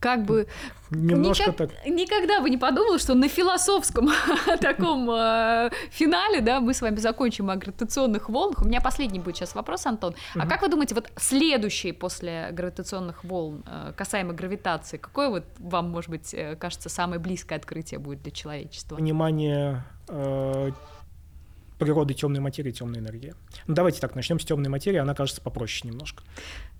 как 0.00 0.24
бы 0.24 0.46
немножко 0.90 1.50
никак, 1.50 1.56
так. 1.56 1.86
Никогда 1.86 2.40
бы 2.40 2.50
не 2.50 2.58
подумал, 2.58 2.98
что 2.98 3.14
на 3.14 3.28
философском 3.28 4.10
таком 4.60 5.10
э, 5.10 5.70
финале, 5.90 6.40
да, 6.40 6.60
мы 6.60 6.74
с 6.74 6.82
вами 6.82 6.96
закончим 6.96 7.50
о 7.50 7.56
гравитационных 7.56 8.28
волнах. 8.28 8.62
У 8.62 8.66
меня 8.66 8.80
последний 8.80 9.18
будет 9.18 9.36
сейчас 9.36 9.54
вопрос, 9.54 9.86
Антон. 9.86 10.14
А 10.34 10.46
как 10.46 10.62
вы 10.62 10.68
думаете, 10.68 10.94
вот 10.94 11.10
следующий 11.16 11.92
после 11.92 12.48
гравитационных 12.52 13.24
волн, 13.24 13.64
э, 13.66 13.92
касаемо 13.96 14.32
гравитации, 14.34 14.98
какое 14.98 15.28
вот 15.28 15.44
вам, 15.58 15.90
может 15.90 16.10
быть, 16.10 16.34
э, 16.34 16.56
кажется, 16.56 16.88
самое 16.88 17.20
близкое 17.20 17.56
открытие 17.56 17.98
будет 17.98 18.22
для 18.22 18.32
человечества? 18.32 18.96
Понимание 18.96 19.84
природы 21.78 22.14
темной 22.14 22.40
материи, 22.40 22.70
темной 22.70 23.00
энергии. 23.00 23.34
Ну, 23.66 23.74
давайте 23.74 24.00
так, 24.00 24.14
начнем 24.14 24.38
с 24.38 24.44
темной 24.44 24.70
материи, 24.70 24.98
она 24.98 25.14
кажется 25.14 25.40
попроще 25.40 25.90
немножко. 25.90 26.22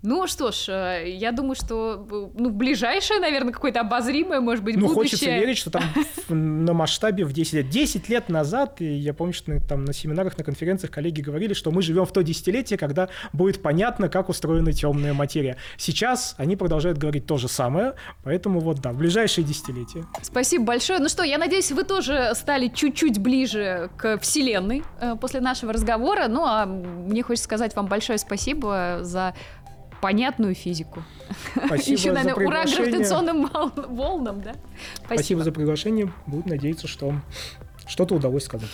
Ну 0.01 0.27
что 0.27 0.51
ж, 0.51 0.69
э, 0.69 1.15
я 1.17 1.31
думаю, 1.31 1.55
что 1.55 2.31
ну, 2.35 2.51
ближайшее, 2.51 3.19
наверное, 3.19 3.51
какое-то 3.51 3.81
обозримое, 3.81 4.39
может 4.39 4.63
быть, 4.63 4.75
ну, 4.75 4.81
будущее. 4.81 4.95
Ну, 4.95 5.03
хочется 5.03 5.25
верить, 5.25 5.57
что 5.57 5.71
там 5.71 5.83
на 6.29 6.73
масштабе 6.73 7.25
в 7.25 7.33
10 7.33 7.53
лет. 7.53 7.69
10 7.69 8.09
лет 8.09 8.29
назад, 8.29 8.81
и 8.81 8.85
я 8.85 9.13
помню, 9.13 9.33
что 9.33 9.59
там 9.67 9.83
на 9.83 9.93
семинарах, 9.93 10.37
на 10.37 10.43
конференциях 10.43 10.91
коллеги 10.91 11.21
говорили, 11.21 11.53
что 11.53 11.71
мы 11.71 11.81
живем 11.81 12.05
в 12.05 12.11
то 12.11 12.21
десятилетие, 12.21 12.77
когда 12.77 13.09
будет 13.33 13.61
понятно, 13.61 14.07
как 14.09 14.29
устроена 14.29 14.73
темная 14.73 15.13
материя. 15.13 15.57
Сейчас 15.77 16.35
они 16.37 16.55
продолжают 16.55 16.97
говорить 16.97 17.25
то 17.25 17.37
же 17.37 17.47
самое, 17.47 17.95
поэтому 18.23 18.59
вот 18.59 18.79
да, 18.81 18.91
в 18.91 18.97
ближайшие 18.97 19.43
десятилетия. 19.43 20.05
Спасибо 20.21 20.65
большое. 20.65 20.99
Ну 20.99 21.09
что, 21.09 21.23
я 21.23 21.37
надеюсь, 21.37 21.71
вы 21.71 21.83
тоже 21.83 22.31
стали 22.35 22.67
чуть-чуть 22.67 23.19
ближе 23.19 23.89
к 23.97 24.19
Вселенной 24.19 24.83
после 25.19 25.41
нашего 25.41 25.73
разговора. 25.73 26.27
Ну 26.27 26.43
а 26.45 26.65
мне 26.65 27.23
хочется 27.23 27.45
сказать 27.45 27.75
вам 27.75 27.87
большое 27.87 28.17
спасибо 28.17 28.99
за 29.01 29.33
понятную 30.01 30.55
физику. 30.55 31.03
Спасибо 31.65 31.97
Еще, 31.97 32.11
наверное, 32.11 32.35
за 32.35 32.47
ура 32.47 32.63
гравитационным 32.65 33.49
волнам, 33.89 34.41
да? 34.41 34.53
Спасибо. 34.97 35.13
Спасибо 35.13 35.43
за 35.43 35.51
приглашение. 35.51 36.13
Буду 36.27 36.49
надеяться, 36.49 36.87
что 36.87 37.13
что-то 37.87 38.15
удалось 38.15 38.43
сказать. 38.43 38.69